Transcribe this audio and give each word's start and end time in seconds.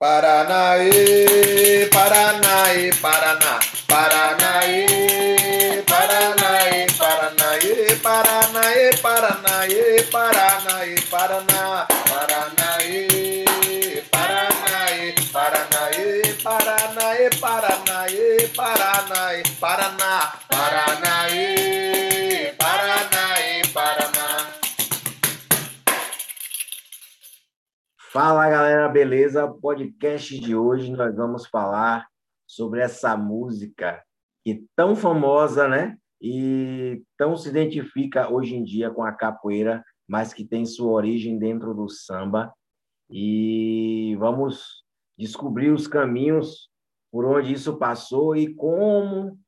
Paranaê, 0.00 1.90
Paranaê, 1.90 2.92
Paraná, 3.02 3.58
Paranaê, 3.88 4.86
Paranaê, 5.90 6.86
Paranaê, 6.96 7.96
Paranaê, 8.00 8.96
Paranaê, 9.02 10.02
Paranaê, 10.12 10.94
Paraná, 11.10 11.88
Paranaê, 12.08 13.44
Paranaê, 14.12 15.14
Paranaê, 15.32 16.22
Paranaê, 16.44 17.30
Paranaê, 17.42 18.48
Paranaê, 18.54 19.42
Paraná, 19.58 20.32
Paranaê, 20.48 21.67
Fala 28.20 28.50
galera, 28.50 28.88
beleza? 28.88 29.46
Podcast 29.46 30.40
de 30.40 30.56
hoje 30.56 30.90
nós 30.90 31.14
vamos 31.14 31.46
falar 31.46 32.08
sobre 32.48 32.80
essa 32.80 33.16
música 33.16 34.02
que 34.44 34.66
tão 34.74 34.96
famosa, 34.96 35.68
né? 35.68 35.96
E 36.20 37.00
tão 37.16 37.36
se 37.36 37.48
identifica 37.48 38.28
hoje 38.28 38.56
em 38.56 38.64
dia 38.64 38.90
com 38.90 39.04
a 39.04 39.12
capoeira, 39.12 39.84
mas 40.08 40.34
que 40.34 40.44
tem 40.44 40.66
sua 40.66 40.90
origem 40.90 41.38
dentro 41.38 41.72
do 41.72 41.88
samba. 41.88 42.52
E 43.08 44.16
vamos 44.18 44.82
descobrir 45.16 45.70
os 45.70 45.86
caminhos 45.86 46.68
por 47.12 47.24
onde 47.24 47.52
isso 47.52 47.78
passou 47.78 48.34
e 48.34 48.52
como 48.52 49.38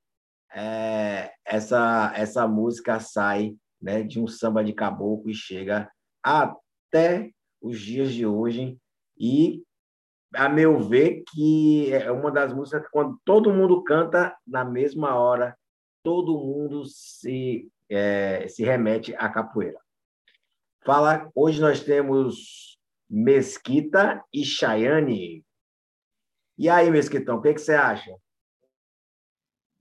é, 0.55 1.33
essa, 1.45 2.13
essa 2.15 2.47
música 2.47 3.01
sai 3.01 3.57
né, 3.83 4.05
de 4.05 4.21
um 4.21 4.29
samba 4.29 4.63
de 4.63 4.73
caboclo 4.73 5.29
e 5.29 5.35
chega 5.35 5.91
até 6.23 7.33
os 7.61 7.81
dias 7.81 8.13
de 8.13 8.27
hoje. 8.27 8.79
E, 9.19 9.63
a 10.35 10.49
meu 10.49 10.79
ver, 10.79 11.23
que 11.31 11.93
é 11.93 12.11
uma 12.11 12.31
das 12.31 12.53
músicas 12.53 12.83
que, 12.83 12.91
quando 12.91 13.21
todo 13.25 13.53
mundo 13.53 13.83
canta 13.83 14.37
na 14.47 14.65
mesma 14.65 15.15
hora, 15.15 15.57
todo 16.03 16.39
mundo 16.39 16.85
se, 16.87 17.71
é, 17.89 18.49
se 18.49 18.65
remete 18.65 19.15
à 19.17 19.29
capoeira. 19.29 19.79
Fala, 20.83 21.31
hoje 21.35 21.61
nós 21.61 21.81
temos 21.81 22.79
Mesquita 23.09 24.25
e 24.33 24.45
Chayane. 24.45 25.45
E 26.57 26.69
aí, 26.69 26.91
Mesquitão, 26.91 27.39
o 27.39 27.43
que, 27.43 27.53
que 27.55 27.61
você 27.61 27.75
acha? 27.75 28.15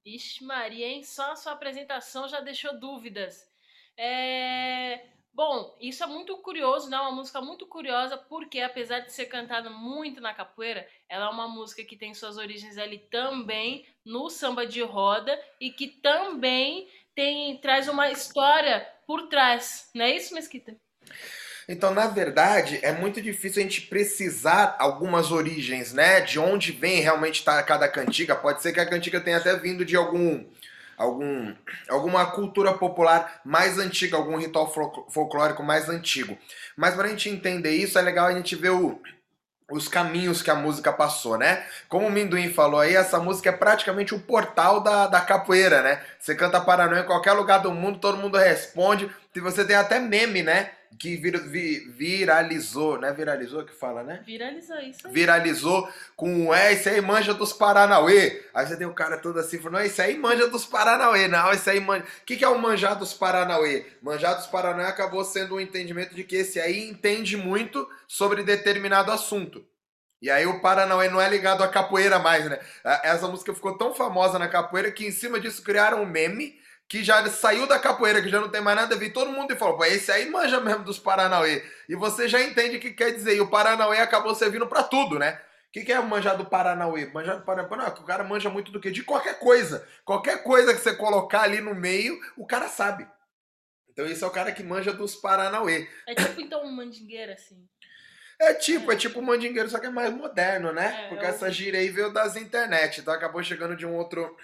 Vixe 0.04 0.44
Maria, 0.44 0.88
hein? 0.88 1.04
Só 1.04 1.32
a 1.32 1.36
sua 1.36 1.54
apresentação 1.54 2.28
já 2.28 2.42
deixou 2.42 2.80
dúvidas. 2.80 3.50
É... 3.96 5.19
Bom, 5.34 5.76
isso 5.80 6.04
é 6.04 6.08
muito 6.08 6.38
curioso, 6.38 6.90
né? 6.90 6.98
Uma 6.98 7.12
música 7.12 7.40
muito 7.40 7.66
curiosa, 7.66 8.18
porque 8.18 8.60
apesar 8.60 9.00
de 9.00 9.14
ser 9.14 9.28
cantada 9.28 9.70
muito 9.70 10.20
na 10.20 10.34
capoeira, 10.34 10.86
ela 11.08 11.28
é 11.28 11.30
uma 11.30 11.48
música 11.48 11.84
que 11.84 11.96
tem 11.96 12.14
suas 12.14 12.38
origens 12.38 12.78
ali 12.78 12.98
também 13.10 13.86
no 14.06 14.30
samba 14.30 14.66
de 14.66 14.82
roda 14.82 15.40
e 15.62 15.72
que 15.72 15.88
também 15.88 16.90
tem 17.16 17.58
traz 17.58 17.88
uma 17.88 18.12
história 18.12 18.86
por 19.08 19.28
trás, 19.28 19.90
não 19.96 20.06
é 20.06 20.16
isso, 20.16 20.34
Mesquita? 20.34 20.76
Então, 21.68 21.94
na 21.94 22.08
verdade, 22.08 22.80
é 22.82 22.92
muito 22.92 23.22
difícil 23.22 23.62
a 23.62 23.64
gente 23.64 23.82
precisar 23.82 24.76
algumas 24.80 25.32
origens, 25.32 25.94
né? 25.94 26.20
De 26.20 26.40
onde 26.40 26.72
vem 26.72 27.00
realmente 27.00 27.44
tá 27.44 27.62
cada 27.62 27.88
cantiga. 27.88 28.36
Pode 28.36 28.62
ser 28.62 28.74
que 28.74 28.80
a 28.80 28.90
cantiga 28.90 29.22
tenha 29.22 29.38
até 29.38 29.56
vindo 29.56 29.86
de 29.86 29.96
algum 29.96 30.44
algum, 31.00 31.56
alguma 31.88 32.26
cultura 32.28 32.74
popular 32.74 33.42
mais 33.46 33.80
antiga, 33.80 34.18
algum 34.18 34.38
ritual 34.38 34.72
folclórico 35.10 35.64
mais 35.64 35.88
antigo. 35.88 36.38
Mas 36.76 36.94
para 36.94 37.06
a 37.06 37.10
gente 37.10 37.30
entender 37.30 37.72
isso, 37.72 37.98
é 37.98 38.02
legal 38.02 38.28
a 38.28 38.34
gente 38.34 38.54
ver 38.56 38.72
o, 38.72 39.02
os 39.72 39.88
caminhos 39.88 40.42
que 40.42 40.52
a 40.52 40.56
música 40.56 40.92
passou, 40.92 41.38
né? 41.38 41.66
Como 41.88 42.06
o 42.06 42.12
Minduim 42.12 42.52
falou 42.52 42.82
aí, 42.82 42.96
essa 42.96 43.18
música 43.18 43.50
é 43.50 43.54
praticamente 43.54 44.14
o 44.14 44.20
portal 44.20 44.82
da, 44.82 45.08
da 45.08 45.22
capoeira, 45.22 45.82
né? 45.82 46.04
Você 46.20 46.36
canta 46.36 46.60
Paranoia 46.60 47.02
em 47.02 47.06
qualquer 47.06 47.32
lugar 47.32 47.60
do 47.60 47.72
mundo, 47.72 48.00
todo 48.00 48.18
mundo 48.18 48.38
responde. 48.38 49.10
E 49.34 49.40
você 49.40 49.64
tem 49.64 49.78
até 49.78 50.00
meme, 50.00 50.44
né? 50.44 50.72
Que 50.98 51.16
vir, 51.16 51.38
vir, 51.48 51.90
viralizou, 51.92 53.00
né? 53.00 53.12
Viralizou 53.14 53.64
que 53.64 53.74
fala, 53.74 54.04
né? 54.04 54.24
Viralizou 54.26 54.80
isso. 54.80 55.08
Aí. 55.08 55.14
Viralizou 55.14 55.90
com, 56.16 56.54
é, 56.54 56.74
esse 56.74 56.90
aí 56.90 57.02
manja 57.02 57.34
dos 57.34 57.54
Paranauê. 57.54 58.44
Aí 58.54 58.66
você 58.66 58.78
tem 58.78 58.88
o 58.88 58.94
cara 58.94 59.18
todo 59.18 59.40
assim, 59.40 59.58
falando, 59.58 59.80
não, 59.80 59.86
esse 59.86 60.02
aí 60.02 60.18
manja 60.18 60.48
dos 60.48 60.66
Paranauê. 60.66 61.28
Não, 61.28 61.52
esse 61.52 61.70
aí 61.70 61.80
manja... 61.80 62.04
O 62.04 62.26
que, 62.26 62.38
que 62.38 62.44
é 62.44 62.50
o 62.50 62.60
manjar 62.60 62.98
dos 62.98 63.14
Paranauê? 63.14 63.86
Manjar 64.02 64.36
dos 64.36 64.48
Paranauê 64.48 64.88
acabou 64.88 65.24
sendo 65.24 65.56
um 65.56 65.60
entendimento 65.60 66.16
de 66.16 66.24
que 66.24 66.38
esse 66.38 66.60
aí 66.60 66.90
entende 66.90 67.38
muito 67.38 67.88
sobre 68.08 68.44
determinado 68.44 69.12
assunto. 69.12 69.66
E 70.22 70.30
aí 70.30 70.46
o 70.46 70.60
Paranauê 70.60 71.08
não 71.08 71.22
é 71.22 71.30
ligado 71.30 71.64
à 71.64 71.68
capoeira 71.68 72.20
mais, 72.20 72.50
né? 72.50 72.60
Essa 73.04 73.28
música 73.28 73.54
ficou 73.54 73.78
tão 73.78 73.94
famosa 73.94 74.38
na 74.38 74.50
capoeira 74.50 74.92
que 74.92 75.06
em 75.06 75.12
cima 75.12 75.40
disso 75.40 75.64
criaram 75.64 76.04
um 76.04 76.06
meme 76.06 76.60
que 76.90 77.04
já 77.04 77.24
saiu 77.30 77.68
da 77.68 77.78
capoeira, 77.78 78.20
que 78.20 78.30
já 78.30 78.42
não 78.42 78.50
tem 78.50 78.62
mais 78.62 78.76
nada 78.76 78.96
a 78.96 78.98
ver, 78.98 79.12
todo 79.12 79.32
mundo 79.32 79.56
falou, 79.56 79.78
pô, 79.78 79.86
esse 79.86 80.12
aí 80.12 80.28
manja 80.28 80.60
mesmo 80.60 80.84
dos 80.84 80.98
Paranauê. 80.98 81.64
E 81.88 81.96
você 81.96 82.28
já 82.28 82.42
entende 82.42 82.78
o 82.78 82.80
que 82.80 82.90
quer 82.90 83.12
dizer. 83.12 83.36
E 83.36 83.42
o 83.42 83.48
Paranauê 83.48 84.00
acabou 84.00 84.34
servindo 84.34 84.66
para 84.66 84.82
tudo, 84.82 85.20
né? 85.20 85.40
O 85.68 85.72
que, 85.72 85.84
que 85.84 85.94
é 85.94 86.02
manjar 86.02 86.36
do 86.36 86.46
Paranauê? 86.46 87.06
Manjar 87.14 87.38
do 87.38 87.46
Paranauê, 87.46 87.78
não, 87.78 87.88
o 87.88 88.06
cara 88.06 88.24
manja 88.24 88.50
muito 88.50 88.72
do 88.72 88.82
quê? 88.82 88.90
De 88.90 89.04
qualquer 89.04 89.38
coisa. 89.38 89.88
Qualquer 90.04 90.42
coisa 90.42 90.74
que 90.74 90.82
você 90.82 90.96
colocar 90.96 91.44
ali 91.44 91.62
no 91.62 91.76
meio, 91.76 92.20
o 92.36 92.48
cara 92.48 92.68
sabe. 92.68 93.08
Então 93.92 94.08
esse 94.08 94.24
é 94.24 94.28
o 94.28 94.32
cara 94.32 94.52
que 94.52 94.64
manja 94.64 94.92
dos 94.92 95.16
Paranauê. 95.16 95.88
É 96.08 96.16
tipo 96.16 96.42
então 96.42 96.66
um 96.66 96.72
mandingueiro, 96.72 97.32
assim. 97.32 97.70
É 98.42 98.54
tipo, 98.54 98.90
é, 98.90 98.96
é 98.96 98.98
tipo 98.98 99.20
um 99.20 99.24
mandingueiro, 99.24 99.70
só 99.70 99.78
que 99.78 99.88
é 99.88 99.90
mais 99.90 100.12
moderno, 100.12 100.72
né? 100.72 101.04
É, 101.06 101.10
Porque 101.10 101.26
eu... 101.26 101.30
essa 101.30 101.52
gira 101.52 101.78
aí 101.78 101.90
veio 101.90 102.12
das 102.12 102.38
internet, 102.38 103.02
então 103.02 103.14
acabou 103.14 103.44
chegando 103.44 103.76
de 103.76 103.86
um 103.86 103.94
outro 103.94 104.36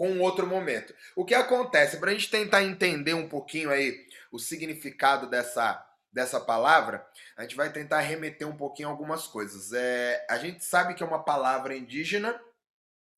com 0.00 0.18
outro 0.18 0.46
momento. 0.46 0.94
O 1.14 1.26
que 1.26 1.34
acontece? 1.34 1.98
Para 1.98 2.10
a 2.10 2.14
gente 2.14 2.30
tentar 2.30 2.62
entender 2.62 3.12
um 3.12 3.28
pouquinho 3.28 3.70
aí 3.70 4.08
o 4.32 4.38
significado 4.38 5.28
dessa, 5.28 5.86
dessa 6.10 6.40
palavra, 6.40 7.06
a 7.36 7.42
gente 7.42 7.54
vai 7.54 7.70
tentar 7.70 8.00
remeter 8.00 8.48
um 8.48 8.56
pouquinho 8.56 8.88
algumas 8.88 9.26
coisas. 9.26 9.74
É, 9.74 10.26
a 10.30 10.38
gente 10.38 10.64
sabe 10.64 10.94
que 10.94 11.02
é 11.02 11.06
uma 11.06 11.22
palavra 11.22 11.76
indígena, 11.76 12.40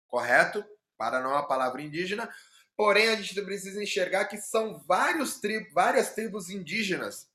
correto? 0.09 0.65
Para 0.99 1.21
não 1.21 1.31
é 1.31 1.35
uma 1.35 1.47
palavra 1.47 1.81
indígena, 1.81 2.29
porém 2.77 3.11
a 3.11 3.15
gente 3.15 3.41
precisa 3.43 3.81
enxergar 3.81 4.25
que 4.25 4.39
são 4.39 4.83
vários 4.85 5.39
tri 5.39 5.71
várias 5.73 6.17
tribos 6.17 6.51
indígenas 6.51 7.31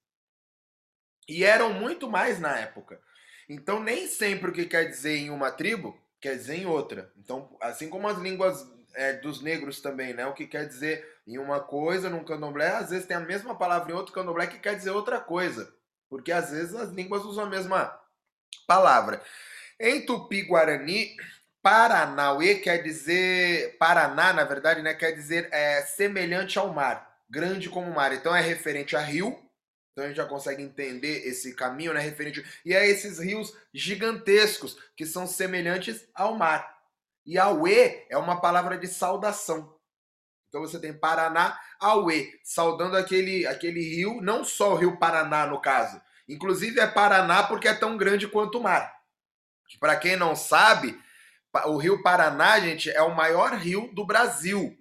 e 1.26 1.46
eram 1.46 1.72
muito 1.72 2.10
mais 2.10 2.38
na 2.38 2.60
época. 2.60 3.02
Então 3.48 3.82
nem 3.82 4.10
sempre 4.10 4.52
o 4.52 4.54
que 4.54 4.66
quer 4.66 4.90
dizer 4.90 5.16
em 5.16 5.30
uma 5.30 5.52
tribo 5.52 5.98
quer 6.20 6.36
dizer 6.36 6.56
em 6.56 6.66
outra. 6.66 7.14
Então, 7.16 7.56
assim 7.62 7.90
como 7.90 8.10
as 8.10 8.18
línguas 8.18 8.77
é, 8.94 9.14
dos 9.14 9.42
negros 9.42 9.82
também, 9.82 10.14
né? 10.14 10.26
O 10.26 10.34
que 10.34 10.48
quer 10.48 10.68
dizer 10.68 11.06
em 11.26 11.38
uma 11.38 11.60
coisa, 11.60 12.10
num 12.10 12.24
candomblé, 12.24 12.70
às 12.70 12.90
vezes 12.90 13.06
tem 13.06 13.18
a 13.18 13.22
mesma 13.22 13.56
palavra 13.56 13.92
em 13.92 13.96
outro 13.96 14.14
candomblé 14.14 14.48
que 14.48 14.60
quer 14.60 14.76
dizer 14.76 14.92
outra 14.92 15.20
coisa. 15.20 15.74
Porque 16.10 16.32
às 16.32 16.52
vezes 16.52 16.74
as 16.74 16.90
línguas 16.90 17.24
usam 17.24 17.46
a 17.46 17.50
mesma 17.50 18.00
palavra. 18.66 19.22
Em 19.80 20.06
tupi-guarani, 20.06 21.16
Paranauê 21.62 22.56
quer 22.56 22.82
dizer. 22.82 23.78
Paraná, 23.78 24.32
na 24.32 24.44
verdade, 24.46 24.82
né? 24.82 24.94
Quer 24.94 25.12
dizer 25.12 25.50
é, 25.52 25.82
semelhante 25.82 26.58
ao 26.58 26.74
mar, 26.74 27.20
grande 27.30 27.70
como 27.70 27.92
o 27.92 27.94
mar. 27.94 28.14
Então 28.14 28.36
é 28.36 28.42
referente 28.42 28.96
a 28.96 29.02
rio. 29.02 29.38
Então 29.92 30.06
a 30.06 30.08
gente 30.08 30.18
já 30.18 30.26
consegue 30.26 30.64
entender 30.64 31.28
esse 31.28 31.54
caminho, 31.56 31.94
né? 31.94 32.00
Referente. 32.00 32.46
E 32.64 32.74
é 32.74 32.88
esses 32.88 33.20
rios 33.20 33.54
gigantescos 33.74 34.78
que 34.96 35.06
são 35.06 35.28
semelhantes 35.28 36.08
ao 36.16 36.36
mar. 36.36 36.77
E 37.28 37.38
Aue 37.38 38.06
é 38.10 38.18
uma 38.18 38.40
palavra 38.40 38.78
de 38.78 38.88
saudação. 38.88 39.78
Então 40.48 40.62
você 40.62 40.80
tem 40.80 40.98
Paraná, 40.98 41.60
Aue, 41.78 42.32
saudando 42.42 42.96
aquele, 42.96 43.46
aquele 43.46 43.82
rio, 43.82 44.22
não 44.22 44.46
só 44.46 44.72
o 44.72 44.76
rio 44.78 44.98
Paraná 44.98 45.46
no 45.46 45.60
caso. 45.60 46.02
Inclusive 46.28 46.80
é 46.80 46.88
Paraná 46.88 47.44
porque 47.44 47.68
é 47.68 47.74
tão 47.74 47.98
grande 47.98 48.30
quanto 48.30 48.60
o 48.60 48.64
mar. 48.64 48.96
Para 49.78 49.98
quem 49.98 50.16
não 50.16 50.38
sabe, 50.38 50.98
o 51.66 51.76
rio 51.76 52.02
Paraná, 52.02 52.62
gente, 52.62 52.90
é 52.90 53.02
o 53.02 53.14
maior 53.14 53.54
rio 53.56 53.94
do 53.94 54.06
Brasil 54.06 54.78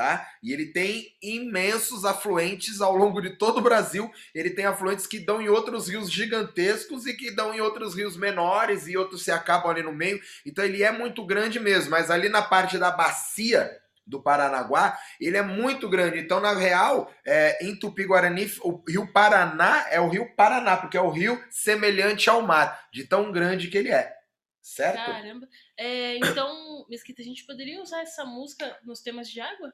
tá? 0.00 0.26
E 0.42 0.50
ele 0.50 0.64
tem 0.64 1.14
imensos 1.22 2.06
afluentes 2.06 2.80
ao 2.80 2.96
longo 2.96 3.20
de 3.20 3.36
todo 3.36 3.58
o 3.58 3.62
Brasil. 3.62 4.10
Ele 4.34 4.48
tem 4.48 4.64
afluentes 4.64 5.06
que 5.06 5.18
dão 5.18 5.42
em 5.42 5.50
outros 5.50 5.90
rios 5.90 6.10
gigantescos 6.10 7.04
e 7.04 7.12
que 7.12 7.30
dão 7.30 7.52
em 7.52 7.60
outros 7.60 7.94
rios 7.94 8.16
menores 8.16 8.88
e 8.88 8.96
outros 8.96 9.22
se 9.22 9.30
acabam 9.30 9.70
ali 9.70 9.82
no 9.82 9.92
meio. 9.92 10.18
Então 10.46 10.64
ele 10.64 10.82
é 10.82 10.90
muito 10.90 11.22
grande 11.26 11.60
mesmo, 11.60 11.90
mas 11.90 12.10
ali 12.10 12.30
na 12.30 12.40
parte 12.40 12.78
da 12.78 12.90
bacia 12.90 13.78
do 14.06 14.22
Paranaguá, 14.22 14.98
ele 15.20 15.36
é 15.36 15.42
muito 15.42 15.86
grande. 15.86 16.18
Então, 16.18 16.40
na 16.40 16.54
real, 16.54 17.12
é, 17.24 17.62
em 17.64 17.78
Tupi-Guarani, 17.78 18.50
o 18.62 18.82
rio 18.88 19.06
Paraná 19.12 19.86
é 19.90 20.00
o 20.00 20.08
rio 20.08 20.34
Paraná, 20.34 20.78
porque 20.78 20.96
é 20.96 21.00
o 21.00 21.10
rio 21.10 21.38
semelhante 21.50 22.28
ao 22.30 22.40
mar, 22.40 22.88
de 22.90 23.04
tão 23.06 23.30
grande 23.30 23.68
que 23.68 23.76
ele 23.76 23.90
é. 23.90 24.16
Certo? 24.62 24.96
Caramba. 24.96 25.46
É, 25.76 26.16
então, 26.16 26.86
Mesquita, 26.88 27.22
a 27.22 27.24
gente 27.24 27.44
poderia 27.46 27.80
usar 27.80 28.02
essa 28.02 28.24
música 28.24 28.78
nos 28.82 29.00
temas 29.00 29.28
de 29.28 29.40
água? 29.40 29.72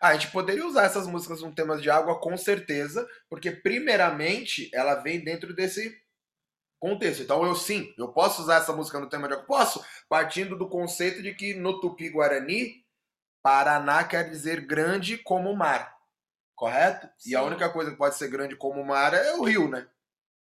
Ah, 0.00 0.08
a 0.08 0.12
gente 0.14 0.30
poderia 0.30 0.66
usar 0.66 0.84
essas 0.84 1.06
músicas 1.06 1.42
no 1.42 1.54
tema 1.54 1.76
de 1.78 1.90
água 1.90 2.20
com 2.20 2.36
certeza, 2.36 3.08
porque 3.28 3.50
primeiramente 3.50 4.70
ela 4.72 4.94
vem 4.96 5.22
dentro 5.22 5.54
desse 5.54 5.96
contexto. 6.78 7.22
Então 7.22 7.44
eu 7.44 7.54
sim, 7.54 7.92
eu 7.98 8.08
posso 8.08 8.42
usar 8.42 8.56
essa 8.56 8.72
música 8.72 9.00
no 9.00 9.08
tema 9.08 9.28
de 9.28 9.36
posso, 9.46 9.84
partindo 10.08 10.56
do 10.56 10.68
conceito 10.68 11.22
de 11.22 11.34
que 11.34 11.54
no 11.54 11.80
Tupi-Guarani, 11.80 12.84
Paraná 13.42 14.04
quer 14.04 14.28
dizer 14.28 14.66
grande 14.66 15.18
como 15.18 15.50
o 15.50 15.56
mar. 15.56 15.96
Correto? 16.54 17.08
Sim. 17.18 17.30
E 17.30 17.36
a 17.36 17.42
única 17.42 17.68
coisa 17.70 17.90
que 17.90 17.96
pode 17.96 18.16
ser 18.16 18.28
grande 18.28 18.56
como 18.56 18.80
o 18.80 18.86
mar 18.86 19.14
é 19.14 19.34
o 19.34 19.44
rio, 19.44 19.68
né? 19.68 19.86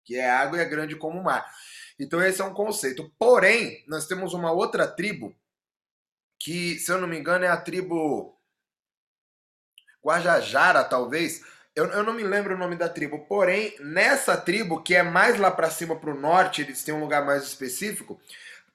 Que 0.05 0.17
é 0.17 0.29
água 0.29 0.59
e 0.59 0.61
é 0.61 0.65
grande 0.65 0.97
como 0.97 1.21
o 1.21 1.25
mar. 1.25 1.51
Então 1.99 2.23
esse 2.23 2.41
é 2.41 2.45
um 2.45 2.55
conceito. 2.55 3.13
Porém, 3.19 3.85
nós 3.87 4.07
temos 4.07 4.33
uma 4.33 4.51
outra 4.51 4.87
tribo 4.87 5.37
que, 6.41 6.79
se 6.79 6.91
eu 6.91 6.99
não 6.99 7.09
me 7.09 7.19
engano, 7.19 7.45
é 7.45 7.49
a 7.49 7.61
tribo 7.61 8.38
Guajajara, 10.05 10.85
talvez, 10.85 11.43
eu, 11.75 11.87
eu 11.87 12.03
não 12.03 12.13
me 12.13 12.23
lembro 12.23 12.55
o 12.55 12.59
nome 12.59 12.77
da 12.77 12.89
tribo, 12.89 13.27
porém, 13.27 13.75
nessa 13.81 14.37
tribo, 14.37 14.83
que 14.83 14.95
é 14.95 15.03
mais 15.03 15.39
lá 15.39 15.51
para 15.51 15.71
cima 15.71 15.97
para 15.97 16.11
o 16.11 16.19
norte, 16.19 16.63
eles 16.63 16.83
têm 16.83 16.95
um 16.95 17.01
lugar 17.01 17.25
mais 17.25 17.43
específico, 17.45 18.21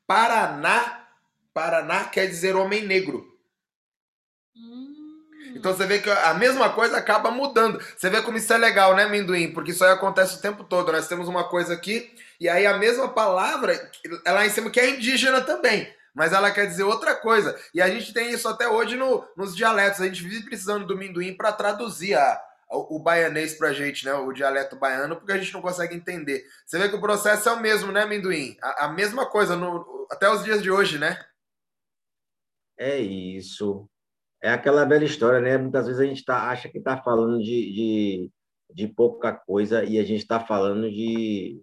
Paraná, 0.06 1.08
Paraná 1.54 2.06
quer 2.06 2.28
dizer 2.28 2.56
homem 2.56 2.86
negro. 2.86 3.26
Hum. 4.56 4.94
Então 5.56 5.74
você 5.74 5.86
vê 5.86 6.00
que 6.00 6.10
a 6.10 6.34
mesma 6.34 6.72
coisa 6.72 6.98
acaba 6.98 7.30
mudando. 7.30 7.80
Você 7.96 8.10
vê 8.10 8.22
como 8.22 8.38
isso 8.38 8.52
é 8.52 8.58
legal, 8.58 8.96
né, 8.96 9.08
Minduim? 9.08 9.54
Porque 9.54 9.72
isso 9.72 9.84
aí 9.84 9.92
acontece 9.92 10.38
o 10.38 10.42
tempo 10.42 10.64
todo. 10.64 10.92
Nós 10.92 11.08
temos 11.08 11.28
uma 11.28 11.44
coisa 11.44 11.74
aqui, 11.74 12.12
e 12.40 12.50
aí 12.50 12.66
a 12.66 12.78
mesma 12.78 13.10
palavra, 13.10 13.92
ela 14.26 14.44
é 14.44 14.48
em 14.48 14.50
cima 14.50 14.70
que 14.70 14.80
é 14.80 14.90
indígena 14.90 15.42
também 15.42 15.94
mas 16.14 16.32
ela 16.32 16.52
quer 16.52 16.68
dizer 16.68 16.84
outra 16.84 17.16
coisa. 17.16 17.60
E 17.74 17.82
a 17.82 17.90
gente 17.90 18.14
tem 18.14 18.32
isso 18.32 18.48
até 18.48 18.68
hoje 18.68 18.96
no, 18.96 19.26
nos 19.36 19.56
dialetos. 19.56 20.02
A 20.02 20.06
gente 20.06 20.24
vive 20.24 20.46
precisando 20.46 20.86
do 20.86 20.98
minduim 20.98 21.36
para 21.36 21.52
traduzir 21.52 22.14
a, 22.16 22.42
o, 22.70 22.98
o 22.98 23.00
baianês 23.00 23.58
pra 23.58 23.74
gente, 23.74 24.06
né? 24.06 24.14
O 24.14 24.32
dialeto 24.32 24.76
baiano, 24.76 25.16
porque 25.16 25.32
a 25.32 25.38
gente 25.38 25.54
não 25.54 25.62
consegue 25.62 25.96
entender. 25.96 26.46
Você 26.66 26.78
vê 26.78 26.90
que 26.90 26.96
o 26.96 27.02
processo 27.02 27.50
é 27.50 27.54
o 27.54 27.60
mesmo, 27.60 27.92
né, 27.92 28.06
Minduim? 28.06 28.58
A, 28.62 28.86
a 28.86 28.88
mesma 28.92 29.30
coisa, 29.30 29.56
no, 29.56 30.08
até 30.12 30.30
os 30.30 30.44
dias 30.44 30.62
de 30.62 30.70
hoje, 30.70 30.98
né? 30.98 31.20
É 32.78 32.98
isso. 33.00 33.88
É 34.42 34.52
aquela 34.52 34.86
velha 34.86 35.06
história, 35.06 35.40
né? 35.40 35.58
Muitas 35.58 35.86
vezes 35.88 36.02
a 36.02 36.06
gente 36.06 36.24
tá, 36.26 36.50
acha 36.50 36.70
que 36.70 36.78
está 36.78 37.02
falando 37.02 37.40
de, 37.40 37.74
de, 37.74 38.32
de, 38.74 38.88
pouca 38.88 39.34
coisa 39.34 39.84
e 39.86 39.98
a 39.98 40.04
gente 40.04 40.22
está 40.22 40.40
falando 40.40 40.90
de, 40.92 41.62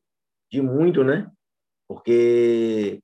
de 0.51 0.63
muito, 0.63 1.05
né? 1.05 1.31
Porque 1.87 3.03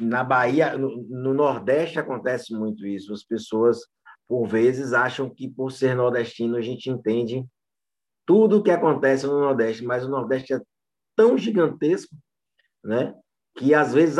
na 0.00 0.24
Bahia, 0.24 0.76
no, 0.76 1.02
no 1.08 1.34
Nordeste 1.34 1.98
acontece 1.98 2.54
muito 2.54 2.86
isso. 2.86 3.12
As 3.12 3.24
pessoas 3.24 3.80
por 4.30 4.46
vezes, 4.46 4.92
acham 4.92 5.28
que 5.28 5.48
por 5.48 5.72
ser 5.72 5.96
nordestino 5.96 6.56
a 6.56 6.60
gente 6.60 6.88
entende 6.88 7.44
tudo 8.24 8.58
o 8.58 8.62
que 8.62 8.70
acontece 8.70 9.26
no 9.26 9.40
Nordeste, 9.40 9.84
mas 9.84 10.04
o 10.04 10.08
Nordeste 10.08 10.54
é 10.54 10.60
tão 11.16 11.36
gigantesco, 11.36 12.14
né? 12.84 13.12
Que 13.56 13.74
às 13.74 13.92
vezes 13.92 14.18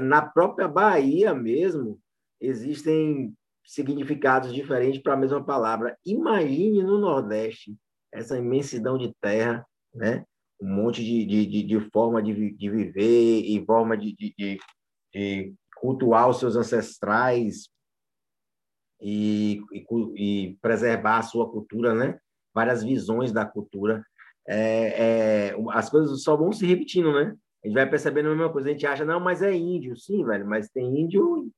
na 0.00 0.22
própria 0.22 0.66
Bahia 0.66 1.34
mesmo 1.34 2.00
existem 2.40 3.34
significados 3.62 4.50
diferentes 4.50 5.02
para 5.02 5.12
a 5.12 5.18
mesma 5.18 5.44
palavra. 5.44 5.94
Imagine 6.06 6.82
no 6.82 6.98
Nordeste 6.98 7.76
essa 8.10 8.38
imensidão 8.38 8.96
de 8.96 9.14
terra, 9.20 9.66
né? 9.94 10.24
Um 10.58 10.74
monte 10.74 11.04
de, 11.04 11.26
de, 11.26 11.62
de 11.64 11.80
forma 11.90 12.22
de, 12.22 12.52
de 12.52 12.70
viver 12.70 13.42
e 13.44 13.62
forma 13.66 13.94
de, 13.94 14.16
de, 14.16 14.58
de 15.12 15.54
cultuar 15.76 16.28
os 16.28 16.38
seus 16.38 16.56
ancestrais, 16.56 17.70
e, 19.00 19.62
e, 19.72 19.86
e, 20.16 20.58
preservar 20.60 21.18
a 21.18 21.22
sua 21.22 21.50
cultura, 21.50 21.94
né? 21.94 22.18
Várias 22.54 22.82
visões 22.82 23.32
da 23.32 23.46
cultura. 23.46 24.04
É, 24.46 25.48
é, 25.48 25.56
as 25.70 25.88
coisas 25.88 26.22
só 26.22 26.36
vão 26.36 26.52
se 26.52 26.66
repetindo, 26.66 27.12
né? 27.12 27.34
A 27.64 27.66
gente 27.66 27.74
vai 27.74 27.88
percebendo 27.88 28.28
a 28.28 28.34
mesma 28.34 28.52
coisa. 28.52 28.68
A 28.68 28.72
gente 28.72 28.86
acha, 28.86 29.04
não, 29.04 29.20
mas 29.20 29.42
é 29.42 29.54
índio. 29.54 29.96
Sim, 29.96 30.24
velho, 30.24 30.46
mas 30.46 30.68
tem 30.68 31.00
índio 31.00 31.38
em 31.38 31.52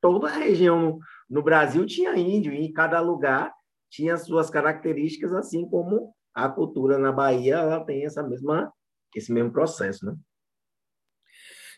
toda 0.00 0.28
a 0.28 0.32
região. 0.32 0.98
No 1.28 1.42
Brasil 1.42 1.86
tinha 1.86 2.16
índio, 2.16 2.52
e 2.52 2.66
em 2.66 2.72
cada 2.72 3.00
lugar 3.00 3.52
tinha 3.90 4.16
suas 4.16 4.50
características, 4.50 5.32
assim 5.32 5.68
como 5.68 6.12
a 6.34 6.48
cultura 6.48 6.98
na 6.98 7.12
Bahia 7.12 7.56
ela 7.56 7.84
tem 7.84 8.04
essa 8.04 8.22
mesma, 8.22 8.72
esse 9.14 9.32
mesmo 9.32 9.52
processo, 9.52 10.04
né? 10.04 10.14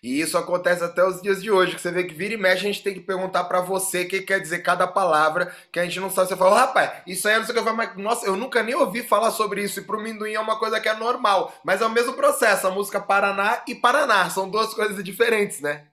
E 0.04 0.20
isso 0.20 0.36
acontece 0.36 0.84
até 0.84 1.02
os 1.02 1.22
dias 1.22 1.42
de 1.42 1.50
hoje, 1.50 1.74
que 1.74 1.80
você 1.80 1.90
vê 1.90 2.04
que 2.04 2.12
vira 2.12 2.34
e 2.34 2.36
mexe, 2.36 2.58
a 2.58 2.70
gente 2.70 2.82
tem 2.82 2.92
que 2.92 3.00
perguntar 3.00 3.44
para 3.44 3.62
você 3.62 4.02
o 4.02 4.08
que 4.08 4.20
quer 4.20 4.38
dizer 4.38 4.58
cada 4.58 4.86
palavra, 4.86 5.50
que 5.72 5.80
a 5.80 5.84
gente 5.84 5.98
não 5.98 6.10
sabe. 6.10 6.28
Você 6.28 6.36
fala, 6.36 6.60
rapaz, 6.60 7.02
isso 7.06 7.26
aí 7.26 7.32
eu 7.32 7.38
não 7.38 7.46
sei 7.46 7.58
o 7.58 7.62
que 7.62 7.70
eu 7.70 7.74
mas 7.74 7.96
nossa, 7.96 8.26
eu 8.26 8.36
nunca 8.36 8.62
nem 8.62 8.74
ouvi 8.74 9.02
falar 9.02 9.30
sobre 9.30 9.62
isso. 9.62 9.80
E 9.80 9.82
pro 9.82 9.98
Minduim 9.98 10.34
é 10.34 10.40
uma 10.40 10.58
coisa 10.58 10.78
que 10.78 10.90
é 10.90 10.94
normal. 10.94 11.54
Mas 11.64 11.80
é 11.80 11.86
o 11.86 11.90
mesmo 11.90 12.12
processo, 12.12 12.66
a 12.66 12.70
música 12.70 13.00
Paraná 13.00 13.62
e 13.66 13.74
Paraná. 13.74 14.28
São 14.28 14.50
duas 14.50 14.74
coisas 14.74 15.02
diferentes, 15.02 15.62
né? 15.62 15.86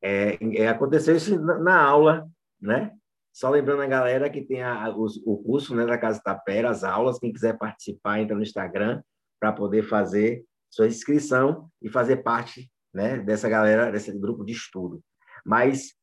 É, 0.00 0.38
é 0.54 0.68
aconteceu 0.68 1.16
isso 1.16 1.36
na, 1.40 1.58
na, 1.58 1.82
aula, 1.82 2.28
né? 2.62 2.92
Só 3.32 3.50
lembrando 3.50 3.82
a 3.82 3.88
galera 3.88 4.30
que 4.30 4.42
tem 4.42 4.62
a, 4.62 4.88
o, 4.90 5.06
o 5.26 5.36
curso 5.42 5.74
né, 5.74 5.84
da 5.84 5.98
Casa 5.98 6.22
Tapera, 6.22 6.70
as 6.70 6.84
aulas, 6.84 7.18
quem 7.18 7.32
quiser 7.32 7.58
participar, 7.58 8.20
entra 8.20 8.36
no 8.36 8.42
Instagram 8.42 9.02
para 9.40 9.50
poder 9.50 9.82
fazer 9.82 10.44
sua 10.70 10.86
inscrição 10.86 11.68
e 11.82 11.88
fazer 11.88 12.18
parte 12.18 12.70
né, 12.98 13.16
dessa 13.20 13.48
galera, 13.48 13.92
desse 13.92 14.12
grupo 14.18 14.44
de 14.44 14.52
estudo. 14.52 15.00
Mas 15.46 15.94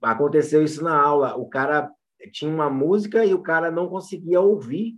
aconteceu 0.00 0.62
isso 0.62 0.84
na 0.84 0.96
aula, 0.96 1.36
o 1.36 1.48
cara 1.48 1.90
tinha 2.32 2.48
uma 2.48 2.70
música 2.70 3.24
e 3.24 3.34
o 3.34 3.42
cara 3.42 3.72
não 3.72 3.88
conseguia 3.88 4.40
ouvir. 4.40 4.96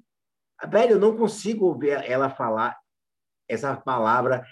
Velho, 0.69 0.93
eu 0.93 1.00
não 1.00 1.17
consigo 1.17 1.64
ouvir 1.64 1.93
ela 2.05 2.29
falar 2.29 2.76
essa 3.49 3.75
palavra. 3.75 4.44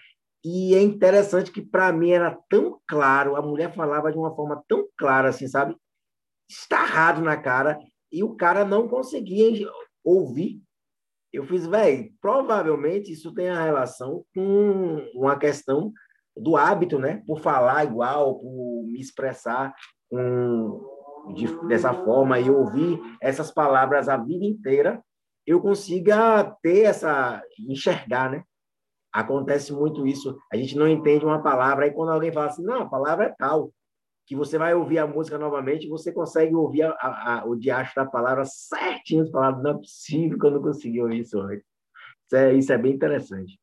E 0.43 0.75
é 0.75 0.81
interessante 0.81 1.53
que 1.53 1.61
para 1.61 1.93
mim 1.93 2.11
era 2.11 2.39
tão 2.49 2.81
claro, 2.89 3.37
a 3.37 3.43
mulher 3.43 3.75
falava 3.75 4.11
de 4.11 4.17
uma 4.17 4.35
forma 4.35 4.65
tão 4.67 4.89
clara, 4.97 5.29
assim, 5.29 5.47
sabe? 5.47 5.77
Estarrado 6.49 7.21
na 7.21 7.37
cara, 7.37 7.79
e 8.11 8.23
o 8.23 8.35
cara 8.35 8.65
não 8.65 8.89
conseguia 8.89 9.69
ouvir. 10.03 10.63
Eu 11.31 11.45
fiz, 11.45 11.67
velho, 11.67 12.11
provavelmente 12.21 13.13
isso 13.13 13.35
tem 13.35 13.49
a 13.51 13.63
relação 13.63 14.25
com 14.35 15.11
uma 15.15 15.39
questão 15.39 15.93
do 16.37 16.57
hábito, 16.57 16.99
né? 16.99 17.23
Por 17.27 17.41
falar 17.41 17.85
igual, 17.85 18.39
por 18.39 18.85
me 18.87 19.01
expressar 19.01 19.75
com, 20.11 21.33
de, 21.35 21.47
dessa 21.67 21.93
forma 21.93 22.39
e 22.41 22.51
ouvir 22.51 23.01
essas 23.21 23.51
palavras 23.51 24.09
a 24.09 24.17
vida 24.17 24.45
inteira, 24.45 25.03
eu 25.47 25.61
consiga 25.61 26.45
ter 26.63 26.85
essa 26.85 27.43
enxergar, 27.69 28.31
né? 28.31 28.43
Acontece 29.13 29.73
muito 29.73 30.07
isso. 30.07 30.37
A 30.53 30.57
gente 30.57 30.77
não 30.77 30.89
entende 30.89 31.25
uma 31.25 31.43
palavra, 31.43 31.85
aí 31.85 31.93
quando 31.93 32.11
alguém 32.11 32.33
fala 32.33 32.47
assim, 32.47 32.65
não, 32.65 32.83
a 32.83 32.89
palavra 32.89 33.27
é 33.27 33.35
tal, 33.39 33.71
que 34.27 34.35
você 34.35 34.57
vai 34.57 34.75
ouvir 34.75 34.99
a 34.99 35.07
música 35.07 35.39
novamente, 35.39 35.89
você 35.89 36.11
consegue 36.11 36.55
ouvir 36.55 36.83
a, 36.83 36.91
a, 36.93 37.41
a, 37.41 37.47
o 37.47 37.55
diacho 37.55 37.95
da 37.95 38.07
palavra 38.07 38.45
certinho, 38.45 39.31
falando, 39.31 39.63
não 39.63 39.71
é 39.73 39.75
possível 39.75 40.39
que 40.39 40.47
eu 40.47 40.51
não 40.51 40.63
consegui 40.63 41.01
ouvir 41.01 41.21
isso 41.21 41.39
hoje. 41.39 41.63
Isso 42.27 42.37
é, 42.37 42.55
isso 42.55 42.73
é 42.73 42.79
bem 42.79 42.95
interessante. 42.95 43.59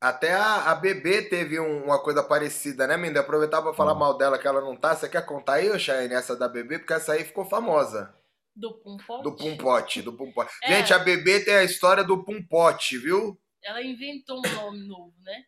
Até 0.00 0.32
a, 0.32 0.70
a 0.70 0.74
Bebê 0.74 1.22
teve 1.22 1.60
um, 1.60 1.84
uma 1.84 2.02
coisa 2.02 2.22
parecida, 2.22 2.86
né, 2.86 2.96
Minda? 2.96 3.20
Aproveitar 3.20 3.60
para 3.60 3.74
falar 3.74 3.92
hum. 3.92 3.98
mal 3.98 4.16
dela 4.16 4.38
que 4.38 4.46
ela 4.46 4.60
não 4.62 4.74
tá. 4.74 4.96
Você 4.96 5.08
quer 5.08 5.26
contar 5.26 5.54
aí, 5.54 5.78
Shane, 5.78 6.14
essa 6.14 6.34
da 6.34 6.48
Bebê? 6.48 6.78
Porque 6.78 6.94
essa 6.94 7.12
aí 7.12 7.24
ficou 7.24 7.44
famosa. 7.44 8.14
Do 8.56 8.74
Pumpote? 8.80 9.22
Do 9.22 9.36
Pumpote, 9.36 10.02
do 10.02 10.12
Pumpote. 10.12 10.52
É. 10.62 10.68
Gente, 10.68 10.94
a 10.94 10.98
Bebê 10.98 11.44
tem 11.44 11.54
a 11.54 11.64
história 11.64 12.02
do 12.02 12.24
Pumpote, 12.24 12.96
viu? 12.96 13.38
Ela 13.62 13.82
inventou 13.82 14.38
um 14.38 14.54
nome 14.54 14.88
novo, 14.88 15.14
né? 15.22 15.44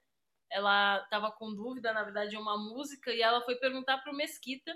Ela 0.51 1.01
tava 1.11 1.33
com 1.33 1.55
dúvida, 1.55 1.93
na 1.95 2.05
verdade, 2.05 2.31
de 2.31 2.37
uma 2.37 2.59
música 2.59 3.11
e 3.11 3.23
ela 3.23 3.41
foi 3.41 3.55
perguntar 3.57 3.99
pro 3.99 4.15
Mesquita 4.15 4.71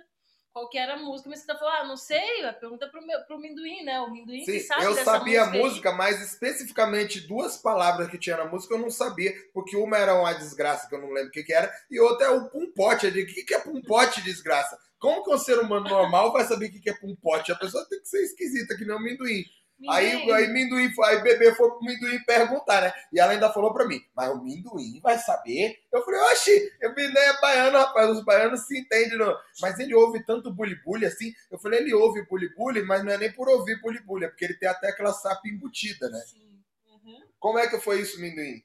qual 0.57 0.71
que 0.71 0.79
era 0.79 0.95
a 0.95 0.99
música, 0.99 1.29
mas 1.29 1.41
você 1.41 1.47
tá 1.47 1.55
falando, 1.55 1.83
ah, 1.83 1.85
não 1.85 1.99
sei, 1.99 2.19
pergunta 2.59 2.89
pro, 2.89 3.07
meu, 3.07 3.21
pro 3.27 3.39
Minduim, 3.39 3.85
né? 3.85 4.01
O 4.01 4.11
Minduim 4.11 4.43
Sim, 4.43 4.53
que 4.53 4.61
sabe 4.61 4.85
eu 4.87 4.95
sabia 5.05 5.43
a 5.43 5.51
música, 5.51 5.91
aí. 5.91 5.97
mas 5.99 6.23
especificamente 6.23 7.21
duas 7.29 7.59
palavras 7.59 8.09
que 8.09 8.17
tinha 8.17 8.39
na 8.39 8.47
música 8.47 8.75
eu 8.75 8.79
não 8.79 8.89
sabia, 8.89 9.35
porque 9.53 9.77
uma 9.77 9.99
era 9.99 10.15
uma 10.15 10.33
desgraça, 10.33 10.89
que 10.89 10.95
eu 10.95 11.03
não 11.03 11.13
lembro 11.13 11.29
o 11.29 11.31
que, 11.31 11.45
que 11.45 11.53
era, 11.53 11.71
e 11.91 12.01
outra 12.01 12.29
é 12.29 12.31
o 12.31 12.49
pumpote. 12.49 13.05
Eu 13.05 13.13
digo, 13.13 13.31
o 13.31 13.35
que, 13.35 13.45
que 13.45 13.55
é 13.55 13.61
pumpote, 13.61 14.23
desgraça? 14.23 14.79
Como 14.99 15.23
que 15.23 15.31
um 15.31 15.37
ser 15.37 15.59
humano 15.59 15.91
normal 15.91 16.33
vai 16.33 16.45
saber 16.45 16.69
o 16.69 16.73
que, 16.73 16.81
que 16.81 16.89
é 16.89 16.95
pumpote? 16.95 17.53
A 17.53 17.57
pessoa 17.57 17.87
tem 17.87 18.01
que 18.01 18.09
ser 18.09 18.23
esquisita, 18.23 18.79
que 18.79 18.87
nem 18.87 18.97
o 18.97 18.99
Minduim. 18.99 19.45
Aí, 19.89 20.33
aí, 20.33 20.49
Minduim, 20.49 20.91
aí 21.05 21.23
bebê 21.23 21.55
foi 21.55 21.69
pro 21.69 21.83
Minduim 21.83 22.19
perguntar, 22.25 22.81
né? 22.81 22.93
E 23.13 23.21
ela 23.21 23.33
ainda 23.33 23.53
falou 23.53 23.75
pra 23.75 23.87
mim, 23.87 24.01
mas 24.17 24.31
o 24.31 24.43
Minduim 24.43 25.01
vai 25.03 25.19
saber? 25.19 25.77
Eu 25.93 26.03
falei, 26.03 26.21
oxi, 26.33 26.73
eu 26.81 26.95
nem 26.95 27.07
é 27.07 27.41
baiano, 27.41 27.77
rapaz, 27.77 28.11
os 28.11 28.25
baianos 28.25 28.67
se 28.67 28.79
entendem, 28.79 29.19
não. 29.19 29.37
Mas 29.61 29.79
ele 29.79 29.95
ouve 29.95 30.25
tanto 30.25 30.51
bully-bully 30.51 31.05
assim. 31.05 31.31
Eu 31.51 31.59
falei, 31.59 31.81
ele 31.81 31.93
ouve 31.93 32.27
bully-bully, 32.27 32.83
mas 32.85 33.05
não 33.05 33.13
é 33.13 33.19
nem 33.19 33.33
por 33.33 33.49
ouvir 33.49 33.79
bully-bully, 33.83 34.25
é 34.25 34.29
porque 34.29 34.47
ele 34.47 34.59
tem 34.59 34.69
até 34.69 34.89
aquela 34.89 35.13
sapa 35.13 35.47
embutida, 35.47 36.09
né? 36.09 36.21
Sim. 36.21 36.59
Uhum. 36.89 37.21
Como 37.39 37.59
é 37.59 37.69
que 37.69 37.79
foi 37.79 38.01
isso, 38.01 38.19
Minduim? 38.19 38.63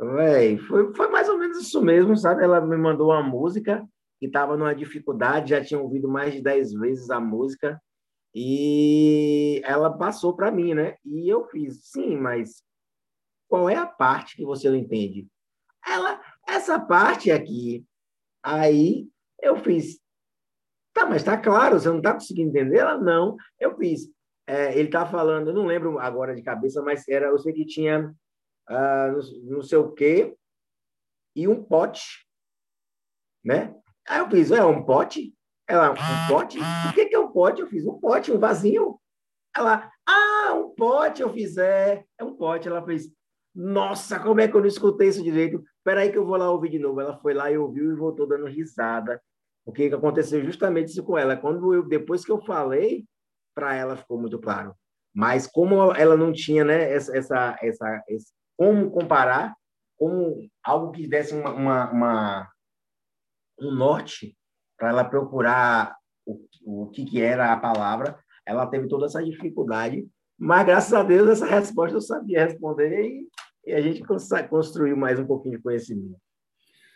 Véi, 0.00 0.58
foi, 0.58 0.92
foi 0.92 1.08
mais 1.08 1.28
ou 1.28 1.38
menos 1.38 1.58
isso 1.58 1.80
mesmo, 1.80 2.16
sabe? 2.16 2.42
Ela 2.42 2.60
me 2.60 2.76
mandou 2.76 3.10
uma 3.10 3.22
música 3.22 3.86
que 4.18 4.26
estava 4.26 4.56
numa 4.56 4.74
dificuldade, 4.74 5.50
já 5.50 5.64
tinha 5.64 5.78
ouvido 5.78 6.08
mais 6.08 6.32
de 6.32 6.42
10 6.42 6.72
vezes 6.72 7.10
a 7.10 7.20
música, 7.20 7.80
e 8.34 9.60
ela 9.64 9.96
passou 9.96 10.34
para 10.34 10.50
mim, 10.50 10.74
né? 10.74 10.96
E 11.04 11.28
eu 11.28 11.44
fiz, 11.48 11.84
sim, 11.84 12.16
mas 12.16 12.64
qual 13.48 13.68
é 13.68 13.76
a 13.76 13.86
parte 13.86 14.36
que 14.36 14.44
você 14.44 14.70
não 14.70 14.76
entende? 14.76 15.28
Ela, 15.86 16.20
essa 16.46 16.80
parte 16.80 17.30
aqui. 17.30 17.84
Aí 18.42 19.08
eu 19.40 19.56
fiz, 19.56 20.00
tá, 20.94 21.06
mas 21.06 21.22
tá 21.22 21.36
claro, 21.36 21.78
você 21.78 21.88
não 21.88 21.98
está 21.98 22.14
conseguindo 22.14 22.50
entender? 22.50 22.78
Ela, 22.78 22.98
não. 22.98 23.36
Eu 23.60 23.76
fiz, 23.76 24.10
é, 24.46 24.78
ele 24.78 24.88
tá 24.88 25.06
falando, 25.06 25.48
eu 25.48 25.54
não 25.54 25.66
lembro 25.66 25.98
agora 25.98 26.34
de 26.34 26.42
cabeça, 26.42 26.80
mas 26.82 27.06
era, 27.08 27.26
eu 27.26 27.38
sei 27.38 27.52
que 27.52 27.66
tinha 27.66 28.14
uh, 28.70 29.12
não, 29.12 29.56
não 29.56 29.62
sei 29.62 29.78
o 29.78 29.92
quê, 29.92 30.36
e 31.34 31.48
um 31.48 31.62
pote, 31.62 32.26
né? 33.44 33.74
Aí 34.06 34.20
eu 34.20 34.30
fiz, 34.30 34.50
é 34.50 34.64
um 34.64 34.84
pote? 34.84 35.34
Ela, 35.68 35.92
um 35.92 36.28
pote? 36.28 36.58
O 36.58 36.92
que, 36.94 37.06
que 37.06 37.14
é 37.14 37.18
um 37.18 37.30
pote? 37.30 37.60
Eu 37.60 37.66
fiz, 37.66 37.86
um 37.86 37.98
pote, 37.98 38.32
um 38.32 38.38
vasinho. 38.38 38.98
Ela, 39.56 39.90
ah, 40.06 40.54
um 40.54 40.74
pote, 40.74 41.22
eu 41.22 41.32
fiz, 41.32 41.56
é, 41.56 42.04
é 42.18 42.24
um 42.24 42.34
pote. 42.36 42.68
Ela 42.68 42.84
fez, 42.84 43.08
nossa, 43.54 44.18
como 44.18 44.40
é 44.40 44.48
que 44.48 44.54
eu 44.56 44.60
não 44.60 44.66
escutei 44.66 45.08
isso 45.08 45.22
direito? 45.22 45.62
Espera 45.78 46.00
aí 46.00 46.10
que 46.10 46.18
eu 46.18 46.26
vou 46.26 46.36
lá 46.36 46.50
ouvir 46.50 46.70
de 46.70 46.78
novo. 46.78 47.00
Ela 47.00 47.18
foi 47.18 47.34
lá 47.34 47.50
e 47.50 47.58
ouviu 47.58 47.92
e 47.92 47.96
voltou 47.96 48.26
dando 48.26 48.46
risada. 48.46 49.20
O 49.64 49.72
que 49.72 49.86
aconteceu 49.86 50.44
justamente 50.44 50.88
isso 50.88 51.04
com 51.04 51.16
ela. 51.16 51.36
Quando 51.36 51.72
eu, 51.72 51.86
depois 51.86 52.24
que 52.24 52.32
eu 52.32 52.40
falei, 52.40 53.04
para 53.54 53.74
ela 53.74 53.96
ficou 53.96 54.18
muito 54.18 54.38
claro. 54.38 54.74
Mas 55.14 55.46
como 55.46 55.92
ela 55.92 56.16
não 56.16 56.32
tinha, 56.32 56.64
né, 56.64 56.90
essa, 56.92 57.16
essa, 57.16 57.58
essa 57.60 58.04
esse, 58.08 58.32
como 58.56 58.90
comparar, 58.90 59.54
como 59.98 60.48
algo 60.64 60.90
que 60.90 61.06
desse 61.06 61.34
uma, 61.34 61.50
uma, 61.50 61.90
uma 61.90 62.52
um 63.60 63.70
norte 63.70 64.36
para 64.82 64.90
ela 64.90 65.04
procurar 65.04 65.96
o, 66.26 66.44
o 66.64 66.86
que, 66.88 67.04
que 67.04 67.22
era 67.22 67.52
a 67.52 67.56
palavra, 67.56 68.18
ela 68.44 68.66
teve 68.66 68.88
toda 68.88 69.06
essa 69.06 69.22
dificuldade, 69.22 70.04
mas 70.36 70.66
graças 70.66 70.92
a 70.92 71.04
Deus 71.04 71.28
essa 71.28 71.46
resposta 71.46 71.96
eu 71.96 72.00
sabia 72.00 72.46
responder 72.46 73.00
e, 73.00 73.28
e 73.64 73.74
a 73.74 73.80
gente 73.80 74.02
construiu 74.50 74.96
mais 74.96 75.20
um 75.20 75.24
pouquinho 75.24 75.56
de 75.56 75.62
conhecimento. 75.62 76.16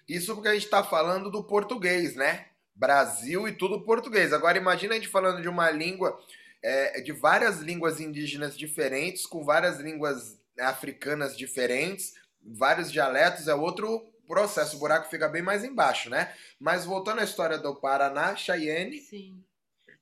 Isso 0.08 0.34
porque 0.34 0.48
a 0.48 0.54
gente 0.54 0.64
está 0.64 0.82
falando 0.82 1.30
do 1.30 1.44
português, 1.44 2.16
né? 2.16 2.46
Brasil 2.74 3.46
e 3.46 3.52
tudo 3.52 3.84
português. 3.84 4.32
Agora 4.32 4.58
imagina 4.58 4.94
a 4.94 4.96
gente 4.96 5.08
falando 5.08 5.40
de 5.40 5.48
uma 5.48 5.70
língua, 5.70 6.18
é, 6.64 7.00
de 7.00 7.12
várias 7.12 7.60
línguas 7.60 8.00
indígenas 8.00 8.58
diferentes, 8.58 9.26
com 9.26 9.44
várias 9.44 9.78
línguas 9.78 10.40
africanas 10.58 11.36
diferentes, 11.36 12.14
vários 12.44 12.90
dialetos, 12.90 13.46
é 13.46 13.54
outro 13.54 14.02
processo, 14.26 14.76
o 14.76 14.80
buraco 14.80 15.08
fica 15.08 15.28
bem 15.28 15.42
mais 15.42 15.64
embaixo, 15.64 16.10
né? 16.10 16.34
Mas 16.58 16.84
voltando 16.84 17.20
à 17.20 17.24
história 17.24 17.58
do 17.58 17.74
Paraná, 17.74 18.34
Cheyenne. 18.36 18.98
Sim. 18.98 19.42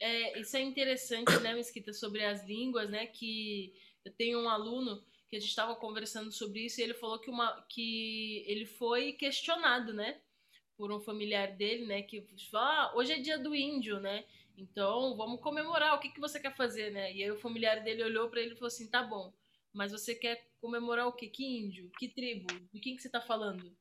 É, 0.01 0.39
isso 0.41 0.57
é 0.57 0.61
interessante, 0.61 1.39
né, 1.41 1.55
Mesquita, 1.55 1.93
sobre 1.93 2.25
as 2.25 2.45
línguas, 2.45 2.91
né? 2.91 3.07
Que 3.07 3.73
eu 4.05 4.13
tenho 4.13 4.41
um 4.41 4.49
aluno 4.49 5.03
que 5.29 5.37
a 5.37 5.41
gente 5.41 5.49
estava 5.49 5.75
conversando 5.77 6.31
sobre 6.33 6.61
isso 6.61 6.81
e 6.81 6.85
ele 6.85 6.95
falou 6.95 7.19
que, 7.19 7.31
uma, 7.31 7.65
que 7.69 8.45
ele 8.47 8.67
foi 8.67 9.13
questionado, 9.13 9.93
né? 9.93 10.19
Por 10.77 10.93
um 10.93 11.01
familiar 11.01 11.53
dele, 11.53 11.87
né? 11.87 12.03
Que 12.03 12.27
falou, 12.51 12.67
ah, 12.67 12.93
hoje 12.95 13.13
é 13.13 13.19
dia 13.19 13.39
do 13.39 13.55
índio, 13.55 14.01
né? 14.01 14.25
Então 14.57 15.17
vamos 15.17 15.41
comemorar, 15.41 15.95
o 15.95 15.99
que, 15.99 16.09
que 16.09 16.21
você 16.21 16.39
quer 16.39 16.55
fazer, 16.55 16.91
né? 16.91 17.13
E 17.13 17.23
aí 17.23 17.31
o 17.31 17.39
familiar 17.39 17.83
dele 17.83 18.05
olhou 18.05 18.29
para 18.29 18.41
ele 18.41 18.53
e 18.53 18.57
falou 18.57 18.69
assim: 18.69 18.89
tá 18.89 19.03
bom, 19.03 19.33
mas 19.73 19.93
você 19.93 20.15
quer 20.15 20.47
comemorar 20.61 21.07
o 21.09 21.13
quê? 21.13 21.29
Que 21.29 21.45
índio? 21.45 21.91
Que 21.99 22.09
tribo? 22.09 22.47
De 22.73 22.81
quem 22.81 22.95
que 22.95 23.03
você 23.03 23.09
tá 23.09 23.21
falando? 23.21 23.77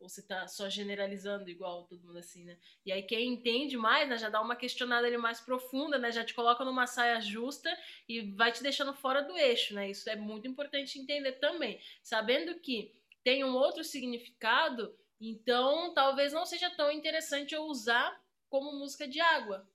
Ou 0.00 0.08
você 0.08 0.22
tá 0.22 0.48
só 0.48 0.66
generalizando 0.70 1.50
igual 1.50 1.84
todo 1.84 2.02
mundo 2.02 2.18
assim, 2.18 2.44
né? 2.44 2.56
E 2.86 2.90
aí 2.90 3.02
quem 3.02 3.34
entende 3.34 3.76
mais, 3.76 4.08
né, 4.08 4.16
já 4.16 4.30
dá 4.30 4.40
uma 4.40 4.56
questionada 4.56 5.06
ali 5.06 5.18
mais 5.18 5.40
profunda, 5.40 5.98
né? 5.98 6.10
Já 6.10 6.24
te 6.24 6.32
coloca 6.32 6.64
numa 6.64 6.86
saia 6.86 7.20
justa 7.20 7.70
e 8.08 8.22
vai 8.32 8.50
te 8.50 8.62
deixando 8.62 8.94
fora 8.94 9.20
do 9.22 9.36
eixo, 9.36 9.74
né? 9.74 9.90
Isso 9.90 10.08
é 10.08 10.16
muito 10.16 10.48
importante 10.48 10.98
entender 10.98 11.32
também. 11.32 11.78
Sabendo 12.02 12.58
que 12.60 12.98
tem 13.22 13.44
um 13.44 13.52
outro 13.52 13.84
significado, 13.84 14.96
então 15.20 15.92
talvez 15.92 16.32
não 16.32 16.46
seja 16.46 16.70
tão 16.70 16.90
interessante 16.90 17.54
eu 17.54 17.64
usar 17.64 18.18
como 18.48 18.72
música 18.72 19.06
de 19.06 19.20
água, 19.20 19.68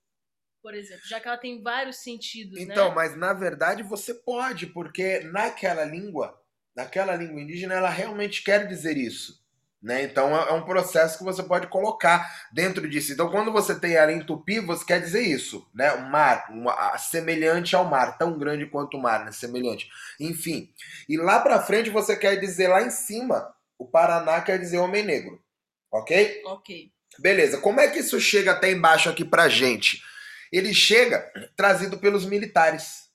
por 0.59 0.73
exemplo, 0.73 1.05
já 1.05 1.19
que 1.19 1.27
ela 1.27 1.37
tem 1.37 1.61
vários 1.61 1.97
sentidos, 1.97 2.59
Então, 2.59 2.89
né? 2.89 2.95
mas 2.95 3.15
na 3.15 3.31
verdade 3.31 3.83
você 3.83 4.11
pode, 4.11 4.65
porque 4.65 5.19
naquela 5.19 5.85
língua, 5.85 6.43
naquela 6.75 7.15
língua 7.15 7.39
indígena, 7.39 7.75
ela 7.75 7.89
realmente 7.91 8.43
quer 8.43 8.67
dizer 8.67 8.97
isso. 8.97 9.44
Né? 9.85 10.01
Então 10.01 10.35
é, 10.35 10.49
é 10.49 10.53
um 10.53 10.65
processo 10.65 11.15
que 11.15 11.23
você 11.23 11.43
pode 11.43 11.67
colocar 11.67 12.47
dentro 12.51 12.89
disso. 12.89 13.13
Então, 13.13 13.29
quando 13.29 13.51
você 13.51 13.79
tem 13.79 13.93
ela 13.93 14.11
em 14.11 14.25
tupi, 14.25 14.59
você 14.59 14.83
quer 14.83 14.99
dizer 14.99 15.21
isso, 15.21 15.69
né? 15.75 15.93
O 15.93 16.09
mar, 16.09 16.47
uma, 16.49 16.97
semelhante 16.97 17.75
ao 17.75 17.85
mar, 17.85 18.17
tão 18.17 18.35
grande 18.35 18.65
quanto 18.65 18.97
o 18.97 18.99
mar, 18.99 19.23
né? 19.23 19.31
Semelhante. 19.31 19.87
Enfim. 20.19 20.73
E 21.07 21.17
lá 21.17 21.39
para 21.39 21.61
frente 21.61 21.91
você 21.91 22.17
quer 22.17 22.35
dizer 22.37 22.67
lá 22.67 22.81
em 22.81 22.89
cima, 22.89 23.55
o 23.77 23.85
Paraná 23.85 24.41
quer 24.41 24.57
dizer 24.57 24.79
homem 24.79 25.03
negro. 25.03 25.39
Ok? 25.91 26.41
Ok. 26.47 26.91
Beleza. 27.19 27.59
Como 27.59 27.79
é 27.79 27.87
que 27.87 27.99
isso 27.99 28.19
chega 28.19 28.53
até 28.53 28.71
embaixo 28.71 29.07
aqui 29.07 29.23
pra 29.23 29.47
gente? 29.47 30.01
Ele 30.51 30.73
chega 30.73 31.31
trazido 31.55 31.99
pelos 31.99 32.25
militares. 32.25 33.07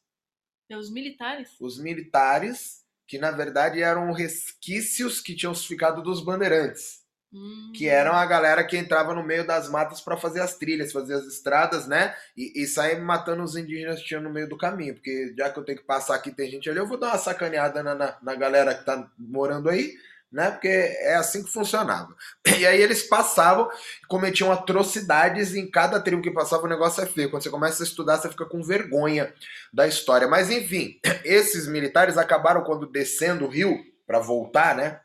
Pelos 0.69 0.89
militares? 0.89 1.51
Os 1.59 1.81
militares 1.81 2.80
que 3.11 3.19
na 3.19 3.33
verdade 3.33 3.83
eram 3.83 4.13
resquícios 4.13 5.21
que 5.21 5.35
tinham 5.35 5.53
ficado 5.53 6.01
dos 6.01 6.25
bandeirantes. 6.25 7.01
Hum. 7.33 7.73
Que 7.75 7.89
eram 7.89 8.13
a 8.13 8.25
galera 8.25 8.63
que 8.63 8.77
entrava 8.77 9.13
no 9.13 9.25
meio 9.25 9.45
das 9.45 9.69
matas 9.69 10.01
para 10.01 10.17
fazer 10.17 10.41
as 10.41 10.55
trilhas, 10.57 10.93
fazer 10.93 11.15
as 11.15 11.25
estradas, 11.25 11.89
né? 11.89 12.15
E, 12.37 12.63
e 12.63 12.67
sair 12.69 13.01
matando 13.01 13.43
os 13.43 13.57
indígenas 13.57 13.99
que 13.99 14.07
tinham 14.07 14.23
no 14.23 14.31
meio 14.31 14.49
do 14.49 14.57
caminho. 14.57 14.95
Porque 14.95 15.35
já 15.37 15.51
que 15.51 15.59
eu 15.59 15.65
tenho 15.65 15.79
que 15.79 15.85
passar 15.85 16.15
aqui, 16.15 16.31
tem 16.31 16.49
gente 16.49 16.71
ali, 16.71 16.79
eu 16.79 16.87
vou 16.87 16.97
dar 16.97 17.09
uma 17.09 17.19
sacaneada 17.19 17.83
na, 17.83 17.97
na, 17.97 18.17
na 18.23 18.35
galera 18.37 18.77
que 18.77 18.85
tá 18.85 19.11
morando 19.19 19.69
aí 19.69 19.97
né? 20.33 20.51
Porque 20.51 20.69
é 20.69 21.15
assim 21.17 21.43
que 21.43 21.51
funcionava. 21.51 22.15
E 22.61 22.67
aí 22.67 22.81
eles 22.83 23.03
passavam, 23.03 23.71
cometiam 24.07 24.53
atrocidades 24.53 25.55
em 25.55 25.71
cada 25.71 25.99
tribo 25.99 26.23
que 26.23 26.31
passava, 26.31 26.65
o 26.65 26.69
negócio 26.69 27.03
é 27.03 27.07
feio. 27.07 27.31
Quando 27.31 27.43
você 27.43 27.51
começa 27.51 27.83
a 27.83 27.87
estudar, 27.87 28.19
você 28.19 28.29
fica 28.29 28.45
com 28.45 28.63
vergonha 28.63 29.33
da 29.73 29.87
história. 29.87 30.29
Mas 30.29 30.51
enfim, 30.51 31.01
esses 31.25 31.67
militares 31.67 32.19
acabaram 32.19 32.63
quando 32.63 32.87
descendo 32.87 33.47
o 33.47 33.49
rio 33.49 33.79
para 34.07 34.19
voltar, 34.19 34.75
né, 34.75 35.01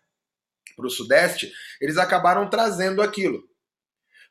para 0.75 0.85
o 0.87 0.89
sudeste, 0.89 1.51
eles 1.79 1.97
acabaram 1.97 2.49
trazendo 2.49 3.01
aquilo 3.01 3.43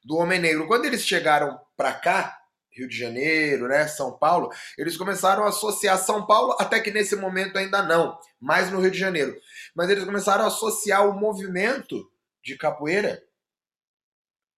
do 0.04 0.16
homem 0.16 0.38
negro. 0.38 0.66
Quando 0.66 0.84
eles 0.84 1.06
chegaram 1.06 1.58
para 1.76 1.92
cá, 1.92 2.38
Rio 2.70 2.88
de 2.88 2.98
Janeiro, 2.98 3.68
né, 3.68 3.86
São 3.86 4.18
Paulo, 4.18 4.50
eles 4.76 4.96
começaram 4.96 5.44
a 5.44 5.48
associar 5.48 5.96
São 5.96 6.26
Paulo, 6.26 6.56
até 6.58 6.80
que 6.80 6.90
nesse 6.90 7.14
momento 7.14 7.56
ainda 7.56 7.82
não, 7.82 8.18
mais 8.40 8.70
no 8.70 8.80
Rio 8.80 8.90
de 8.90 8.98
Janeiro. 8.98 9.34
Mas 9.74 9.90
eles 9.90 10.04
começaram 10.04 10.44
a 10.44 10.48
associar 10.48 11.08
o 11.08 11.18
movimento 11.18 12.10
de 12.42 12.56
capoeira 12.56 13.22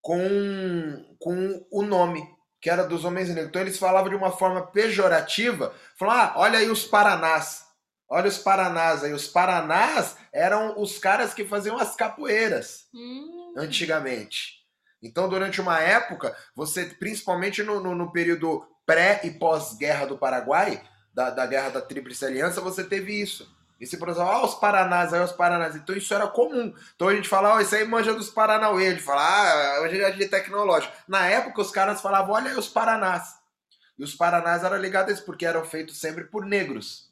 com, 0.01 1.17
com 1.19 1.67
o 1.71 1.83
nome, 1.83 2.23
que 2.61 2.69
era 2.69 2.85
dos 2.85 3.05
homens 3.05 3.29
negros. 3.29 3.49
Então 3.49 3.63
eles 3.63 3.79
falavam 3.79 4.11
de 4.11 4.17
uma 4.17 4.31
forma 4.31 4.67
pejorativa, 4.67 5.75
falavam, 5.99 6.25
ah, 6.25 6.41
olha 6.41 6.59
aí 6.59 6.71
os 6.71 6.85
Paranás. 6.85 7.65
Olha 8.09 8.29
os 8.29 8.39
Paranás 8.39 9.03
aí. 9.03 9.13
Os 9.13 9.27
Paranás 9.27 10.17
eram 10.33 10.81
os 10.81 10.99
caras 10.99 11.35
que 11.35 11.45
faziam 11.45 11.79
as 11.79 11.97
capoeiras 11.97 12.87
hum. 12.95 13.55
antigamente. 13.57 14.57
Então, 15.03 15.29
durante 15.29 15.61
uma 15.61 15.81
época, 15.81 16.37
você, 16.55 16.85
principalmente 16.85 17.63
no, 17.63 17.81
no, 17.81 17.95
no 17.95 18.13
período 18.13 18.65
pré 18.85 19.21
e 19.25 19.31
pós-guerra 19.31 20.07
do 20.07 20.19
Paraguai, 20.19 20.83
da, 21.13 21.31
da 21.31 21.47
guerra 21.47 21.71
da 21.71 21.81
Tríplice 21.81 22.25
Aliança, 22.25 22.61
você 22.61 22.85
teve 22.85 23.21
isso. 23.21 23.56
E 23.79 23.87
se 23.87 23.99
por 23.99 24.09
ah, 24.09 24.45
os 24.45 24.55
Paranás, 24.55 25.13
aí 25.13 25.21
os 25.21 25.33
Paranás. 25.33 25.77
Então 25.77 25.95
isso 25.95 26.13
era 26.15 26.27
comum. 26.27 26.75
Então 26.95 27.09
a 27.09 27.15
gente 27.15 27.29
fala, 27.29 27.55
ó, 27.55 27.57
oh, 27.57 27.61
isso 27.61 27.75
aí 27.75 27.85
manja 27.85 28.15
dos 28.15 28.31
Paranauê. 28.31 28.89
A 28.89 28.91
gente 28.91 29.03
fala, 29.03 29.23
ah, 29.23 29.81
hoje 29.83 30.01
é 30.01 30.11
de 30.11 30.29
tecnológico. 30.29 30.95
Na 31.07 31.27
época 31.27 31.61
os 31.61 31.71
caras 31.71 32.01
falavam, 32.01 32.35
olha 32.35 32.51
aí 32.51 32.57
os 32.57 32.69
Paranás. 32.69 33.37
E 33.99 34.05
os 34.05 34.15
Paranás 34.15 34.65
eram 34.65 34.77
ligados 34.77 35.11
a 35.11 35.15
isso, 35.15 35.25
porque 35.25 35.45
eram 35.45 35.65
feitos 35.65 35.99
sempre 35.99 36.25
por 36.25 36.45
negros. 36.45 37.07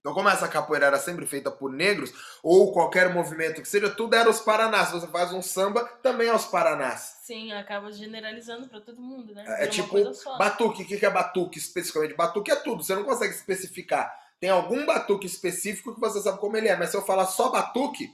Então, 0.00 0.14
como 0.14 0.30
essa 0.30 0.48
capoeira 0.48 0.86
era 0.86 0.98
sempre 0.98 1.26
feita 1.26 1.50
por 1.50 1.70
negros, 1.70 2.10
ou 2.42 2.72
qualquer 2.72 3.12
movimento 3.12 3.60
que 3.60 3.68
seja, 3.68 3.90
tudo 3.90 4.14
era 4.14 4.30
os 4.30 4.40
Paranás. 4.40 4.88
Se 4.88 4.94
você 4.94 5.06
faz 5.06 5.30
um 5.32 5.42
samba, 5.42 5.84
também 6.02 6.28
é 6.28 6.34
os 6.34 6.46
Paranás. 6.46 7.18
Sim, 7.22 7.52
acaba 7.52 7.92
generalizando 7.92 8.66
para 8.66 8.80
todo 8.80 9.00
mundo, 9.00 9.34
né? 9.34 9.44
É, 9.46 9.64
é 9.64 9.66
tipo 9.66 9.94
batuque. 10.38 10.82
O 10.82 10.86
que 10.86 11.04
é 11.04 11.10
batuque 11.10 11.58
especificamente? 11.58 12.16
Batuque 12.16 12.50
é 12.50 12.56
tudo, 12.56 12.82
você 12.82 12.94
não 12.94 13.04
consegue 13.04 13.34
especificar. 13.34 14.10
Tem 14.40 14.50
algum 14.50 14.86
batuque 14.86 15.26
específico 15.26 15.94
que 15.94 16.00
você 16.00 16.20
sabe 16.20 16.40
como 16.40 16.56
ele 16.56 16.68
é, 16.68 16.76
mas 16.76 16.90
se 16.90 16.96
eu 16.96 17.02
falar 17.02 17.26
só 17.26 17.50
batuque, 17.50 18.10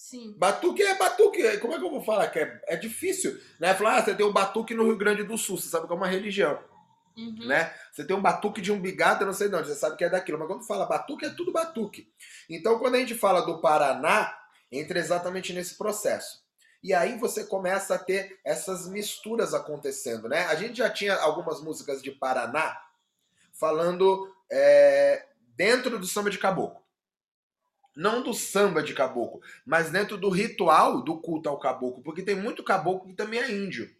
Sim. 0.00 0.34
Batuque 0.38 0.82
é 0.82 0.96
batuque. 0.96 1.58
Como 1.58 1.74
é 1.74 1.78
que 1.78 1.84
eu 1.84 1.90
vou 1.90 2.02
falar? 2.02 2.28
Que 2.28 2.38
é, 2.38 2.62
é 2.68 2.76
difícil, 2.76 3.38
né? 3.60 3.74
Falar, 3.74 3.98
ah, 3.98 4.02
você 4.02 4.14
tem 4.14 4.24
o 4.24 4.32
batuque 4.32 4.72
no 4.72 4.84
Rio 4.84 4.96
Grande 4.96 5.22
do 5.22 5.36
Sul, 5.36 5.58
você 5.58 5.68
sabe 5.68 5.86
que 5.86 5.92
é 5.92 5.96
uma 5.96 6.08
religião. 6.08 6.58
Uhum. 7.14 7.46
Né? 7.46 7.70
Você 7.92 8.06
tem 8.06 8.16
um 8.16 8.22
batuque 8.22 8.62
de 8.62 8.72
um 8.72 8.80
bigado, 8.80 9.22
eu 9.22 9.26
não 9.26 9.34
sei 9.34 9.48
onde, 9.48 9.68
você 9.68 9.74
sabe 9.74 9.96
que 9.96 10.04
é 10.04 10.08
daquilo. 10.08 10.38
Mas 10.38 10.48
quando 10.48 10.66
fala 10.66 10.86
batuque, 10.86 11.26
é 11.26 11.30
tudo 11.30 11.52
batuque. 11.52 12.10
Então, 12.48 12.78
quando 12.78 12.94
a 12.94 12.98
gente 12.98 13.14
fala 13.14 13.42
do 13.42 13.60
Paraná, 13.60 14.34
entra 14.72 14.98
exatamente 14.98 15.52
nesse 15.52 15.76
processo. 15.76 16.42
E 16.82 16.94
aí 16.94 17.18
você 17.18 17.44
começa 17.44 17.94
a 17.94 17.98
ter 17.98 18.40
essas 18.42 18.88
misturas 18.88 19.52
acontecendo, 19.52 20.30
né? 20.30 20.46
A 20.46 20.54
gente 20.54 20.78
já 20.78 20.88
tinha 20.88 21.14
algumas 21.16 21.60
músicas 21.60 22.00
de 22.00 22.10
Paraná 22.10 22.80
falando 23.52 24.34
é, 24.50 25.26
dentro 25.56 25.98
do 25.98 26.06
samba 26.06 26.30
de 26.30 26.38
caboclo. 26.38 26.80
não 27.96 28.22
do 28.22 28.32
samba 28.32 28.82
de 28.82 28.94
caboclo, 28.94 29.40
mas 29.66 29.90
dentro 29.90 30.16
do 30.16 30.30
ritual 30.30 31.02
do 31.02 31.20
culto 31.20 31.48
ao 31.48 31.58
caboclo, 31.58 32.02
porque 32.02 32.22
tem 32.22 32.34
muito 32.36 32.62
caboclo 32.64 33.08
que 33.08 33.14
também 33.14 33.40
é 33.40 33.50
índio. 33.50 33.90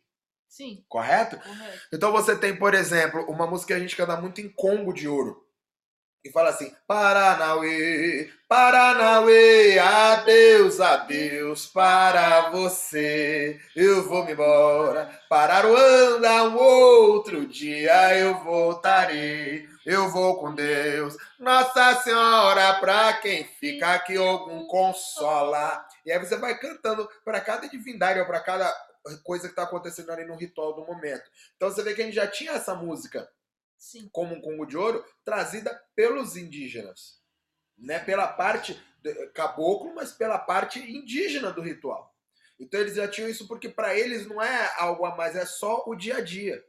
Sim. 0.48 0.84
Correto? 0.88 1.38
Correto. 1.38 1.80
Então 1.92 2.10
você 2.12 2.36
tem, 2.36 2.56
por 2.56 2.74
exemplo, 2.74 3.24
uma 3.28 3.46
música 3.46 3.68
que 3.68 3.74
a 3.74 3.78
gente 3.80 3.96
canta 3.96 4.16
muito 4.20 4.40
em 4.40 4.48
Congo 4.48 4.92
de 4.92 5.06
Ouro. 5.08 5.46
E 6.22 6.30
fala 6.30 6.50
assim: 6.50 6.74
Paranauê, 6.86 8.30
Paranauê, 8.46 9.78
adeus, 9.78 10.78
adeus 10.78 11.66
para 11.66 12.50
você. 12.50 13.58
Eu 13.74 14.06
vou 14.06 14.24
me 14.24 14.32
embora 14.32 15.10
para 15.30 15.60
Ruanda, 15.62 16.44
um 16.44 16.56
outro 16.56 17.46
dia 17.46 18.18
eu 18.18 18.38
voltarei. 18.44 19.66
Eu 19.86 20.10
vou 20.10 20.38
com 20.38 20.54
Deus, 20.54 21.16
Nossa 21.38 22.02
Senhora, 22.02 22.74
pra 22.74 23.14
quem 23.14 23.44
fica 23.44 23.94
aqui 23.94 24.14
algum 24.14 24.66
consola. 24.66 25.82
E 26.04 26.12
aí 26.12 26.18
você 26.18 26.36
vai 26.36 26.58
cantando 26.58 27.08
para 27.24 27.40
cada 27.40 27.66
divindade 27.66 28.20
ou 28.20 28.26
para 28.26 28.40
cada 28.40 28.70
coisa 29.24 29.44
que 29.44 29.52
está 29.52 29.62
acontecendo 29.62 30.10
ali 30.10 30.26
no 30.26 30.36
ritual 30.36 30.74
do 30.74 30.84
momento. 30.84 31.24
Então 31.56 31.70
você 31.70 31.82
vê 31.82 31.94
que 31.94 32.02
a 32.02 32.04
gente 32.04 32.14
já 32.14 32.26
tinha 32.26 32.52
essa 32.52 32.74
música 32.74 33.26
Sim. 33.80 34.08
como 34.12 34.34
um 34.34 34.40
Congo 34.40 34.66
de 34.66 34.76
Ouro 34.76 35.04
trazida 35.24 35.74
pelos 35.96 36.36
indígenas, 36.36 37.20
né? 37.76 37.98
Pela 37.98 38.28
parte 38.28 38.80
de- 39.02 39.26
caboclo, 39.28 39.94
mas 39.94 40.12
pela 40.12 40.38
parte 40.38 40.78
indígena 40.78 41.50
do 41.50 41.62
ritual. 41.62 42.14
Então 42.58 42.78
eles 42.78 42.94
já 42.94 43.08
tinham 43.08 43.28
isso 43.28 43.48
porque 43.48 43.70
para 43.70 43.98
eles 43.98 44.26
não 44.26 44.40
é 44.40 44.70
algo 44.76 45.06
a 45.06 45.16
mais, 45.16 45.34
é 45.34 45.46
só 45.46 45.82
o 45.86 45.96
dia 45.96 46.18
a 46.18 46.20
dia. 46.20 46.62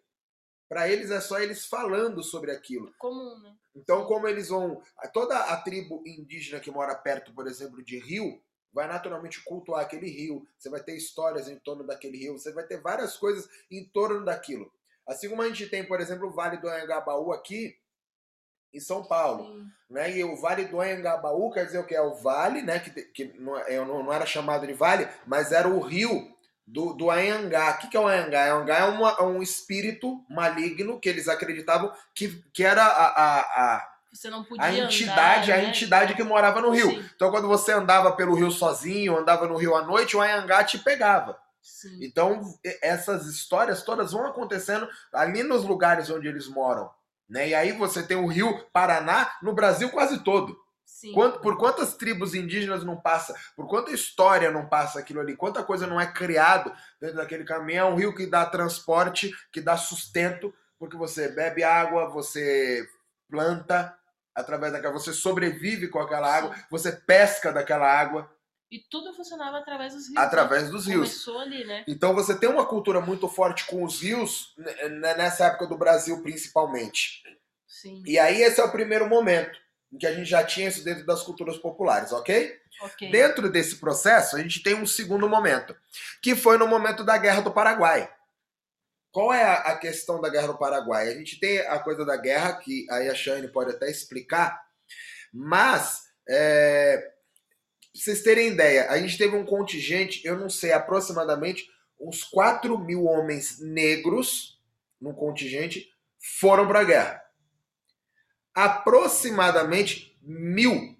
Para 0.69 0.87
eles 0.87 1.11
é 1.11 1.19
só 1.19 1.37
eles 1.37 1.65
falando 1.65 2.23
sobre 2.23 2.49
aquilo. 2.49 2.93
Comum, 2.97 3.37
né? 3.39 3.53
Então, 3.75 4.05
como 4.05 4.25
eles 4.25 4.47
vão. 4.47 4.81
Toda 5.13 5.37
a 5.37 5.57
tribo 5.61 6.01
indígena 6.05 6.61
que 6.61 6.71
mora 6.71 6.95
perto, 6.95 7.33
por 7.33 7.45
exemplo, 7.45 7.83
de 7.83 7.99
rio, 7.99 8.41
vai 8.71 8.87
naturalmente 8.87 9.43
cultuar 9.43 9.81
aquele 9.81 10.09
rio. 10.09 10.47
Você 10.57 10.69
vai 10.69 10.81
ter 10.81 10.95
histórias 10.95 11.49
em 11.49 11.59
torno 11.59 11.85
daquele 11.85 12.17
rio, 12.17 12.39
você 12.39 12.53
vai 12.53 12.65
ter 12.65 12.79
várias 12.79 13.17
coisas 13.17 13.49
em 13.69 13.83
torno 13.83 14.23
daquilo. 14.23 14.71
Assim 15.11 15.29
como 15.29 15.41
a 15.41 15.47
gente 15.47 15.67
tem, 15.67 15.83
por 15.83 15.99
exemplo, 15.99 16.27
o 16.27 16.31
Vale 16.31 16.57
do 16.57 16.69
Anhangabaú 16.69 17.31
aqui, 17.31 17.75
em 18.73 18.79
São 18.79 19.03
Paulo. 19.03 19.43
Sim. 19.45 19.65
Né? 19.89 20.17
E 20.17 20.23
o 20.23 20.35
Vale 20.39 20.65
do 20.65 20.79
Anhangabaú 20.79 21.51
quer 21.51 21.65
dizer 21.65 21.79
o 21.79 21.85
que? 21.85 21.93
É 21.93 22.01
o 22.01 22.13
vale, 22.15 22.61
né? 22.61 22.79
Que, 22.79 22.89
que 23.01 23.33
não, 23.37 23.57
é- 23.57 23.77
não, 23.83 24.03
não 24.03 24.13
era 24.13 24.25
chamado 24.25 24.65
de 24.65 24.73
vale, 24.73 25.07
mas 25.27 25.51
era 25.51 25.67
o 25.67 25.79
rio 25.81 26.31
do, 26.65 26.93
do 26.93 27.11
Anhangá. 27.11 27.71
O 27.71 27.77
que, 27.79 27.89
que 27.89 27.97
é 27.97 27.99
o 27.99 28.07
Anhangá? 28.07 28.39
O 28.55 28.57
Anhangá 28.59 28.77
é 28.77 28.85
uma- 28.85 29.15
é 29.19 29.23
um 29.23 29.41
espírito 29.43 30.23
maligno 30.29 30.99
que 30.99 31.09
eles 31.09 31.27
acreditavam 31.27 31.91
que, 32.15 32.41
que 32.53 32.63
era 32.63 32.81
a, 32.85 33.07
a, 33.07 33.39
a, 33.41 33.91
a 34.59 34.69
entidade, 34.85 35.51
andar, 35.51 35.59
a 35.59 35.63
né? 35.63 35.69
entidade 35.69 36.13
que 36.15 36.23
morava 36.23 36.61
no 36.61 36.69
rio. 36.69 36.89
Sim. 36.91 37.09
Então, 37.13 37.29
quando 37.31 37.49
você 37.49 37.73
andava 37.73 38.13
pelo 38.15 38.35
rio 38.35 38.51
sozinho, 38.51 39.17
andava 39.17 39.45
no 39.47 39.57
rio 39.57 39.75
à 39.75 39.81
noite, 39.83 40.15
o 40.15 40.21
Anhangá 40.21 40.63
te 40.63 40.77
pegava. 40.79 41.37
Sim. 41.61 41.99
Então, 42.03 42.41
essas 42.81 43.27
histórias 43.27 43.83
todas 43.83 44.11
vão 44.11 44.25
acontecendo 44.25 44.87
ali 45.13 45.43
nos 45.43 45.63
lugares 45.63 46.09
onde 46.09 46.27
eles 46.27 46.47
moram. 46.47 46.89
Né? 47.29 47.49
E 47.49 47.55
aí 47.55 47.71
você 47.71 48.03
tem 48.03 48.17
o 48.17 48.27
rio 48.27 48.65
Paraná 48.73 49.31
no 49.41 49.53
Brasil 49.53 49.89
quase 49.89 50.19
todo. 50.23 50.59
Quanto- 51.13 51.39
por 51.39 51.57
quantas 51.57 51.95
tribos 51.95 52.35
indígenas 52.35 52.83
não 52.83 52.99
passa? 52.99 53.33
Por 53.55 53.67
quanta 53.67 53.91
história 53.91 54.51
não 54.51 54.67
passa 54.67 54.99
aquilo 54.99 55.21
ali? 55.21 55.35
Quanta 55.35 55.63
coisa 55.63 55.87
não 55.87 55.99
é 56.01 56.05
criado 56.11 56.73
dentro 56.99 57.17
daquele 57.17 57.45
caminho? 57.45 57.79
É 57.79 57.85
um 57.85 57.95
rio 57.95 58.13
que 58.13 58.25
dá 58.25 58.45
transporte, 58.45 59.33
que 59.51 59.61
dá 59.61 59.77
sustento, 59.77 60.53
porque 60.77 60.97
você 60.97 61.29
bebe 61.29 61.63
água, 61.63 62.09
você 62.09 62.85
planta 63.29 63.97
através 64.35 64.73
daquela, 64.73 64.93
você 64.93 65.13
sobrevive 65.13 65.87
com 65.87 65.99
aquela 65.99 66.29
água, 66.33 66.55
você 66.69 66.91
pesca 66.91 67.51
daquela 67.51 67.87
água 67.87 68.29
E 68.71 68.79
tudo 68.89 69.13
funcionava 69.13 69.57
através 69.57 69.93
dos 69.93 70.07
rios. 70.07 70.17
através 70.17 70.69
dos 70.69 70.87
né? 70.87 70.93
rios. 70.93 71.09
Começou 71.09 71.39
ali, 71.39 71.65
né? 71.65 71.83
Então 71.87 72.15
você 72.15 72.39
tem 72.39 72.47
uma 72.47 72.65
cultura 72.65 73.01
muito 73.01 73.27
forte 73.27 73.65
com 73.65 73.83
os 73.83 74.01
rios 74.01 74.53
né, 74.57 74.89
né, 74.89 75.13
nessa 75.15 75.47
época 75.47 75.67
do 75.67 75.77
Brasil, 75.77 76.23
principalmente. 76.23 77.21
Sim. 77.67 78.01
E 78.05 78.17
aí 78.17 78.41
esse 78.41 78.61
é 78.61 78.63
o 78.63 78.71
primeiro 78.71 79.09
momento 79.09 79.59
em 79.91 79.97
que 79.97 80.07
a 80.07 80.13
gente 80.13 80.29
já 80.29 80.43
tinha 80.43 80.69
isso 80.69 80.85
dentro 80.85 81.05
das 81.05 81.21
culturas 81.21 81.57
populares, 81.57 82.13
ok? 82.13 82.57
Ok. 82.81 83.11
Dentro 83.11 83.51
desse 83.51 83.75
processo, 83.75 84.37
a 84.37 84.39
gente 84.39 84.63
tem 84.63 84.73
um 84.73 84.85
segundo 84.85 85.27
momento, 85.27 85.75
que 86.21 86.33
foi 86.33 86.57
no 86.57 86.67
momento 86.67 87.03
da 87.03 87.17
Guerra 87.17 87.41
do 87.41 87.51
Paraguai. 87.51 88.09
Qual 89.11 89.33
é 89.33 89.43
a, 89.43 89.75
questão 89.75 90.21
da 90.21 90.29
Guerra 90.29 90.47
do 90.47 90.57
Paraguai? 90.57 91.09
A 91.09 91.13
gente 91.13 91.37
tem 91.37 91.59
a 91.59 91.77
coisa 91.79 92.05
da 92.05 92.15
guerra, 92.15 92.53
que 92.53 92.87
aí 92.89 93.09
a 93.09 93.13
Shane 93.13 93.49
pode 93.49 93.71
até 93.71 93.91
explicar, 93.91 94.63
mas, 95.33 96.03
é, 96.29 97.11
vocês 97.93 98.21
terem 98.21 98.49
ideia, 98.49 98.89
a 98.89 98.97
gente 98.99 99.17
teve 99.17 99.35
um 99.35 99.45
contingente, 99.45 100.25
eu 100.25 100.37
não 100.37 100.49
sei, 100.49 100.71
aproximadamente 100.71 101.67
uns 101.99 102.23
4 102.23 102.77
mil 102.79 103.05
homens 103.05 103.59
negros 103.59 104.59
no 104.99 105.13
contingente 105.13 105.89
foram 106.39 106.67
para 106.67 106.79
a 106.79 106.83
guerra. 106.83 107.21
Aproximadamente 108.53 110.17
mil 110.21 110.97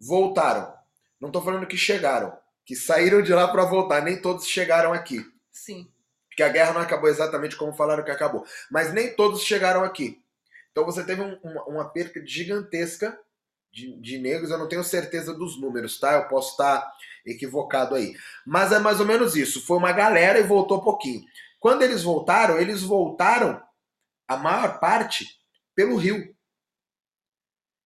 voltaram. 0.00 0.74
Não 1.20 1.28
estou 1.28 1.42
falando 1.42 1.66
que 1.66 1.76
chegaram, 1.76 2.36
que 2.64 2.74
saíram 2.74 3.22
de 3.22 3.32
lá 3.32 3.48
para 3.48 3.64
voltar. 3.64 4.02
Nem 4.02 4.20
todos 4.20 4.46
chegaram 4.46 4.92
aqui. 4.92 5.24
Sim. 5.50 5.90
Porque 6.28 6.42
a 6.42 6.48
guerra 6.48 6.72
não 6.72 6.80
acabou 6.80 7.08
exatamente 7.08 7.56
como 7.56 7.72
falaram 7.74 8.04
que 8.04 8.10
acabou. 8.10 8.44
Mas 8.70 8.92
nem 8.92 9.14
todos 9.14 9.42
chegaram 9.42 9.84
aqui. 9.84 10.22
Então 10.72 10.84
você 10.84 11.04
teve 11.04 11.20
um- 11.20 11.38
uma, 11.42 11.64
uma 11.64 11.88
perca 11.90 12.24
gigantesca 12.24 13.18
de, 13.72 13.96
de 14.00 14.18
negros. 14.18 14.50
Eu 14.50 14.58
não 14.58 14.68
tenho 14.68 14.84
certeza 14.84 15.34
dos 15.34 15.60
números, 15.60 15.98
tá? 15.98 16.14
Eu 16.14 16.28
posso 16.28 16.52
estar 16.52 16.90
equivocado 17.26 17.94
aí. 17.94 18.14
Mas 18.46 18.72
é 18.72 18.78
mais 18.78 19.00
ou 19.00 19.06
menos 19.06 19.36
isso. 19.36 19.64
Foi 19.64 19.76
uma 19.76 19.92
galera 19.92 20.38
e 20.38 20.44
voltou 20.44 20.82
pouquinho. 20.82 21.22
Quando 21.58 21.82
eles 21.82 22.02
voltaram, 22.02 22.58
eles 22.58 22.82
voltaram, 22.82 23.62
a 24.26 24.36
maior 24.36 24.80
parte, 24.80 25.26
pelo 25.74 25.96
rio. 25.96 26.34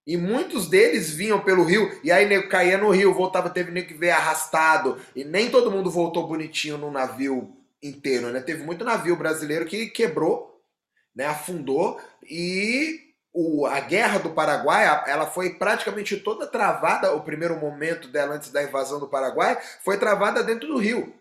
E 0.06 0.16
muitos 0.16 0.68
deles 0.68 1.10
vinham 1.10 1.42
pelo 1.42 1.64
rio, 1.64 1.98
e 2.04 2.12
aí 2.12 2.26
nego 2.26 2.48
caía 2.48 2.76
no 2.76 2.90
rio, 2.90 3.14
voltava, 3.14 3.48
teve 3.48 3.70
nego 3.70 3.88
que 3.88 3.94
veio 3.94 4.12
arrastado. 4.12 5.00
E 5.16 5.24
nem 5.24 5.50
todo 5.50 5.70
mundo 5.70 5.90
voltou 5.90 6.28
bonitinho 6.28 6.76
no 6.76 6.90
navio 6.90 7.56
inteiro, 7.82 8.30
né? 8.30 8.40
Teve 8.40 8.62
muito 8.62 8.84
navio 8.84 9.16
brasileiro 9.16 9.64
que 9.64 9.86
quebrou, 9.86 10.60
né? 11.16 11.26
Afundou. 11.26 11.98
E 12.22 13.13
o, 13.34 13.66
a 13.66 13.80
guerra 13.80 14.20
do 14.20 14.30
Paraguai, 14.30 14.86
ela 15.08 15.26
foi 15.26 15.54
praticamente 15.54 16.16
toda 16.16 16.46
travada, 16.46 17.12
o 17.12 17.22
primeiro 17.22 17.58
momento 17.58 18.06
dela 18.06 18.36
antes 18.36 18.50
da 18.50 18.62
invasão 18.62 19.00
do 19.00 19.08
Paraguai, 19.08 19.60
foi 19.82 19.98
travada 19.98 20.44
dentro 20.44 20.68
do 20.68 20.78
rio. 20.78 21.12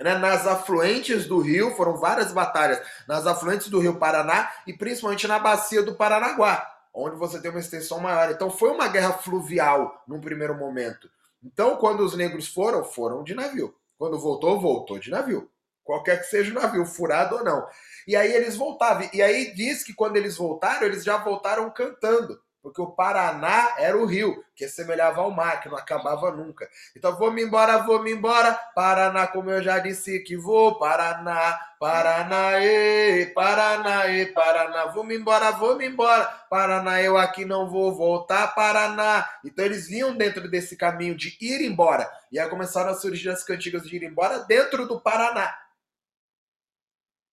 Né? 0.00 0.16
Nas 0.16 0.46
afluentes 0.46 1.26
do 1.26 1.40
rio, 1.40 1.74
foram 1.74 1.96
várias 1.96 2.32
batalhas, 2.32 2.80
nas 3.08 3.26
afluentes 3.26 3.68
do 3.68 3.80
rio 3.80 3.98
Paraná 3.98 4.48
e 4.64 4.72
principalmente 4.72 5.26
na 5.26 5.40
bacia 5.40 5.82
do 5.82 5.96
Paranaguá, 5.96 6.64
onde 6.94 7.16
você 7.16 7.40
tem 7.40 7.50
uma 7.50 7.58
extensão 7.58 7.98
maior. 7.98 8.30
Então 8.30 8.48
foi 8.48 8.70
uma 8.70 8.86
guerra 8.86 9.14
fluvial 9.14 10.04
num 10.06 10.20
primeiro 10.20 10.54
momento. 10.54 11.10
Então, 11.42 11.76
quando 11.76 12.00
os 12.00 12.16
negros 12.16 12.46
foram, 12.48 12.84
foram 12.84 13.24
de 13.24 13.34
navio. 13.34 13.74
Quando 13.96 14.18
voltou, 14.18 14.60
voltou 14.60 14.98
de 14.98 15.10
navio. 15.10 15.50
Qualquer 15.82 16.20
que 16.20 16.26
seja 16.26 16.50
o 16.50 16.54
navio, 16.54 16.84
furado 16.84 17.36
ou 17.36 17.44
não. 17.44 17.66
E 18.08 18.16
aí 18.16 18.32
eles 18.32 18.56
voltavam. 18.56 19.06
E 19.12 19.20
aí 19.20 19.52
diz 19.54 19.84
que 19.84 19.92
quando 19.92 20.16
eles 20.16 20.38
voltaram, 20.38 20.86
eles 20.86 21.04
já 21.04 21.18
voltaram 21.18 21.68
cantando. 21.70 22.40
Porque 22.62 22.80
o 22.80 22.90
Paraná 22.90 23.74
era 23.76 23.96
o 23.98 24.06
rio, 24.06 24.42
que 24.56 24.64
assemelhava 24.64 25.20
ao 25.20 25.30
mar, 25.30 25.60
que 25.60 25.68
não 25.68 25.76
acabava 25.76 26.30
nunca. 26.32 26.66
Então, 26.96 27.16
vou-me 27.18 27.42
embora, 27.42 27.78
vou-me 27.78 28.10
embora. 28.10 28.54
Paraná, 28.74 29.26
como 29.26 29.50
eu 29.50 29.62
já 29.62 29.78
disse 29.78 30.20
que 30.20 30.38
vou. 30.38 30.78
Paraná, 30.78 31.60
Paraná, 31.78 32.58
ê, 32.64 33.26
Paraná, 33.26 34.08
ê, 34.08 34.24
Paraná. 34.26 34.86
Vou-me 34.86 35.14
embora, 35.14 35.50
vou-me 35.52 35.86
embora. 35.86 36.24
Paraná, 36.48 37.02
eu 37.02 37.18
aqui 37.18 37.44
não 37.44 37.68
vou 37.68 37.94
voltar. 37.94 38.54
Paraná. 38.54 39.28
Então, 39.44 39.66
eles 39.66 39.86
vinham 39.86 40.16
dentro 40.16 40.50
desse 40.50 40.76
caminho 40.76 41.14
de 41.14 41.36
ir 41.40 41.60
embora. 41.60 42.10
E 42.32 42.40
aí 42.40 42.48
começaram 42.48 42.90
a 42.90 42.94
surgir 42.94 43.28
as 43.28 43.44
cantigas 43.44 43.82
de 43.82 43.96
ir 43.96 44.02
embora 44.02 44.38
dentro 44.40 44.88
do 44.88 44.98
Paraná. 44.98 45.54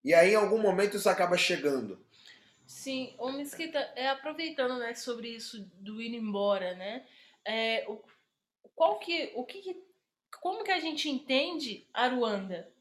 E 0.05 0.13
aí, 0.13 0.33
em 0.33 0.35
algum 0.35 0.61
momento, 0.61 0.95
isso 0.95 1.09
acaba 1.09 1.35
chegando. 1.35 1.99
Sim, 2.63 3.15
o 3.17 3.31
Mesquita, 3.31 3.79
é, 3.95 4.07
aproveitando 4.07 4.77
né, 4.77 4.93
sobre 4.93 5.29
isso 5.29 5.67
do 5.79 5.99
ir 5.99 6.13
embora, 6.13 6.75
né? 6.75 7.03
É, 7.43 7.83
o, 7.87 7.99
qual 8.75 8.99
que, 8.99 9.31
o 9.33 9.43
que, 9.43 9.83
como 10.39 10.63
que 10.63 10.69
a 10.69 10.79
gente 10.79 11.09
entende 11.09 11.87
Aruanda? 11.91 12.71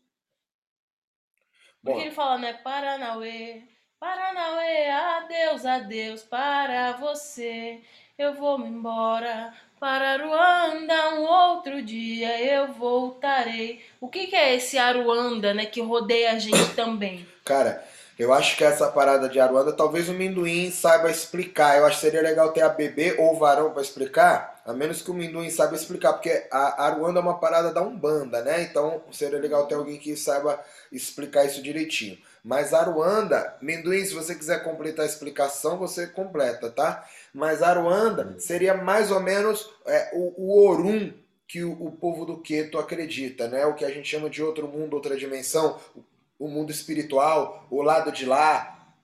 Porque 1.82 1.98
Bom. 1.98 2.04
ele 2.04 2.10
fala, 2.10 2.36
né? 2.36 2.52
Paranauê, 2.52 3.62
Paranauê, 3.98 4.90
adeus, 4.90 5.64
adeus 5.64 6.22
para 6.22 6.92
você. 6.92 7.82
Eu 8.18 8.34
vou 8.34 8.58
me 8.58 8.68
embora 8.68 9.56
para 9.84 10.12
Aruanda, 10.12 11.10
um 11.16 11.24
outro 11.24 11.82
dia 11.82 12.40
eu 12.40 12.72
voltarei. 12.72 13.82
O 14.00 14.08
que, 14.08 14.28
que 14.28 14.34
é 14.34 14.54
esse 14.54 14.78
Aruanda, 14.78 15.52
né? 15.52 15.66
Que 15.66 15.82
rodeia 15.82 16.32
a 16.32 16.38
gente 16.38 16.68
também? 16.74 17.28
Cara, 17.44 17.84
eu 18.18 18.32
acho 18.32 18.56
que 18.56 18.64
essa 18.64 18.88
parada 18.88 19.28
de 19.28 19.38
Aruanda, 19.38 19.74
talvez 19.74 20.08
o 20.08 20.14
Minduim 20.14 20.70
saiba 20.70 21.10
explicar. 21.10 21.76
Eu 21.76 21.84
acho 21.84 21.96
que 21.96 22.06
seria 22.06 22.22
legal 22.22 22.50
ter 22.50 22.62
a 22.62 22.70
bebê 22.70 23.16
ou 23.18 23.34
o 23.34 23.38
varão 23.38 23.72
para 23.72 23.82
explicar. 23.82 24.62
a 24.64 24.72
menos 24.72 25.02
que 25.02 25.10
o 25.10 25.14
Minduim 25.14 25.50
saiba 25.50 25.74
explicar, 25.74 26.14
porque 26.14 26.46
a 26.50 26.86
Aruanda 26.86 27.20
é 27.20 27.22
uma 27.22 27.38
parada 27.38 27.70
da 27.70 27.82
Umbanda, 27.82 28.40
né? 28.40 28.62
Então 28.62 29.02
seria 29.12 29.38
legal 29.38 29.66
ter 29.66 29.74
alguém 29.74 29.98
que 29.98 30.16
saiba 30.16 30.58
explicar 30.90 31.44
isso 31.44 31.62
direitinho. 31.62 32.16
Mas 32.42 32.72
Aruanda, 32.72 33.54
Minduim, 33.60 34.02
se 34.02 34.14
você 34.14 34.34
quiser 34.34 34.64
completar 34.64 35.04
a 35.04 35.08
explicação, 35.08 35.76
você 35.76 36.06
completa, 36.06 36.70
tá? 36.70 37.06
Mas 37.34 37.64
Aruanda 37.64 38.38
seria 38.38 38.74
mais 38.74 39.10
ou 39.10 39.18
menos 39.18 39.68
é, 39.84 40.12
o, 40.14 40.32
o 40.36 40.64
Orum 40.64 41.12
que 41.48 41.64
o, 41.64 41.72
o, 41.72 41.90
povo 41.90 42.24
do 42.24 42.40
Queto 42.40 42.78
acredita, 42.78 43.48
né? 43.48 43.66
O 43.66 43.74
que 43.74 43.84
a 43.84 43.90
gente 43.90 44.08
chama 44.08 44.30
de 44.30 44.40
outro 44.40 44.68
mundo, 44.68 44.94
outra 44.94 45.16
dimensão, 45.16 45.80
o, 45.96 46.04
o 46.46 46.48
mundo 46.48 46.70
espiritual, 46.70 47.66
o 47.70 47.82
lado 47.82 48.12
de 48.12 48.24
lá, 48.24 48.94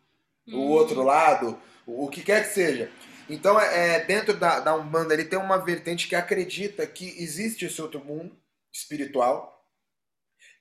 hum. 0.46 0.60
o 0.60 0.68
outro 0.68 1.02
lado, 1.02 1.58
o, 1.84 2.04
o 2.04 2.08
que 2.08 2.22
quer 2.22 2.46
que 2.46 2.54
seja. 2.54 2.88
Então, 3.28 3.60
é, 3.60 3.96
é, 3.96 4.04
dentro 4.04 4.32
da, 4.32 4.60
da 4.60 4.76
Umbanda, 4.76 5.12
ele 5.12 5.24
tem 5.24 5.38
uma 5.38 5.58
vertente 5.58 6.08
que 6.08 6.14
acredita 6.14 6.86
que 6.86 7.20
existe 7.20 7.64
esse 7.64 7.82
outro 7.82 8.04
mundo 8.04 8.36
espiritual. 8.72 9.68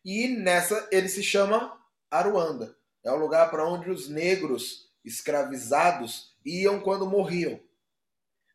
E 0.04 0.28
nessa 0.28 0.88
ele 0.92 1.08
se 1.08 1.22
chama 1.22 1.78
Aruanda. 2.10 2.76
É 3.04 3.12
o 3.12 3.18
lugar 3.18 3.50
para 3.52 3.68
onde 3.68 3.92
os 3.92 4.10
negros 4.10 4.90
escravizados 5.06 6.36
iam 6.50 6.80
quando 6.80 7.06
morriam. 7.06 7.60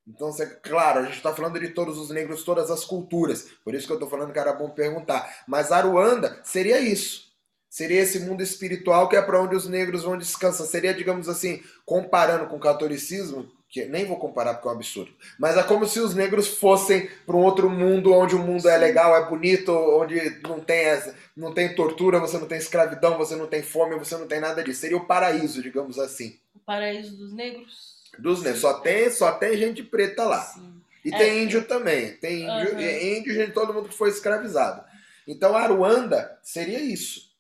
Então, 0.07 0.31
claro, 0.63 1.01
a 1.01 1.03
gente 1.05 1.17
está 1.17 1.35
falando 1.35 1.59
de 1.59 1.69
todos 1.69 1.97
os 1.97 2.11
negros, 2.11 2.45
todas 2.45 2.71
as 2.71 2.85
culturas. 2.85 3.49
Por 3.65 3.75
isso 3.75 3.87
que 3.87 3.93
eu 3.93 3.97
estou 3.97 4.11
falando 4.11 4.33
que 4.33 4.39
era 4.39 4.53
bom 4.53 4.69
perguntar. 4.69 5.45
Mas 5.49 5.73
Aruanda 5.73 6.41
seria 6.45 6.79
isso. 6.79 7.33
Seria 7.71 8.03
esse 8.03 8.21
mundo 8.21 8.43
espiritual 8.43 9.09
que 9.09 9.17
é 9.17 9.23
para 9.23 9.43
onde 9.43 9.57
os 9.57 9.67
negros 9.67 10.05
vão 10.05 10.17
descansar. 10.17 10.67
Seria, 10.67 10.95
digamos 10.95 11.29
assim, 11.29 11.63
comparando 11.85 12.47
com 12.47 12.57
o 12.57 12.61
catolicismo, 12.61 13.51
que 13.75 13.87
nem 13.87 14.05
vou 14.05 14.17
comparar 14.17 14.55
porque 14.55 14.69
é 14.69 14.71
um 14.71 14.75
absurdo, 14.75 15.13
mas 15.37 15.57
é 15.57 15.63
como 15.65 15.85
se 15.85 15.99
os 15.99 16.15
negros 16.15 16.47
fossem 16.47 17.11
para 17.27 17.35
um 17.35 17.43
outro 17.43 17.69
mundo 17.69 18.13
onde 18.13 18.37
o 18.37 18.39
mundo 18.39 18.69
é 18.69 18.77
legal, 18.77 19.17
é 19.17 19.29
bonito, 19.29 19.73
onde 19.73 20.41
não 20.45 20.61
tem 20.61 20.85
essa, 20.85 21.13
não 21.37 21.53
tem 21.53 21.75
tortura, 21.75 22.21
você 22.21 22.39
não 22.39 22.47
tem 22.47 22.59
escravidão, 22.59 23.19
você 23.19 23.35
não 23.35 23.49
tem 23.49 23.65
fome, 23.65 23.99
você 23.99 24.17
não 24.17 24.29
tem 24.29 24.39
nada 24.39 24.63
disso. 24.63 24.81
Seria 24.81 24.97
o 24.97 25.07
paraíso, 25.07 25.61
digamos 25.61 25.99
assim. 25.99 26.39
Paraíso 26.65 27.17
dos 27.17 27.33
negros? 27.33 28.03
Dos 28.19 28.43
negros. 28.43 28.61
Só 28.61 28.81
tem, 28.81 29.11
só 29.11 29.39
tem 29.39 29.57
gente 29.57 29.83
preta 29.83 30.25
lá. 30.25 30.41
Sim. 30.41 30.83
E 31.05 31.15
é, 31.15 31.19
tem 31.19 31.45
índio 31.45 31.67
também. 31.67 32.17
Tem 32.19 32.43
índio, 32.43 32.75
uhum. 32.75 32.81
índio, 32.81 33.35
gente, 33.35 33.53
todo 33.53 33.75
mundo 33.75 33.89
que 33.89 33.95
foi 33.95 34.09
escravizado. 34.09 34.85
Então, 35.27 35.57
Aruanda 35.57 36.39
seria 36.43 36.81
isso. 36.81 37.35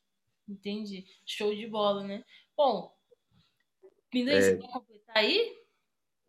Entendi. 0.48 1.06
Show 1.24 1.54
de 1.54 1.66
bola, 1.66 2.02
né? 2.02 2.22
Bom, 2.56 2.92
me 4.12 4.24
dá 4.24 4.32
é... 4.32 4.56
completar 4.56 5.16
aí? 5.16 5.52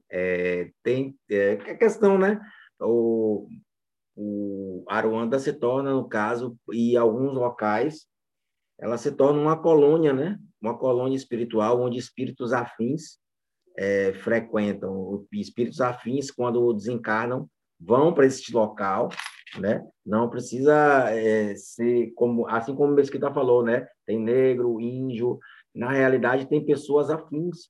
É, 0.09 0.71
tem 0.81 1.17
é, 1.29 1.51
a 1.53 1.77
questão, 1.77 2.17
né? 2.17 2.39
O, 2.79 3.47
o 4.15 4.85
Aruanda 4.87 5.37
se 5.39 5.51
torna, 5.51 5.93
no 5.93 6.07
caso, 6.07 6.57
e 6.71 6.95
alguns 6.95 7.33
locais, 7.33 8.07
ela 8.77 8.97
se 8.97 9.11
torna 9.11 9.39
uma 9.39 9.61
colônia, 9.61 10.13
né? 10.13 10.39
Uma 10.65 10.77
colônia 10.77 11.15
espiritual 11.15 11.79
onde 11.79 11.99
espíritos 11.99 12.51
afins 12.51 13.19
é, 13.77 14.13
frequentam. 14.13 15.25
Espíritos 15.31 15.79
afins, 15.79 16.31
quando 16.31 16.73
desencarnam, 16.73 17.47
vão 17.79 18.13
para 18.13 18.25
esse 18.25 18.51
local, 18.51 19.09
né? 19.59 19.85
Não 20.03 20.29
precisa 20.29 21.09
é, 21.11 21.53
ser 21.55 22.11
como, 22.15 22.47
assim 22.47 22.73
como 22.73 22.93
o 22.93 22.95
Mesquita 22.95 23.31
falou, 23.31 23.63
né? 23.63 23.87
Tem 24.05 24.19
negro, 24.19 24.81
índio. 24.81 25.39
Na 25.73 25.91
realidade, 25.91 26.47
tem 26.47 26.65
pessoas 26.65 27.09
afins 27.09 27.69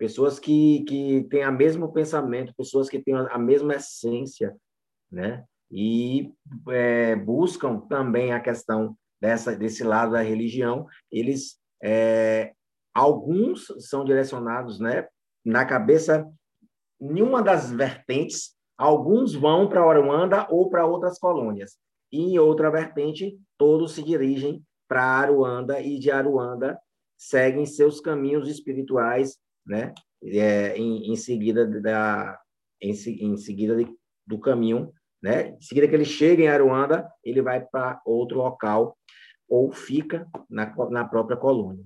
pessoas 0.00 0.38
que, 0.38 0.82
que 0.84 1.24
têm 1.24 1.46
o 1.46 1.52
mesmo 1.52 1.92
pensamento, 1.92 2.54
pessoas 2.56 2.88
que 2.88 2.98
têm 2.98 3.14
a 3.14 3.38
mesma 3.38 3.74
essência, 3.74 4.56
né? 5.12 5.44
E 5.70 6.32
é, 6.70 7.14
buscam 7.14 7.80
também 7.80 8.32
a 8.32 8.40
questão 8.40 8.96
dessa 9.20 9.54
desse 9.54 9.84
lado 9.84 10.12
da 10.12 10.22
religião. 10.22 10.86
Eles 11.12 11.59
é, 11.82 12.52
alguns 12.94 13.66
são 13.78 14.04
direcionados, 14.04 14.78
né? 14.78 15.06
Na 15.44 15.64
cabeça, 15.64 16.28
nenhuma 17.00 17.42
das 17.42 17.70
vertentes. 17.70 18.54
Alguns 18.76 19.34
vão 19.34 19.68
para 19.68 19.82
Aruanda 19.82 20.46
ou 20.50 20.70
para 20.70 20.86
outras 20.86 21.18
colônias. 21.18 21.76
E 22.10 22.32
em 22.32 22.38
outra 22.38 22.70
vertente, 22.70 23.38
todos 23.58 23.92
se 23.92 24.02
dirigem 24.02 24.62
para 24.88 25.02
Aruanda 25.02 25.80
e 25.80 25.98
de 25.98 26.10
Aruanda 26.10 26.78
seguem 27.16 27.66
seus 27.66 28.00
caminhos 28.00 28.48
espirituais 28.48 29.38
né? 29.66 29.94
É, 30.22 30.76
em, 30.76 31.12
em 31.12 31.16
seguida 31.16 31.66
da 31.66 32.38
em, 32.80 32.90
em 32.90 33.36
seguida 33.36 33.76
de, 33.76 33.88
do 34.26 34.38
caminho, 34.38 34.92
né? 35.22 35.50
Em 35.50 35.62
seguida 35.62 35.88
que 35.88 35.94
ele 35.94 36.04
chega 36.04 36.42
em 36.42 36.48
Aruanda, 36.48 37.08
ele 37.24 37.40
vai 37.40 37.60
para 37.64 38.00
outro 38.04 38.38
local 38.38 38.96
ou 39.50 39.72
fica 39.72 40.28
na, 40.48 40.72
na 40.88 41.04
própria 41.04 41.36
colônia. 41.36 41.84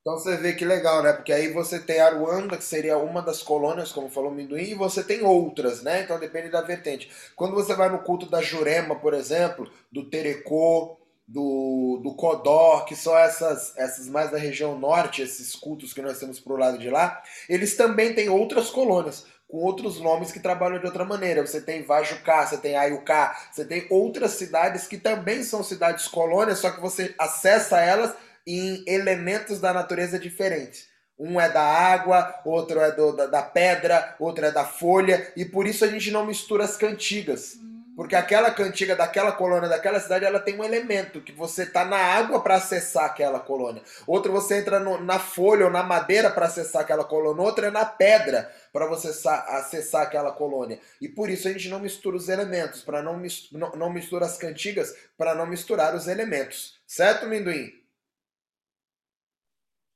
Então 0.00 0.14
você 0.14 0.36
vê 0.36 0.54
que 0.54 0.64
legal, 0.64 1.00
né? 1.02 1.12
Porque 1.12 1.32
aí 1.32 1.52
você 1.52 1.78
tem 1.78 2.00
Aruanda, 2.00 2.56
que 2.56 2.64
seria 2.64 2.98
uma 2.98 3.22
das 3.22 3.40
colônias, 3.40 3.92
como 3.92 4.10
falou 4.10 4.32
o 4.32 4.34
Minduim, 4.34 4.70
e 4.70 4.74
você 4.74 5.04
tem 5.04 5.22
outras, 5.22 5.80
né? 5.82 6.02
Então 6.02 6.18
depende 6.18 6.48
da 6.48 6.60
vertente. 6.60 7.08
Quando 7.36 7.54
você 7.54 7.74
vai 7.76 7.88
no 7.88 8.00
culto 8.00 8.28
da 8.28 8.42
Jurema, 8.42 8.96
por 8.96 9.14
exemplo, 9.14 9.70
do 9.92 10.10
Terecô, 10.10 10.98
do, 11.28 12.00
do 12.02 12.16
Codó, 12.16 12.80
que 12.80 12.96
são 12.96 13.16
essas, 13.16 13.76
essas 13.76 14.08
mais 14.08 14.30
da 14.30 14.38
região 14.38 14.76
norte, 14.76 15.22
esses 15.22 15.54
cultos 15.54 15.92
que 15.92 16.02
nós 16.02 16.18
temos 16.18 16.40
pro 16.40 16.56
lado 16.56 16.78
de 16.78 16.90
lá, 16.90 17.22
eles 17.48 17.76
também 17.76 18.12
têm 18.12 18.28
outras 18.28 18.70
colônias, 18.70 19.24
com 19.52 19.58
outros 19.58 20.00
nomes 20.00 20.32
que 20.32 20.40
trabalham 20.40 20.80
de 20.80 20.86
outra 20.86 21.04
maneira. 21.04 21.46
Você 21.46 21.60
tem 21.60 21.82
Vajucá, 21.82 22.46
você 22.46 22.56
tem 22.56 22.74
Ayucá, 22.74 23.38
você 23.52 23.66
tem 23.66 23.86
outras 23.90 24.30
cidades 24.30 24.86
que 24.86 24.96
também 24.96 25.42
são 25.42 25.62
cidades 25.62 26.08
colônias, 26.08 26.58
só 26.58 26.70
que 26.70 26.80
você 26.80 27.14
acessa 27.18 27.78
elas 27.78 28.14
em 28.46 28.82
elementos 28.86 29.60
da 29.60 29.74
natureza 29.74 30.18
diferentes. 30.18 30.88
Um 31.18 31.38
é 31.38 31.50
da 31.50 31.62
água, 31.62 32.34
outro 32.46 32.80
é 32.80 32.92
do, 32.92 33.14
da, 33.14 33.26
da 33.26 33.42
pedra, 33.42 34.16
outro 34.18 34.46
é 34.46 34.50
da 34.50 34.64
folha, 34.64 35.30
e 35.36 35.44
por 35.44 35.66
isso 35.66 35.84
a 35.84 35.88
gente 35.88 36.10
não 36.10 36.24
mistura 36.24 36.64
as 36.64 36.78
cantigas. 36.78 37.58
Porque 37.94 38.16
aquela 38.16 38.50
cantiga 38.50 38.96
daquela 38.96 39.32
colônia, 39.32 39.68
daquela 39.68 40.00
cidade, 40.00 40.24
ela 40.24 40.40
tem 40.40 40.58
um 40.58 40.64
elemento 40.64 41.20
que 41.20 41.30
você 41.30 41.66
tá 41.66 41.84
na 41.84 41.98
água 41.98 42.42
para 42.42 42.54
acessar 42.54 43.04
aquela 43.04 43.38
colônia. 43.38 43.82
Outro 44.06 44.32
você 44.32 44.58
entra 44.58 44.80
no, 44.80 44.98
na 44.98 45.18
folha 45.18 45.66
ou 45.66 45.70
na 45.70 45.82
madeira 45.82 46.30
para 46.30 46.46
acessar 46.46 46.82
aquela 46.82 47.04
colônia. 47.04 47.42
Outro 47.42 47.66
é 47.66 47.70
na 47.70 47.84
pedra 47.84 48.50
para 48.72 48.86
você 48.86 49.08
acessar 49.08 50.02
aquela 50.02 50.32
colônia. 50.32 50.80
E 51.00 51.08
por 51.08 51.28
isso 51.28 51.46
a 51.46 51.52
gente 51.52 51.68
não 51.68 51.80
mistura 51.80 52.16
os 52.16 52.30
elementos, 52.30 52.82
para 52.82 53.02
não, 53.02 53.20
não, 53.52 53.70
não 53.72 53.92
mistura 53.92 54.24
as 54.24 54.38
cantigas, 54.38 54.96
para 55.18 55.34
não 55.34 55.46
misturar 55.46 55.94
os 55.94 56.08
elementos. 56.08 56.80
Certo, 56.86 57.26
Minduim? 57.26 57.70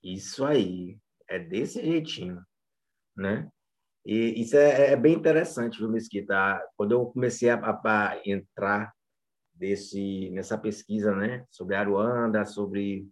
Isso 0.02 0.44
aí. 0.44 0.98
É 1.28 1.38
desse 1.38 1.82
jeitinho, 1.82 2.40
né? 3.16 3.48
E 4.06 4.40
isso 4.40 4.56
é, 4.56 4.92
é 4.92 4.96
bem 4.96 5.14
interessante, 5.14 5.78
viu, 5.78 5.88
Mesquita? 5.88 6.62
Quando 6.76 6.92
eu 6.92 7.06
comecei 7.06 7.50
a, 7.50 7.56
a, 7.56 8.20
entrar 8.24 8.92
desse, 9.52 10.30
nessa 10.30 10.56
pesquisa 10.56 11.12
né, 11.12 11.44
sobre 11.50 11.74
Aruanda, 11.74 12.44
sobre 12.44 13.08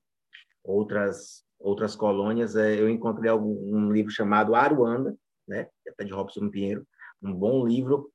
outras, 0.63 1.45
outras 1.59 1.97
colônias, 1.97 2.55
é, 2.55 2.81
eu 2.81 2.89
encontrei 2.89 3.29
algum, 3.29 3.75
um 3.75 3.91
livro 3.91 4.13
chamado 4.13 4.55
Aruanda, 4.55 5.17
né, 5.49 5.69
até 5.89 6.05
de 6.05 6.13
Robson 6.13 6.49
Pinheiro, 6.49 6.87
um 7.21 7.35
bom 7.35 7.67
livro, 7.67 8.09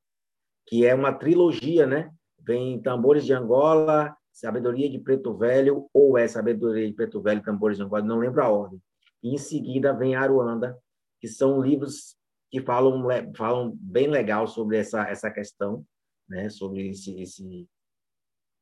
que 0.65 0.85
é 0.85 0.95
uma 0.95 1.11
trilogia, 1.11 1.85
né? 1.85 2.09
Vem 2.39 2.81
Tambores 2.81 3.25
de 3.25 3.33
Angola, 3.33 4.15
Sabedoria 4.31 4.89
de 4.89 4.99
Preto 4.99 5.35
Velho, 5.35 5.89
ou 5.93 6.17
é 6.17 6.29
Sabedoria 6.29 6.87
de 6.87 6.93
Preto 6.93 7.21
Velho, 7.21 7.43
Tambores 7.43 7.75
de 7.75 7.83
Angola, 7.83 8.03
não 8.03 8.19
lembro 8.19 8.41
a 8.41 8.47
ordem. 8.47 8.81
E 9.21 9.33
em 9.33 9.37
seguida 9.37 9.91
vem 9.91 10.15
Aruanda, 10.15 10.77
que 11.19 11.27
são 11.27 11.61
livros 11.61 12.18
que 12.49 12.61
falam, 12.61 13.05
falam 13.35 13.77
bem 13.79 14.07
legal 14.07 14.47
sobre 14.47 14.77
essa, 14.77 15.03
essa 15.07 15.29
questão, 15.29 15.85
né, 16.27 16.49
sobre 16.49 16.89
esse, 16.89 17.19
esse, 17.21 17.67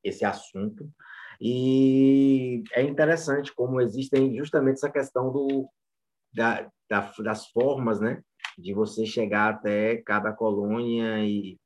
esse 0.03 0.25
assunto. 0.25 0.89
E 1.39 2.63
é 2.73 2.81
interessante 2.81 3.53
como 3.53 3.79
existem 3.79 4.35
justamente 4.37 4.77
essa 4.77 4.91
questão 4.91 5.31
do, 5.31 5.69
da, 6.33 6.69
da, 6.89 7.13
das 7.19 7.47
formas, 7.49 7.99
né, 7.99 8.21
de 8.57 8.73
você 8.73 9.05
chegar 9.05 9.53
até 9.53 9.97
cada 9.97 10.33
colônia 10.33 11.23
e, 11.23 11.57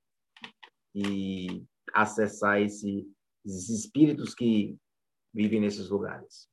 e 0.93 1.65
acessar 1.93 2.61
esse, 2.61 3.09
esses 3.45 3.69
espíritos 3.69 4.35
que 4.35 4.77
vivem 5.33 5.61
nesses 5.61 5.89
lugares. 5.89 6.50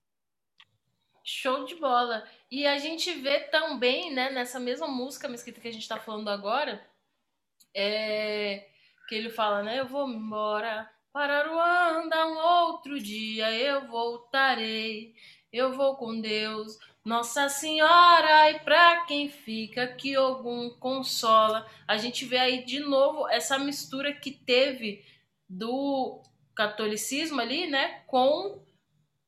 Show 1.31 1.67
de 1.67 1.75
bola. 1.75 2.27
E 2.51 2.67
a 2.67 2.79
gente 2.79 3.13
vê 3.13 3.41
também, 3.41 4.11
né, 4.11 4.31
nessa 4.31 4.59
mesma 4.59 4.89
música 4.89 5.29
mesquita 5.29 5.61
que 5.61 5.69
a 5.69 5.71
gente 5.71 5.83
está 5.83 6.01
falando 6.01 6.31
agora, 6.31 6.83
é, 7.75 8.67
que 9.07 9.15
ele 9.15 9.29
fala, 9.29 9.63
né, 9.63 9.79
eu 9.79 9.87
vou 9.87 10.09
embora 10.09 10.91
para 11.13 11.47
Ruanda 11.47 12.27
um 12.29 12.39
outro 12.39 12.99
dia 12.99 13.53
eu 13.53 13.87
voltarei. 13.89 15.15
eu 15.53 15.75
vou 15.75 15.97
com 15.97 16.19
Deus. 16.19 16.79
Nossa 17.05 17.51
Senhora, 17.51 18.51
e 18.51 18.61
para 18.61 19.05
quem 19.05 19.29
fica, 19.29 19.87
que 19.87 20.15
algum 20.15 20.71
consola. 20.79 21.69
A 21.87 21.99
gente 21.99 22.25
vê 22.25 22.39
aí 22.39 22.65
de 22.65 22.81
novo 22.81 23.29
essa 23.29 23.59
mistura 23.59 24.15
que 24.15 24.31
teve 24.31 25.05
do 25.47 26.23
catolicismo 26.55 27.39
ali, 27.39 27.67
né, 27.67 28.03
com 28.07 28.65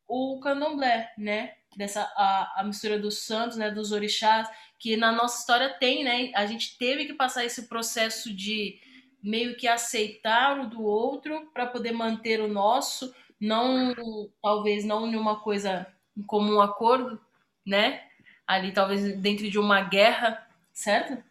o 0.08 0.40
candomblé, 0.40 1.12
né? 1.18 1.59
Dessa 1.76 2.02
a, 2.16 2.60
a 2.60 2.64
mistura 2.64 2.98
dos 2.98 3.24
santos, 3.24 3.56
né, 3.56 3.70
dos 3.70 3.92
orixás, 3.92 4.48
que 4.78 4.96
na 4.96 5.12
nossa 5.12 5.40
história 5.40 5.68
tem, 5.78 6.02
né? 6.02 6.32
A 6.34 6.46
gente 6.46 6.76
teve 6.76 7.04
que 7.04 7.14
passar 7.14 7.44
esse 7.44 7.68
processo 7.68 8.34
de 8.34 8.80
meio 9.22 9.56
que 9.56 9.68
aceitar 9.68 10.58
o 10.58 10.68
do 10.68 10.82
outro 10.82 11.50
para 11.52 11.66
poder 11.66 11.92
manter 11.92 12.40
o 12.40 12.48
nosso, 12.48 13.14
não 13.38 13.94
talvez 14.42 14.84
não 14.84 15.06
em 15.06 15.16
uma 15.16 15.40
coisa 15.40 15.86
em 16.16 16.22
comum 16.22 16.60
acordo, 16.60 17.20
né? 17.64 18.02
Ali 18.46 18.72
talvez 18.72 19.16
dentro 19.18 19.48
de 19.48 19.58
uma 19.58 19.82
guerra, 19.82 20.46
certo? 20.72 21.22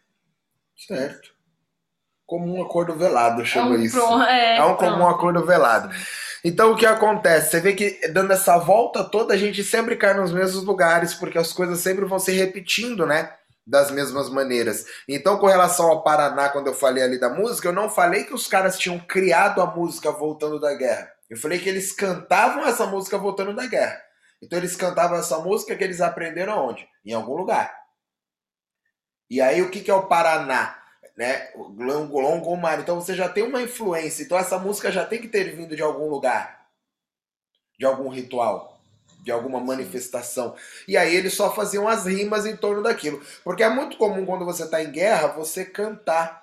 Certo. 0.76 1.34
Comum 2.24 2.62
acordo 2.62 2.96
velado, 2.96 3.44
chama 3.44 3.74
é 3.74 3.78
um 3.78 3.82
isso. 3.82 4.22
É, 4.22 4.56
é 4.56 4.64
um 4.64 4.76
pronto. 4.76 4.92
comum 4.92 5.08
acordo 5.08 5.44
velado. 5.44 5.92
Então 6.44 6.72
o 6.72 6.76
que 6.76 6.86
acontece? 6.86 7.50
Você 7.50 7.60
vê 7.60 7.74
que 7.74 8.08
dando 8.08 8.32
essa 8.32 8.56
volta 8.58 9.04
toda, 9.04 9.34
a 9.34 9.36
gente 9.36 9.62
sempre 9.62 9.96
cai 9.96 10.14
nos 10.14 10.32
mesmos 10.32 10.64
lugares, 10.64 11.14
porque 11.14 11.38
as 11.38 11.52
coisas 11.52 11.80
sempre 11.80 12.04
vão 12.04 12.18
se 12.18 12.32
repetindo, 12.32 13.06
né? 13.06 13.34
Das 13.66 13.90
mesmas 13.90 14.30
maneiras. 14.30 14.84
Então, 15.06 15.38
com 15.38 15.46
relação 15.46 15.86
ao 15.86 16.02
Paraná, 16.02 16.48
quando 16.48 16.68
eu 16.68 16.74
falei 16.74 17.04
ali 17.04 17.20
da 17.20 17.28
música, 17.28 17.68
eu 17.68 17.72
não 17.72 17.90
falei 17.90 18.24
que 18.24 18.34
os 18.34 18.46
caras 18.46 18.78
tinham 18.78 18.98
criado 18.98 19.60
a 19.60 19.66
música 19.66 20.10
voltando 20.10 20.58
da 20.58 20.74
guerra. 20.74 21.10
Eu 21.28 21.36
falei 21.36 21.58
que 21.58 21.68
eles 21.68 21.92
cantavam 21.92 22.66
essa 22.66 22.86
música 22.86 23.18
voltando 23.18 23.54
da 23.54 23.66
guerra. 23.66 24.00
Então 24.42 24.58
eles 24.58 24.74
cantavam 24.74 25.18
essa 25.18 25.38
música 25.38 25.76
que 25.76 25.84
eles 25.84 26.00
aprenderam 26.00 26.68
onde? 26.68 26.88
Em 27.04 27.12
algum 27.12 27.36
lugar. 27.36 27.72
E 29.28 29.40
aí 29.40 29.62
o 29.62 29.70
que, 29.70 29.80
que 29.80 29.90
é 29.90 29.94
o 29.94 30.06
Paraná? 30.06 30.79
Né? 31.20 31.50
Longomar. 31.54 32.80
Então 32.80 32.98
você 32.98 33.14
já 33.14 33.28
tem 33.28 33.42
uma 33.42 33.60
influência. 33.60 34.22
Então 34.22 34.38
essa 34.38 34.58
música 34.58 34.90
já 34.90 35.04
tem 35.04 35.20
que 35.20 35.28
ter 35.28 35.54
vindo 35.54 35.76
de 35.76 35.82
algum 35.82 36.08
lugar. 36.08 36.66
De 37.78 37.84
algum 37.84 38.08
ritual. 38.08 38.80
De 39.22 39.30
alguma 39.30 39.60
manifestação. 39.60 40.56
E 40.88 40.96
aí 40.96 41.14
eles 41.14 41.34
só 41.34 41.54
faziam 41.54 41.86
as 41.86 42.06
rimas 42.06 42.46
em 42.46 42.56
torno 42.56 42.82
daquilo. 42.82 43.22
Porque 43.44 43.62
é 43.62 43.68
muito 43.68 43.98
comum 43.98 44.24
quando 44.24 44.46
você 44.46 44.64
está 44.64 44.82
em 44.82 44.90
guerra 44.90 45.26
você 45.26 45.62
cantar 45.62 46.42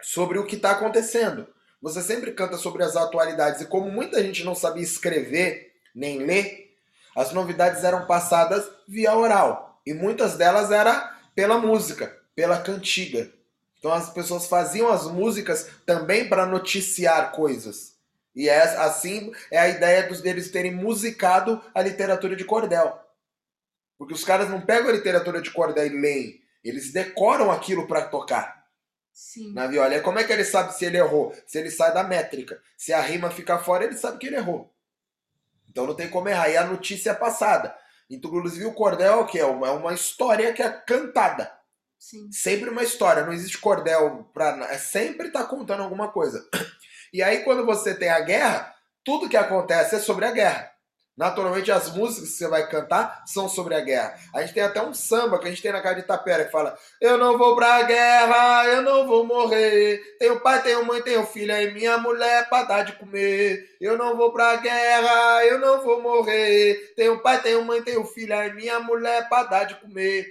sobre 0.00 0.38
o 0.38 0.46
que 0.46 0.56
está 0.56 0.70
acontecendo. 0.70 1.46
Você 1.82 2.00
sempre 2.00 2.32
canta 2.32 2.56
sobre 2.56 2.82
as 2.82 2.96
atualidades. 2.96 3.60
E 3.60 3.66
como 3.66 3.90
muita 3.90 4.22
gente 4.22 4.44
não 4.44 4.54
sabia 4.54 4.82
escrever 4.82 5.72
nem 5.94 6.20
ler, 6.20 6.74
as 7.14 7.34
novidades 7.34 7.84
eram 7.84 8.06
passadas 8.06 8.66
via 8.88 9.14
oral 9.14 9.78
e 9.86 9.92
muitas 9.92 10.38
delas 10.38 10.70
era 10.70 11.18
pela 11.34 11.58
música, 11.58 12.18
pela 12.34 12.62
cantiga. 12.62 13.30
Então 13.84 13.92
as 13.92 14.08
pessoas 14.08 14.46
faziam 14.46 14.88
as 14.88 15.06
músicas 15.06 15.68
também 15.84 16.26
para 16.26 16.46
noticiar 16.46 17.32
coisas. 17.32 17.98
E 18.34 18.48
é, 18.48 18.62
assim 18.78 19.30
é 19.50 19.58
a 19.58 19.68
ideia 19.68 20.08
dos 20.08 20.22
deles 20.22 20.50
terem 20.50 20.74
musicado 20.74 21.62
a 21.74 21.82
literatura 21.82 22.34
de 22.34 22.46
cordel. 22.46 22.98
Porque 23.98 24.14
os 24.14 24.24
caras 24.24 24.48
não 24.48 24.62
pegam 24.62 24.88
a 24.88 24.94
literatura 24.94 25.42
de 25.42 25.50
cordel 25.50 25.86
e 25.86 26.00
leem, 26.00 26.40
eles 26.64 26.94
decoram 26.94 27.52
aquilo 27.52 27.86
para 27.86 28.06
tocar. 28.06 28.64
Sim. 29.12 29.52
Na 29.52 29.66
viola. 29.66 29.94
E 29.94 30.00
como 30.00 30.18
é 30.18 30.24
que 30.24 30.32
ele 30.32 30.46
sabe 30.46 30.74
se 30.74 30.86
ele 30.86 30.96
errou? 30.96 31.34
Se 31.46 31.58
ele 31.58 31.70
sai 31.70 31.92
da 31.92 32.02
métrica. 32.02 32.58
Se 32.78 32.90
a 32.90 33.02
rima 33.02 33.30
ficar 33.30 33.58
fora, 33.58 33.84
ele 33.84 33.98
sabe 33.98 34.16
que 34.16 34.28
ele 34.28 34.36
errou. 34.36 34.74
Então 35.68 35.86
não 35.86 35.94
tem 35.94 36.08
como 36.08 36.26
errar. 36.30 36.48
E 36.48 36.56
a 36.56 36.64
notícia 36.64 37.10
é 37.10 37.14
passada. 37.14 37.76
Inclusive 38.08 38.64
o 38.64 38.72
cordel 38.72 39.12
é 39.12 39.16
o 39.16 39.26
que? 39.26 39.38
É 39.38 39.44
uma, 39.44 39.68
é 39.68 39.72
uma 39.72 39.92
história 39.92 40.54
que 40.54 40.62
é 40.62 40.70
cantada. 40.70 41.52
Sim. 42.04 42.30
Sempre 42.30 42.68
uma 42.68 42.82
história. 42.82 43.24
Não 43.24 43.32
existe 43.32 43.56
cordel 43.58 44.28
para. 44.34 44.66
É 44.66 44.76
sempre 44.76 45.30
tá 45.30 45.42
contando 45.44 45.82
alguma 45.82 46.12
coisa. 46.12 46.46
E 47.12 47.22
aí 47.22 47.44
quando 47.44 47.64
você 47.64 47.94
tem 47.94 48.08
a 48.08 48.18
guerra, 48.18 48.74
tudo 49.04 49.28
que 49.28 49.36
acontece 49.36 49.94
é 49.94 50.00
sobre 50.00 50.24
a 50.24 50.32
guerra. 50.32 50.68
Naturalmente, 51.16 51.70
as 51.70 51.94
músicas 51.94 52.30
que 52.30 52.34
você 52.34 52.48
vai 52.48 52.68
cantar 52.68 53.22
são 53.24 53.48
sobre 53.48 53.76
a 53.76 53.80
guerra. 53.80 54.18
A 54.34 54.40
gente 54.40 54.52
tem 54.52 54.64
até 54.64 54.82
um 54.82 54.92
samba 54.92 55.38
que 55.38 55.46
a 55.46 55.50
gente 55.50 55.62
tem 55.62 55.70
na 55.70 55.80
casa 55.80 55.94
de 55.94 56.00
Itapera 56.00 56.44
que 56.44 56.50
fala: 56.50 56.76
Eu 57.00 57.16
não 57.16 57.38
vou 57.38 57.54
pra 57.54 57.84
guerra, 57.84 58.66
eu 58.66 58.82
não 58.82 59.06
vou 59.06 59.24
morrer. 59.24 60.16
Tenho 60.18 60.40
pai, 60.40 60.60
tenho 60.60 60.84
mãe, 60.84 61.00
tenho 61.02 61.24
filha 61.24 61.62
e 61.62 61.72
minha 61.72 61.96
mulher 61.98 62.48
pra 62.48 62.64
dar 62.64 62.82
de 62.82 62.94
comer. 62.94 63.64
Eu 63.80 63.96
não 63.96 64.16
vou 64.16 64.32
pra 64.32 64.56
guerra, 64.56 65.44
eu 65.44 65.60
não 65.60 65.84
vou 65.84 66.02
morrer. 66.02 66.94
Tenho 66.96 67.22
pai, 67.22 67.40
tenho 67.40 67.64
mãe, 67.64 67.80
tenho 67.80 68.04
filha 68.04 68.46
e 68.48 68.52
minha 68.52 68.80
mulher 68.80 69.28
pra 69.28 69.44
dar 69.44 69.64
de 69.64 69.76
comer. 69.76 70.26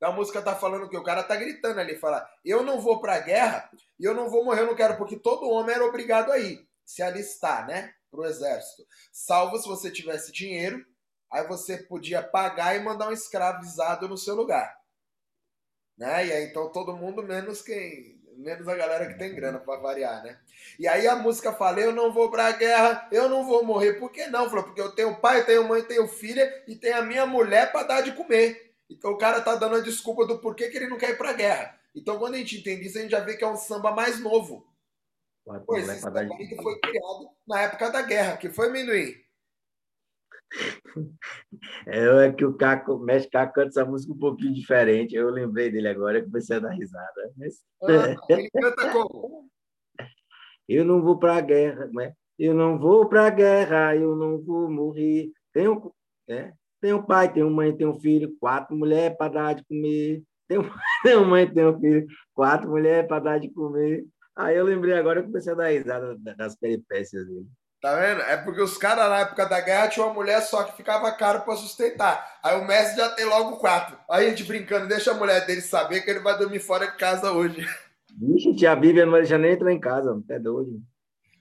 A 0.00 0.12
música 0.12 0.42
tá 0.42 0.54
falando 0.54 0.88
que 0.88 0.96
o 0.96 1.02
cara 1.02 1.22
tá 1.22 1.36
gritando 1.36 1.80
ali: 1.80 1.96
fala, 1.96 2.28
Eu 2.44 2.62
não 2.62 2.80
vou 2.80 3.00
pra 3.00 3.18
guerra 3.20 3.70
e 3.98 4.04
eu 4.04 4.14
não 4.14 4.28
vou 4.28 4.44
morrer, 4.44 4.62
eu 4.62 4.66
não 4.66 4.76
quero, 4.76 4.96
porque 4.96 5.16
todo 5.16 5.48
homem 5.48 5.74
era 5.74 5.84
obrigado 5.84 6.30
a 6.30 6.38
ir, 6.38 6.66
se 6.84 7.02
alistar, 7.02 7.66
né? 7.66 7.94
para 8.16 8.20
o 8.20 8.26
exército. 8.26 8.86
Salvo 9.12 9.58
se 9.58 9.68
você 9.68 9.90
tivesse 9.90 10.32
dinheiro, 10.32 10.84
aí 11.30 11.46
você 11.46 11.76
podia 11.76 12.22
pagar 12.22 12.74
e 12.74 12.80
mandar 12.80 13.08
um 13.08 13.12
escravizado 13.12 14.08
no 14.08 14.16
seu 14.16 14.34
lugar. 14.34 14.74
Né? 15.96 16.26
E 16.26 16.32
aí 16.32 16.44
então 16.44 16.70
todo 16.70 16.96
mundo 16.96 17.22
menos 17.22 17.62
quem, 17.62 18.20
menos 18.36 18.66
a 18.68 18.74
galera 18.74 19.06
que 19.06 19.18
tem 19.18 19.34
grana 19.34 19.58
para 19.58 19.80
variar, 19.80 20.22
né? 20.22 20.38
E 20.78 20.86
aí 20.86 21.06
a 21.06 21.16
música 21.16 21.52
fala: 21.52 21.80
"Eu 21.80 21.92
não 21.92 22.12
vou 22.12 22.30
para 22.30 22.46
a 22.46 22.52
guerra, 22.52 23.08
eu 23.10 23.28
não 23.28 23.46
vou 23.46 23.64
morrer". 23.64 23.94
Por 23.94 24.10
que 24.10 24.26
não? 24.26 24.48
Falou: 24.48 24.64
"Porque 24.64 24.80
eu 24.80 24.94
tenho 24.94 25.20
pai, 25.20 25.44
tenho 25.44 25.66
mãe, 25.66 25.82
tenho 25.82 26.06
filha 26.06 26.64
e 26.66 26.76
tenho 26.76 26.98
a 26.98 27.02
minha 27.02 27.24
mulher 27.24 27.72
para 27.72 27.86
dar 27.86 28.00
de 28.02 28.12
comer". 28.12 28.65
Então 28.88 29.12
o 29.12 29.18
cara 29.18 29.40
tá 29.40 29.56
dando 29.56 29.76
a 29.76 29.80
desculpa 29.80 30.26
do 30.26 30.38
porquê 30.38 30.68
que 30.68 30.76
ele 30.76 30.88
não 30.88 30.98
quer 30.98 31.10
ir 31.10 31.18
para 31.18 31.30
a 31.30 31.34
guerra. 31.34 31.78
Então 31.94 32.18
quando 32.18 32.34
a 32.34 32.38
gente 32.38 32.58
entende 32.58 32.86
isso, 32.86 32.98
a 32.98 33.02
gente 33.02 33.10
já 33.10 33.20
vê 33.20 33.36
que 33.36 33.44
é 33.44 33.48
um 33.48 33.56
samba 33.56 33.92
mais 33.92 34.20
novo. 34.20 34.66
Pois 35.66 35.88
esse 35.88 36.00
samba 36.00 36.26
que 36.26 36.56
foi 36.56 36.78
criado 36.80 37.30
na 37.46 37.62
época 37.62 37.90
da 37.90 38.02
guerra, 38.02 38.36
que 38.36 38.50
foi 38.50 38.70
Minduim. 38.70 39.14
É, 41.86 42.26
é 42.26 42.32
que 42.32 42.44
o 42.44 42.56
Caco, 42.56 42.94
o 42.94 42.98
mestre 42.98 43.30
Caco 43.30 43.54
canta 43.54 43.68
essa 43.68 43.84
música 43.84 44.12
um 44.12 44.18
pouquinho 44.18 44.54
diferente. 44.54 45.14
Eu 45.14 45.30
lembrei 45.30 45.70
dele 45.70 45.88
agora, 45.88 46.22
comecei 46.22 46.56
a 46.56 46.60
dar 46.60 46.70
risada. 46.70 47.32
Mas... 47.36 47.64
Ah, 47.82 48.16
ele 48.28 48.50
canta 48.50 48.92
como? 48.92 49.48
Eu 50.68 50.84
não 50.84 51.00
vou 51.00 51.16
para 51.16 51.36
a 51.36 51.40
guerra, 51.40 51.88
né? 51.92 52.12
Eu 52.36 52.52
não 52.52 52.76
vou 52.76 53.08
para 53.08 53.26
a 53.26 53.30
guerra, 53.30 53.94
eu 53.94 54.16
não 54.16 54.42
vou 54.42 54.68
morrer. 54.68 55.30
Tenho, 55.52 55.94
é, 56.28 56.52
tenho 56.86 57.02
pai, 57.02 57.32
tenho 57.32 57.50
mãe, 57.50 57.76
tenho 57.76 57.92
filho, 57.94 58.36
quatro 58.38 58.76
mulheres 58.76 59.16
para 59.18 59.32
dar 59.32 59.54
de 59.56 59.64
comer. 59.64 60.22
Tenho, 60.46 60.62
tenho 61.02 61.24
mãe, 61.24 61.52
tenho 61.52 61.76
filho, 61.80 62.06
quatro 62.32 62.70
mulheres 62.70 63.08
para 63.08 63.18
dar 63.18 63.40
de 63.40 63.50
comer. 63.50 64.04
Aí 64.36 64.56
eu 64.56 64.64
lembrei 64.64 64.94
agora, 64.94 65.18
eu 65.18 65.24
comecei 65.24 65.52
a 65.52 65.56
dar 65.56 65.68
risada 65.68 66.16
das 66.36 66.54
peripécias 66.54 67.26
dele. 67.26 67.46
Tá 67.82 67.96
vendo? 67.96 68.20
É 68.22 68.36
porque 68.36 68.60
os 68.60 68.78
caras 68.78 69.08
na 69.08 69.18
época 69.20 69.46
da 69.46 69.60
guerra 69.60 69.88
tinham 69.88 70.06
uma 70.06 70.14
mulher 70.14 70.40
só 70.42 70.62
que 70.62 70.76
ficava 70.76 71.10
caro 71.12 71.40
para 71.40 71.56
sustentar. 71.56 72.38
Aí 72.42 72.58
o 72.58 72.66
mestre 72.66 72.96
já 72.98 73.10
tem 73.10 73.24
logo 73.24 73.56
quatro. 73.56 73.98
Aí 74.08 74.26
a 74.26 74.28
gente 74.28 74.44
brincando, 74.44 74.86
deixa 74.86 75.10
a 75.10 75.14
mulher 75.14 75.44
dele 75.44 75.60
saber 75.60 76.02
que 76.02 76.10
ele 76.10 76.20
vai 76.20 76.38
dormir 76.38 76.60
fora 76.60 76.86
de 76.86 76.96
casa 76.96 77.32
hoje. 77.32 77.66
Vixe, 78.16 78.54
tia 78.54 78.76
Bíblia 78.76 79.04
não 79.04 79.24
já 79.24 79.36
nem 79.36 79.52
entrou 79.52 79.70
em 79.70 79.80
casa, 79.80 80.22
é 80.30 80.38
doido. 80.38 80.80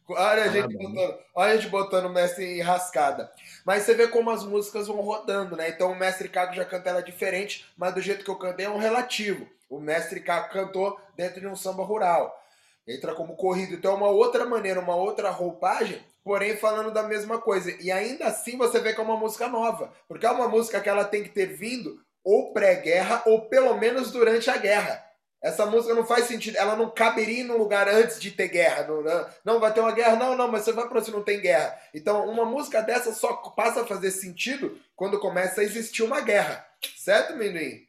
Olha 0.07 0.43
a, 0.43 0.47
gente 0.49 0.77
botando, 0.77 1.19
olha 1.33 1.53
a 1.53 1.55
gente 1.57 1.69
botando 1.69 2.05
o 2.05 2.13
mestre 2.13 2.45
em 2.45 2.61
rascada. 2.61 3.31
Mas 3.65 3.83
você 3.83 3.93
vê 3.93 4.07
como 4.07 4.29
as 4.29 4.43
músicas 4.43 4.87
vão 4.87 5.01
rodando, 5.01 5.55
né? 5.55 5.69
Então 5.69 5.91
o 5.91 5.95
mestre 5.95 6.29
Caco 6.29 6.53
já 6.53 6.63
canta 6.63 6.89
ela 6.89 7.01
diferente, 7.01 7.65
mas 7.75 7.93
do 7.93 8.01
jeito 8.01 8.23
que 8.23 8.29
eu 8.29 8.37
cantei 8.37 8.65
é 8.65 8.69
um 8.69 8.77
relativo. 8.77 9.47
O 9.69 9.79
mestre 9.79 10.19
Caco 10.19 10.53
cantou 10.53 10.99
dentro 11.15 11.41
de 11.41 11.47
um 11.47 11.55
samba 11.55 11.83
rural 11.83 12.41
entra 12.87 13.13
como 13.15 13.35
corrido. 13.35 13.73
Então 13.73 13.93
é 13.93 13.95
uma 13.95 14.09
outra 14.09 14.45
maneira, 14.45 14.79
uma 14.79 14.95
outra 14.95 15.29
roupagem, 15.29 16.01
porém 16.23 16.55
falando 16.55 16.91
da 16.91 17.03
mesma 17.03 17.39
coisa. 17.39 17.71
E 17.81 17.91
ainda 17.91 18.25
assim 18.25 18.57
você 18.57 18.79
vê 18.79 18.93
que 18.93 18.99
é 18.99 19.03
uma 19.03 19.17
música 19.17 19.47
nova, 19.47 19.91
porque 20.07 20.25
é 20.25 20.31
uma 20.31 20.47
música 20.47 20.79
que 20.79 20.89
ela 20.89 21.03
tem 21.03 21.23
que 21.23 21.29
ter 21.29 21.47
vindo 21.47 21.99
ou 22.23 22.53
pré-guerra 22.53 23.23
ou 23.25 23.41
pelo 23.41 23.75
menos 23.77 24.11
durante 24.11 24.49
a 24.49 24.57
guerra. 24.57 25.03
Essa 25.41 25.65
música 25.65 25.93
não 25.93 26.05
faz 26.05 26.25
sentido, 26.25 26.57
ela 26.57 26.75
não 26.75 26.89
caberia 26.89 27.43
no 27.43 27.57
lugar 27.57 27.87
antes 27.87 28.19
de 28.19 28.31
ter 28.31 28.47
guerra. 28.47 28.87
Não, 28.87 29.03
não, 29.03 29.25
não, 29.45 29.59
vai 29.59 29.73
ter 29.73 29.79
uma 29.79 29.91
guerra, 29.91 30.15
não, 30.15 30.35
não, 30.35 30.51
mas 30.51 30.63
você 30.63 30.71
vai 30.71 30.87
para 30.87 30.99
onde 30.99 31.11
não 31.11 31.21
tem 31.21 31.39
guerra. 31.39 31.77
Então, 31.93 32.27
uma 32.27 32.45
música 32.45 32.81
dessa 32.81 33.13
só 33.13 33.33
passa 33.51 33.81
a 33.81 33.85
fazer 33.85 34.11
sentido 34.11 34.77
quando 34.95 35.19
começa 35.19 35.61
a 35.61 35.63
existir 35.63 36.03
uma 36.03 36.21
guerra. 36.21 36.65
Certo, 36.97 37.35
Menuim? 37.35 37.85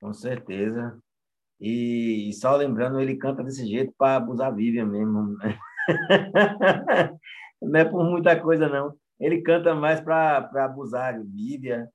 Com 0.00 0.12
certeza. 0.14 0.98
E, 1.60 2.30
só 2.34 2.56
lembrando, 2.56 3.00
ele 3.00 3.16
canta 3.16 3.42
desse 3.42 3.66
jeito 3.66 3.92
para 3.98 4.16
abusar 4.16 4.54
Vivian 4.54 4.86
mesmo. 4.86 5.36
Né? 5.36 5.58
não 7.60 7.80
é 7.80 7.84
por 7.84 8.04
muita 8.04 8.40
coisa, 8.40 8.68
não. 8.68 8.96
Ele 9.20 9.42
canta 9.42 9.74
mais 9.74 10.00
para 10.00 10.48
abusar 10.64 11.20
Vivian 11.22 11.88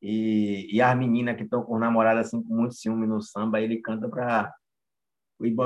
e, 0.00 0.68
e 0.74 0.80
as 0.80 0.96
meninas 0.96 1.36
que 1.36 1.42
estão 1.42 1.62
com 1.62 1.78
namorada 1.78 2.20
assim, 2.20 2.42
com 2.42 2.54
muito 2.54 2.74
ciúme 2.74 3.06
no 3.06 3.20
samba, 3.20 3.60
ele 3.60 3.80
canta 3.80 4.08
para. 4.08 4.54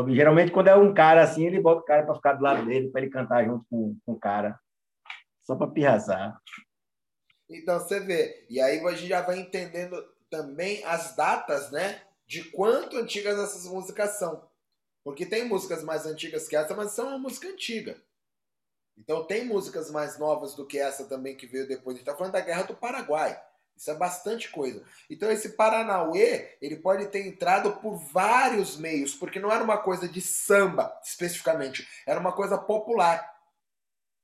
Geralmente, 0.09 0.53
quando 0.53 0.69
é 0.69 0.77
um 0.77 0.93
cara 0.93 1.23
assim, 1.23 1.47
ele 1.47 1.61
bota 1.61 1.81
o 1.81 1.85
cara 1.85 2.05
para 2.05 2.15
ficar 2.15 2.35
do 2.35 2.43
lado 2.43 2.67
dele, 2.67 2.91
para 2.91 3.01
ele 3.01 3.11
cantar 3.11 3.45
junto 3.45 3.65
com, 3.71 3.97
com 4.05 4.13
o 4.13 4.19
cara, 4.19 4.59
só 5.45 5.57
para 5.57 5.67
pirraçar. 5.67 6.39
Então 7.49 7.79
você 7.79 8.01
vê. 8.01 8.47
E 8.49 8.61
aí 8.61 8.81
a 8.87 8.93
gente 8.93 9.09
já 9.09 9.23
vai 9.23 9.39
entendendo 9.39 9.97
também 10.31 10.85
as 10.85 11.15
datas, 11.15 11.71
né? 11.71 12.03
De 12.27 12.45
quanto 12.51 12.97
antigas 12.97 13.39
essas 13.39 13.67
músicas 13.67 14.19
são. 14.19 14.49
Porque 15.05 15.27
tem 15.27 15.47
músicas 15.47 15.83
mais 15.83 16.07
antigas 16.07 16.49
que 16.49 16.57
essa, 16.57 16.75
mas 16.75 16.93
são 16.93 17.09
uma 17.09 17.19
música 17.19 17.49
antiga. 17.49 18.01
Então 18.97 19.27
tem 19.27 19.45
músicas 19.45 19.91
mais 19.91 20.19
novas 20.19 20.55
do 20.55 20.67
que 20.67 20.79
essa 20.79 21.09
também 21.09 21.37
que 21.37 21.47
veio 21.47 21.67
depois. 21.67 21.97
A 21.97 21.99
gente 21.99 22.09
está 22.09 22.17
falando 22.17 22.33
da 22.33 22.41
Guerra 22.41 22.63
do 22.63 22.77
Paraguai. 22.77 23.43
Isso 23.77 23.91
é 23.91 23.95
bastante 23.95 24.51
coisa. 24.51 24.83
Então 25.11 25.31
esse 25.31 25.51
Paranauê, 25.51 26.57
ele 26.61 26.77
pode 26.77 27.07
ter 27.07 27.27
entrado 27.27 27.73
por 27.77 27.97
vários 27.97 28.77
meios, 28.77 29.15
porque 29.15 29.41
não 29.41 29.51
era 29.51 29.65
uma 29.65 29.79
coisa 29.79 30.09
de 30.09 30.21
samba 30.21 30.93
especificamente, 31.03 31.87
era 32.07 32.21
uma 32.21 32.33
coisa 32.33 32.57
popular 32.57 33.33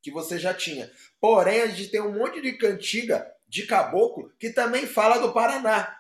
que 0.02 0.10
você 0.10 0.38
já 0.38 0.54
tinha. 0.54 0.90
Porém, 1.20 1.62
a 1.62 1.66
gente 1.66 1.90
tem 1.90 2.00
um 2.00 2.16
monte 2.16 2.40
de 2.40 2.52
cantiga 2.52 3.30
de 3.48 3.66
caboclo 3.66 4.32
que 4.38 4.50
também 4.50 4.86
fala 4.86 5.18
do 5.18 5.32
Paraná. 5.32 5.96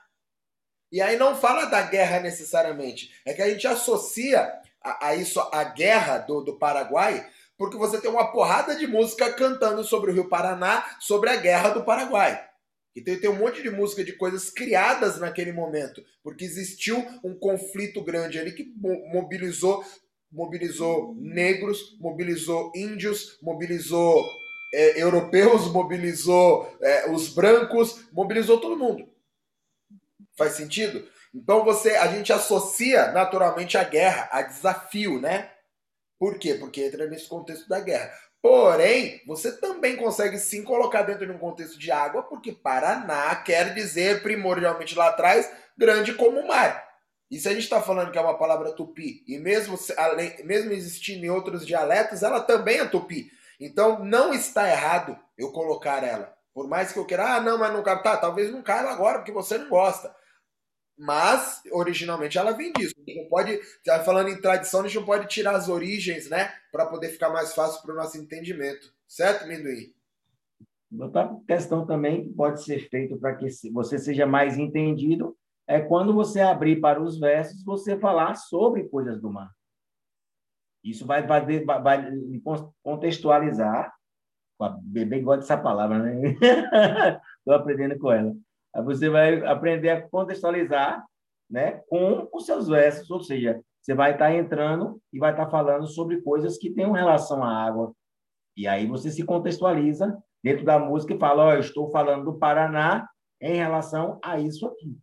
E 0.90 1.00
aí 1.02 1.16
não 1.16 1.36
fala 1.36 1.66
da 1.66 1.82
guerra 1.82 2.20
necessariamente. 2.20 3.12
É 3.24 3.34
que 3.34 3.42
a 3.42 3.50
gente 3.50 3.66
associa 3.66 4.50
a, 4.82 5.08
a 5.08 5.14
isso 5.14 5.40
a 5.52 5.64
guerra 5.64 6.18
do, 6.18 6.42
do 6.42 6.58
Paraguai, 6.58 7.28
porque 7.56 7.76
você 7.76 8.00
tem 8.00 8.10
uma 8.10 8.30
porrada 8.32 8.76
de 8.76 8.86
música 8.86 9.32
cantando 9.32 9.82
sobre 9.84 10.10
o 10.10 10.14
Rio 10.14 10.28
Paraná, 10.28 10.96
sobre 11.00 11.28
a 11.28 11.36
guerra 11.36 11.70
do 11.70 11.84
Paraguai. 11.84 12.47
Então 12.98 13.18
tem 13.18 13.30
um 13.30 13.38
monte 13.38 13.62
de 13.62 13.70
música 13.70 14.04
de 14.04 14.12
coisas 14.12 14.50
criadas 14.50 15.18
naquele 15.18 15.52
momento, 15.52 16.02
porque 16.22 16.44
existiu 16.44 16.98
um 17.24 17.34
conflito 17.34 18.02
grande 18.02 18.38
ali 18.38 18.52
que 18.52 18.72
mobilizou 19.12 19.84
mobilizou 20.30 21.14
negros, 21.14 21.96
mobilizou 21.98 22.70
índios, 22.74 23.38
mobilizou 23.42 24.22
é, 24.74 25.02
europeus, 25.02 25.66
mobilizou 25.72 26.76
é, 26.82 27.10
os 27.10 27.32
brancos, 27.32 28.04
mobilizou 28.12 28.60
todo 28.60 28.76
mundo. 28.76 29.08
Faz 30.36 30.52
sentido? 30.52 31.08
Então 31.34 31.64
você, 31.64 31.90
a 31.96 32.08
gente 32.08 32.32
associa 32.32 33.10
naturalmente 33.12 33.76
a 33.76 33.84
guerra, 33.84 34.28
a 34.32 34.42
desafio, 34.42 35.20
né? 35.20 35.50
Por 36.18 36.38
quê? 36.38 36.54
Porque 36.54 36.82
entra 36.84 37.06
nesse 37.06 37.28
contexto 37.28 37.68
da 37.68 37.80
guerra. 37.80 38.12
Porém, 38.40 39.20
você 39.26 39.52
também 39.52 39.96
consegue 39.96 40.38
sim 40.38 40.62
colocar 40.62 41.02
dentro 41.02 41.26
de 41.26 41.32
um 41.32 41.38
contexto 41.38 41.78
de 41.78 41.90
água, 41.90 42.22
porque 42.22 42.52
Paraná 42.52 43.34
quer 43.36 43.74
dizer 43.74 44.22
primordialmente 44.22 44.94
lá 44.94 45.08
atrás 45.08 45.50
grande 45.76 46.14
como 46.14 46.40
o 46.40 46.48
mar. 46.48 46.86
E 47.30 47.38
se 47.38 47.48
a 47.48 47.52
gente 47.52 47.64
está 47.64 47.82
falando 47.82 48.10
que 48.10 48.18
é 48.18 48.20
uma 48.20 48.38
palavra 48.38 48.72
tupi, 48.72 49.22
e 49.26 49.38
mesmo, 49.38 49.78
mesmo 50.44 50.72
existindo 50.72 51.26
em 51.26 51.30
outros 51.30 51.66
dialetos, 51.66 52.22
ela 52.22 52.40
também 52.40 52.78
é 52.78 52.86
tupi. 52.86 53.30
Então 53.60 54.04
não 54.04 54.32
está 54.32 54.68
errado 54.68 55.18
eu 55.36 55.52
colocar 55.52 56.02
ela. 56.02 56.32
Por 56.54 56.68
mais 56.68 56.92
que 56.92 56.98
eu 56.98 57.04
queira, 57.04 57.36
ah, 57.36 57.40
não, 57.40 57.58
mas 57.58 57.72
não 57.72 57.82
cabe. 57.82 58.02
Tá, 58.02 58.16
talvez 58.16 58.50
não 58.50 58.62
caiba 58.62 58.90
agora, 58.90 59.18
porque 59.18 59.32
você 59.32 59.58
não 59.58 59.68
gosta. 59.68 60.14
Mas, 60.98 61.62
originalmente, 61.70 62.36
ela 62.36 62.50
vem 62.50 62.72
disso. 62.72 62.94
Não 63.06 63.28
pode, 63.28 63.60
tá 63.84 64.02
falando 64.02 64.30
em 64.30 64.40
tradição, 64.40 64.80
a 64.80 64.82
gente 64.88 64.96
não 64.96 65.04
pode 65.04 65.28
tirar 65.28 65.54
as 65.54 65.68
origens, 65.68 66.28
né? 66.28 66.52
Para 66.72 66.86
poder 66.86 67.10
ficar 67.10 67.30
mais 67.30 67.54
fácil 67.54 67.80
para 67.82 67.92
o 67.92 67.96
nosso 67.96 68.18
entendimento. 68.18 68.92
Certo, 69.06 69.46
Minduí? 69.46 69.94
Outra 70.98 71.36
questão 71.46 71.86
também 71.86 72.24
que 72.24 72.34
pode 72.34 72.64
ser 72.64 72.88
feito 72.88 73.16
para 73.18 73.36
que 73.36 73.46
você 73.72 73.98
seja 73.98 74.26
mais 74.26 74.58
entendido 74.58 75.36
é 75.66 75.80
quando 75.80 76.14
você 76.14 76.40
abrir 76.40 76.80
para 76.80 77.00
os 77.00 77.20
versos, 77.20 77.62
você 77.62 77.96
falar 77.98 78.34
sobre 78.34 78.88
coisas 78.88 79.20
do 79.20 79.30
mar. 79.30 79.50
Isso 80.82 81.06
vai, 81.06 81.26
vai, 81.26 81.64
vai 81.64 82.10
contextualizar. 82.82 83.92
A 84.60 84.68
bebê 84.82 85.20
gosta 85.20 85.42
dessa 85.42 85.56
palavra, 85.56 85.98
né? 85.98 86.30
Estou 87.38 87.54
aprendendo 87.54 87.96
com 87.98 88.10
ela. 88.10 88.34
Você 88.84 89.08
vai 89.08 89.44
aprender 89.46 89.90
a 89.90 90.08
contextualizar 90.08 91.04
né, 91.50 91.82
com 91.88 92.28
os 92.32 92.44
seus 92.44 92.68
versos, 92.68 93.10
ou 93.10 93.20
seja, 93.20 93.60
você 93.80 93.94
vai 93.94 94.12
estar 94.12 94.34
entrando 94.34 95.00
e 95.12 95.18
vai 95.18 95.30
estar 95.30 95.48
falando 95.50 95.86
sobre 95.86 96.20
coisas 96.20 96.58
que 96.58 96.70
tenham 96.70 96.92
relação 96.92 97.42
à 97.42 97.66
água. 97.66 97.94
E 98.56 98.66
aí 98.66 98.86
você 98.86 99.10
se 99.10 99.24
contextualiza 99.24 100.16
dentro 100.42 100.64
da 100.64 100.78
música 100.78 101.14
e 101.14 101.18
fala: 101.18 101.44
Ó, 101.44 101.54
oh, 101.54 101.58
estou 101.58 101.90
falando 101.90 102.24
do 102.24 102.38
Paraná 102.38 103.08
em 103.40 103.54
relação 103.54 104.18
a 104.22 104.38
isso 104.38 104.66
aqui. 104.66 104.98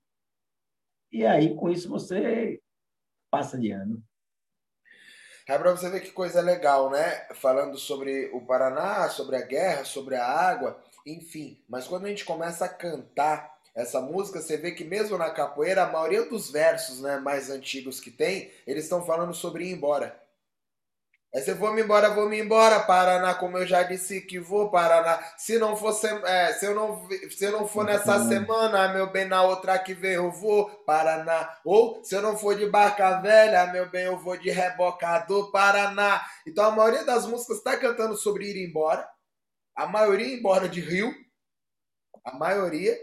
E 1.12 1.26
aí, 1.26 1.56
com 1.56 1.70
isso, 1.70 1.90
você 1.90 2.60
passa 3.32 3.58
de 3.58 3.72
ano. 3.72 4.04
É 5.48 5.58
para 5.58 5.72
você 5.72 5.90
ver 5.90 6.02
que 6.02 6.12
coisa 6.12 6.42
legal, 6.42 6.90
né? 6.90 7.28
Falando 7.36 7.78
sobre 7.78 8.30
o 8.34 8.46
Paraná, 8.46 9.10
sobre 9.10 9.38
a 9.38 9.42
guerra, 9.42 9.86
sobre 9.86 10.16
a 10.16 10.26
água, 10.26 10.84
enfim. 11.06 11.64
Mas 11.70 11.88
quando 11.88 12.06
a 12.06 12.10
gente 12.10 12.26
começa 12.26 12.66
a 12.66 12.70
cantar 12.70 13.55
essa 13.76 14.00
música, 14.00 14.42
você 14.42 14.56
vê 14.56 14.72
que 14.72 14.86
mesmo 14.86 15.18
na 15.18 15.30
capoeira, 15.30 15.84
a 15.84 15.92
maioria 15.92 16.24
dos 16.24 16.50
versos 16.50 17.02
né, 17.02 17.18
mais 17.18 17.50
antigos 17.50 18.00
que 18.00 18.10
tem, 18.10 18.50
eles 18.66 18.86
estão 18.86 19.06
falando 19.06 19.34
sobre 19.34 19.66
ir 19.66 19.74
embora. 19.74 20.18
Aí 21.36 21.42
você 21.42 21.54
vou 21.54 21.74
me 21.74 21.82
embora, 21.82 22.12
vou 22.12 22.30
me 22.30 22.40
embora, 22.40 22.80
Paraná, 22.80 23.36
como 23.36 23.58
eu 23.58 23.68
já 23.68 23.84
disse 23.84 24.22
que 24.22 24.40
vou, 24.40 24.72
Paraná. 24.72 25.22
Se 25.38 25.60
não 25.60 25.76
for, 25.76 25.94
é, 26.26 26.54
se 26.54 26.66
eu 26.66 26.74
não, 26.74 27.06
se 27.30 27.44
eu 27.44 27.52
não 27.52 27.68
for 27.68 27.84
nessa 27.84 28.20
uhum. 28.20 28.30
semana, 28.30 28.88
meu 28.94 29.12
bem, 29.12 29.26
na 29.26 29.44
outra 29.44 29.78
que 29.78 29.94
vem 29.94 30.14
eu 30.14 30.32
vou, 30.32 30.70
Paraná. 30.86 31.60
Ou 31.66 32.02
se 32.06 32.16
eu 32.16 32.22
não 32.22 32.38
for 32.38 32.56
de 32.56 32.66
barca 32.68 33.20
velha, 33.20 33.68
meu 33.68 33.90
bem, 33.90 34.06
eu 34.06 34.18
vou 34.18 34.38
de 34.38 34.50
rebocador, 34.50 35.52
Paraná. 35.52 36.26
Então 36.48 36.64
a 36.64 36.72
maioria 36.72 37.04
das 37.04 37.26
músicas 37.26 37.58
está 37.58 37.76
cantando 37.76 38.16
sobre 38.16 38.46
ir 38.46 38.70
embora. 38.70 39.06
A 39.76 39.86
maioria 39.86 40.34
embora 40.34 40.70
de 40.70 40.80
Rio. 40.80 41.14
A 42.24 42.34
maioria. 42.38 42.98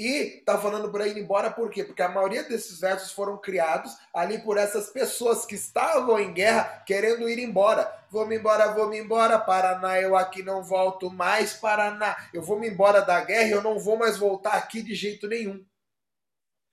E 0.00 0.40
tá 0.46 0.56
falando 0.56 0.90
para 0.90 1.06
ir 1.06 1.18
embora 1.18 1.50
por 1.50 1.68
quê? 1.68 1.84
Porque 1.84 2.00
a 2.00 2.08
maioria 2.08 2.42
desses 2.42 2.80
versos 2.80 3.12
foram 3.12 3.36
criados 3.36 3.94
ali 4.14 4.38
por 4.38 4.56
essas 4.56 4.88
pessoas 4.88 5.44
que 5.44 5.54
estavam 5.54 6.18
em 6.18 6.32
guerra 6.32 6.82
querendo 6.86 7.28
ir 7.28 7.38
embora. 7.38 7.92
Vou-me 8.08 8.34
embora, 8.38 8.72
vou-me 8.72 8.98
embora, 8.98 9.38
Paraná, 9.38 10.00
eu 10.00 10.16
aqui 10.16 10.42
não 10.42 10.62
volto 10.62 11.10
mais, 11.10 11.52
Paraná. 11.52 12.16
Eu 12.32 12.40
vou-me 12.40 12.66
embora 12.66 13.02
da 13.02 13.20
guerra 13.20 13.50
eu 13.50 13.62
não 13.62 13.78
vou 13.78 13.98
mais 13.98 14.16
voltar 14.16 14.54
aqui 14.54 14.80
de 14.80 14.94
jeito 14.94 15.28
nenhum. 15.28 15.62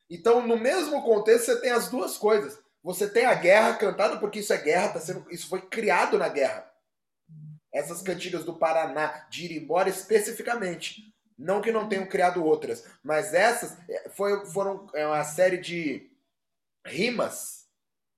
Então, 0.10 0.48
no 0.48 0.56
mesmo 0.56 1.04
contexto, 1.04 1.48
você 1.48 1.60
tem 1.60 1.72
as 1.72 1.90
duas 1.90 2.18
coisas. 2.18 2.58
Você 2.82 3.10
tem 3.10 3.26
a 3.26 3.34
guerra 3.34 3.76
cantada, 3.76 4.16
porque 4.20 4.40
isso 4.40 4.54
é 4.54 4.58
guerra, 4.58 4.94
tá 4.94 5.02
sendo, 5.02 5.30
isso 5.30 5.50
foi 5.50 5.60
criado 5.60 6.18
na 6.18 6.30
guerra. 6.30 6.66
Essas 7.74 8.02
cantigas 8.02 8.46
do 8.46 8.58
Paraná, 8.58 9.28
de 9.30 9.48
ir 9.48 9.62
embora 9.62 9.90
especificamente. 9.90 11.14
Não 11.38 11.62
que 11.62 11.72
não 11.72 11.88
tenham 11.88 12.08
criado 12.08 12.44
outras, 12.44 12.84
mas 13.04 13.34
essas 13.34 13.78
é, 13.88 14.10
foi, 14.10 14.46
foram 14.48 14.90
é, 14.94 15.06
uma 15.06 15.24
série 15.24 15.58
de 15.58 16.10
rimas 16.86 17.68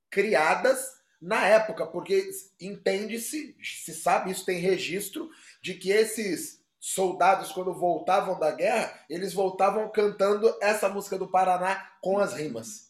criadas 0.10 0.97
na 1.21 1.45
época, 1.45 1.86
porque 1.86 2.29
entende-se, 2.62 3.55
se 3.62 3.93
sabe, 3.93 4.32
isso 4.32 4.45
tem 4.45 4.60
registro, 4.60 5.29
de 5.62 5.73
que 5.73 5.91
esses 5.91 6.60
soldados, 6.79 7.51
quando 7.51 7.73
voltavam 7.73 8.39
da 8.39 8.51
guerra, 8.51 8.97
eles 9.10 9.34
voltavam 9.34 9.89
cantando 9.91 10.55
essa 10.62 10.88
música 10.88 11.17
do 11.17 11.27
Paraná 11.27 11.91
com 12.01 12.19
as 12.19 12.34
rimas. 12.34 12.89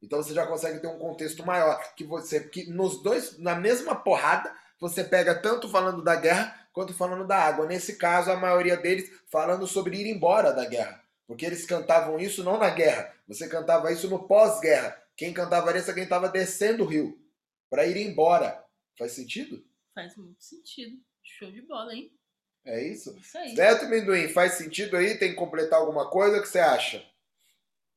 Então 0.00 0.22
você 0.22 0.32
já 0.32 0.46
consegue 0.46 0.78
ter 0.78 0.86
um 0.86 0.98
contexto 0.98 1.44
maior, 1.44 1.76
que 1.96 2.04
você 2.04 2.40
que 2.40 2.70
nos 2.70 3.02
dois, 3.02 3.36
na 3.38 3.56
mesma 3.56 3.96
porrada, 3.96 4.54
você 4.78 5.02
pega 5.02 5.34
tanto 5.34 5.68
falando 5.68 6.04
da 6.04 6.14
guerra 6.14 6.65
quanto 6.76 6.92
falando 6.92 7.26
da 7.26 7.38
água. 7.38 7.64
Nesse 7.64 7.96
caso, 7.96 8.30
a 8.30 8.36
maioria 8.36 8.76
deles 8.76 9.10
falando 9.32 9.66
sobre 9.66 9.96
ir 9.96 10.06
embora 10.06 10.52
da 10.52 10.66
guerra. 10.66 11.02
Porque 11.26 11.46
eles 11.46 11.64
cantavam 11.64 12.18
isso 12.18 12.44
não 12.44 12.58
na 12.58 12.68
guerra, 12.68 13.14
você 13.26 13.48
cantava 13.48 13.90
isso 13.90 14.10
no 14.10 14.28
pós-guerra. 14.28 15.02
Quem 15.16 15.32
cantava 15.32 15.74
isso 15.76 15.90
é 15.90 15.94
quem 15.94 16.02
estava 16.02 16.28
descendo 16.28 16.84
o 16.84 16.86
rio 16.86 17.18
para 17.70 17.86
ir 17.86 17.96
embora. 17.96 18.62
Faz 18.98 19.12
sentido? 19.12 19.64
Faz 19.94 20.14
muito 20.18 20.44
sentido. 20.44 20.98
Show 21.22 21.50
de 21.50 21.62
bola, 21.62 21.94
hein? 21.94 22.12
É 22.62 22.86
isso? 22.86 23.16
isso 23.18 23.38
aí. 23.38 23.56
Certo, 23.56 23.86
Minduim? 23.86 24.28
Faz 24.28 24.52
sentido 24.52 24.98
aí? 24.98 25.16
Tem 25.16 25.30
que 25.30 25.36
completar 25.36 25.80
alguma 25.80 26.10
coisa? 26.10 26.38
O 26.38 26.42
que 26.42 26.48
você 26.48 26.58
acha? 26.58 27.02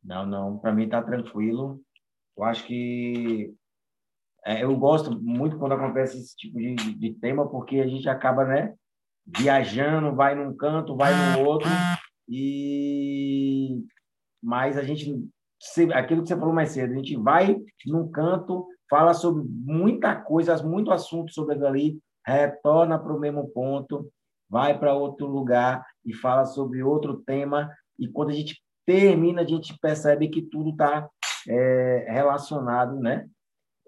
Não, 0.02 0.26
não. 0.26 0.58
Para 0.58 0.72
mim 0.72 0.88
tá 0.88 1.04
tranquilo. 1.04 1.84
Eu 2.38 2.46
acho 2.46 2.66
que 2.66 3.54
é, 4.46 4.64
eu 4.64 4.76
gosto 4.76 5.12
muito 5.22 5.58
quando 5.58 5.74
acontece 5.74 6.18
esse 6.18 6.36
tipo 6.36 6.58
de, 6.58 6.76
de, 6.76 7.14
tema, 7.16 7.48
porque 7.48 7.80
a 7.80 7.88
gente 7.88 8.08
acaba, 8.08 8.46
né, 8.46 8.74
viajando, 9.26 10.16
vai 10.16 10.36
num 10.36 10.56
canto, 10.56 10.96
vai 10.96 11.14
no 11.14 11.46
outro, 11.46 11.70
e 12.28 13.84
mas 14.42 14.78
a 14.78 14.84
gente, 14.84 15.28
aquilo 15.94 16.22
que 16.22 16.30
você 16.30 16.38
falou 16.38 16.54
mais 16.54 16.72
cedo, 16.72 16.94
a 16.94 16.96
gente 16.96 17.16
vai 17.18 17.58
num 17.86 18.10
canto, 18.10 18.66
fala 18.90 19.14
sobre 19.14 19.44
muita 19.48 20.16
coisa, 20.16 20.56
muito 20.64 20.92
assunto 20.92 21.34
sobre 21.34 21.56
ali, 21.66 22.00
retorna 22.26 22.98
para 22.98 23.14
o 23.14 23.20
mesmo 23.20 23.50
ponto, 23.50 24.10
vai 24.50 24.78
para 24.78 24.94
outro 24.94 25.28
lugar 25.28 25.86
e 26.06 26.14
fala 26.14 26.46
sobre 26.46 26.82
outro 26.82 27.18
tema, 27.18 27.70
e 28.00 28.08
quando 28.08 28.30
a 28.30 28.34
gente 28.34 28.62
termina, 28.86 29.42
a 29.42 29.46
gente 29.46 29.78
percebe 29.80 30.30
que 30.30 30.42
tudo 30.42 30.72
está 30.72 31.08
é, 31.48 32.08
relacionado, 32.10 32.96
né? 33.00 33.28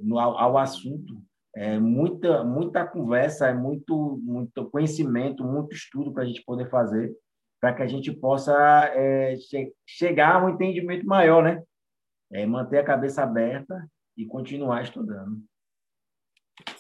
No, 0.02 0.20
ao, 0.20 0.38
ao 0.38 0.58
assunto. 0.58 1.22
É 1.56 1.78
muita, 1.80 2.44
muita 2.44 2.86
conversa, 2.86 3.48
é 3.48 3.54
muito, 3.54 4.20
muito 4.24 4.70
conhecimento, 4.70 5.44
muito 5.44 5.76
estudo 5.76 6.14
para 6.14 6.24
a 6.24 6.26
gente 6.26 6.44
poder 6.44 6.70
fazer. 6.70 7.14
para 7.62 7.76
que 7.76 7.84
a 7.84 7.88
gente 7.88 8.12
possa 8.12 8.52
é, 8.96 9.36
che 9.38 9.72
chegar 9.86 10.36
a 10.36 10.44
um 10.44 10.50
entendimento 10.50 11.06
maior, 11.06 11.44
né? 11.44 11.64
É, 12.32 12.44
manter 12.46 12.80
a 12.80 12.84
cabeça 12.84 13.22
aberta 13.22 13.88
e 14.18 14.26
continuar 14.26 14.82
estudando. 14.82 15.40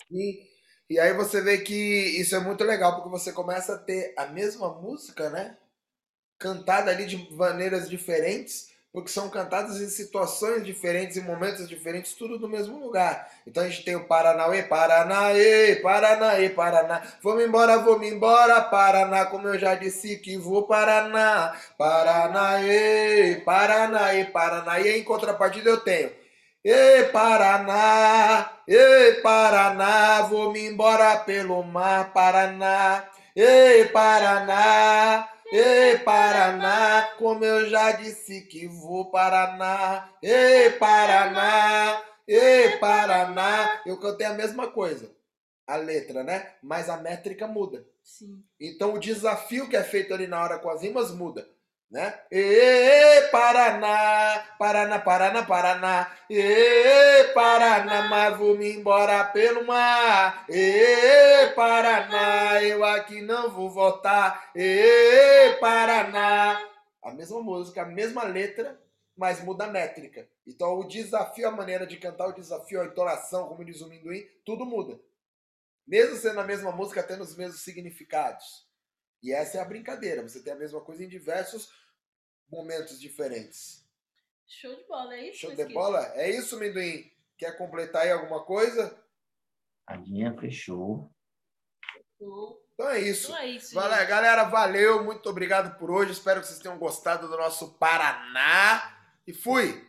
E, 0.09 0.41
e 0.89 0.99
aí 0.99 1.13
você 1.13 1.39
vê 1.39 1.59
que 1.59 1.73
isso 2.19 2.35
é 2.35 2.39
muito 2.39 2.63
legal, 2.63 2.95
porque 2.95 3.09
você 3.09 3.31
começa 3.31 3.75
a 3.75 3.77
ter 3.77 4.15
a 4.17 4.25
mesma 4.25 4.73
música, 4.81 5.29
né? 5.29 5.55
Cantada 6.39 6.89
ali 6.89 7.05
de 7.05 7.31
maneiras 7.35 7.87
diferentes, 7.87 8.73
porque 8.93 9.09
são 9.09 9.29
cantadas 9.29 9.79
em 9.79 9.87
situações 9.87 10.65
diferentes, 10.65 11.17
em 11.17 11.21
momentos 11.21 11.67
diferentes, 11.67 12.13
tudo 12.13 12.37
no 12.37 12.47
mesmo 12.47 12.79
lugar. 12.79 13.29
Então 13.47 13.63
a 13.63 13.69
gente 13.69 13.85
tem 13.85 13.95
o 13.95 14.05
Paranauê, 14.05 14.63
Paranaê, 14.63 15.77
Paranaê, 15.77 16.49
Paraná. 16.49 17.01
Vamos 17.23 17.43
embora, 17.43 17.77
vamos 17.77 18.07
embora, 18.07 18.61
Paraná, 18.61 19.25
como 19.25 19.47
eu 19.47 19.57
já 19.57 19.75
disse 19.75 20.17
que 20.17 20.37
vou 20.37 20.67
Paraná. 20.67 21.55
Paranaê, 21.77 23.41
Paranaê, 23.45 24.25
Paraná. 24.25 24.79
E 24.79 24.97
em 24.97 25.03
contrapartida 25.03 25.69
eu 25.69 25.77
tenho 25.77 26.21
Ei, 26.63 27.05
Paraná, 27.05 28.51
ei, 28.67 29.13
Paraná, 29.23 30.21
vou-me 30.29 30.67
embora 30.67 31.17
pelo 31.17 31.63
mar, 31.63 32.13
Paraná. 32.13 33.03
Ei, 33.35 33.85
Paraná, 33.85 35.27
Ei, 35.51 35.97
Paraná, 35.99 37.13
como 37.17 37.43
eu 37.43 37.69
já 37.69 37.91
disse 37.91 38.41
que 38.41 38.67
vou 38.67 39.11
Paraná. 39.11 40.09
Ei, 40.23 40.69
Paraná, 40.71 42.01
ei, 42.27 42.77
Paraná. 42.77 43.81
Eu 43.85 43.99
cantei 43.99 44.25
a 44.25 44.33
mesma 44.33 44.71
coisa, 44.71 45.11
a 45.67 45.75
letra, 45.75 46.23
né? 46.23 46.55
Mas 46.63 46.89
a 46.89 46.97
métrica 46.97 47.47
muda. 47.47 47.85
Sim. 48.01 48.41
Então 48.59 48.93
o 48.93 48.99
desafio 48.99 49.67
que 49.67 49.75
é 49.75 49.83
feito 49.83 50.13
ali 50.13 50.25
na 50.25 50.41
hora 50.41 50.57
com 50.57 50.69
as 50.69 50.81
rimas 50.81 51.11
muda 51.11 51.47
né? 51.91 52.21
E 52.31 53.27
Paraná, 53.31 54.55
Paraná, 54.57 54.99
Paraná, 54.99 55.43
Paraná, 55.43 56.17
e 56.29 57.25
Paraná, 57.33 58.07
mas 58.07 58.37
vou-me 58.37 58.71
embora 58.73 59.25
pelo 59.25 59.67
mar. 59.67 60.45
E 60.49 61.47
Paraná, 61.53 62.63
eu 62.63 62.83
aqui 62.85 63.21
não 63.21 63.51
vou 63.51 63.69
voltar. 63.69 64.51
E 64.55 65.57
Paraná. 65.59 66.65
A 67.03 67.11
mesma 67.11 67.41
música, 67.41 67.81
a 67.81 67.85
mesma 67.85 68.23
letra, 68.23 68.79
mas 69.17 69.43
muda 69.43 69.65
a 69.65 69.67
métrica. 69.67 70.29
Então 70.47 70.79
o 70.79 70.87
desafio, 70.87 71.47
a 71.47 71.51
maneira 71.51 71.85
de 71.85 71.97
cantar, 71.97 72.27
o 72.27 72.33
desafio, 72.33 72.79
a 72.79 72.85
entonação, 72.85 73.49
como 73.49 73.65
diz 73.65 73.81
o 73.81 73.89
Minduim, 73.89 74.25
tudo 74.45 74.65
muda. 74.65 74.97
Mesmo 75.85 76.15
sendo 76.15 76.39
a 76.39 76.45
mesma 76.45 76.71
música, 76.71 77.03
tendo 77.03 77.23
os 77.23 77.35
mesmos 77.35 77.61
significados. 77.61 78.65
E 79.21 79.33
essa 79.33 79.57
é 79.57 79.61
a 79.61 79.65
brincadeira. 79.65 80.21
Você 80.21 80.41
tem 80.41 80.53
a 80.53 80.55
mesma 80.57 80.79
coisa 80.79 81.03
em 81.03 81.07
diversos 81.07 81.80
momentos 82.51 82.99
diferentes. 82.99 83.87
Show 84.47 84.75
de 84.75 84.83
bola, 84.83 85.15
é 85.15 85.29
isso? 85.29 85.39
Show 85.39 85.55
de 85.55 85.65
bola? 85.73 86.11
É 86.15 86.29
isso, 86.29 86.59
Minduim? 86.59 87.09
Quer 87.37 87.57
completar 87.57 88.03
aí 88.03 88.11
alguma 88.11 88.43
coisa? 88.43 89.01
A 89.87 89.95
linha 89.95 90.35
fechou. 90.39 91.09
Então 92.73 92.89
é 92.89 92.99
isso. 92.99 93.27
Então 93.31 93.37
é 93.37 93.47
isso 93.47 93.73
Valeu, 93.73 94.07
galera, 94.07 94.43
valeu. 94.43 95.03
Muito 95.03 95.29
obrigado 95.29 95.77
por 95.77 95.89
hoje. 95.89 96.11
Espero 96.11 96.41
que 96.41 96.47
vocês 96.47 96.59
tenham 96.59 96.77
gostado 96.77 97.27
do 97.27 97.37
nosso 97.37 97.73
Paraná. 97.77 98.97
E 99.25 99.33
fui! 99.33 99.79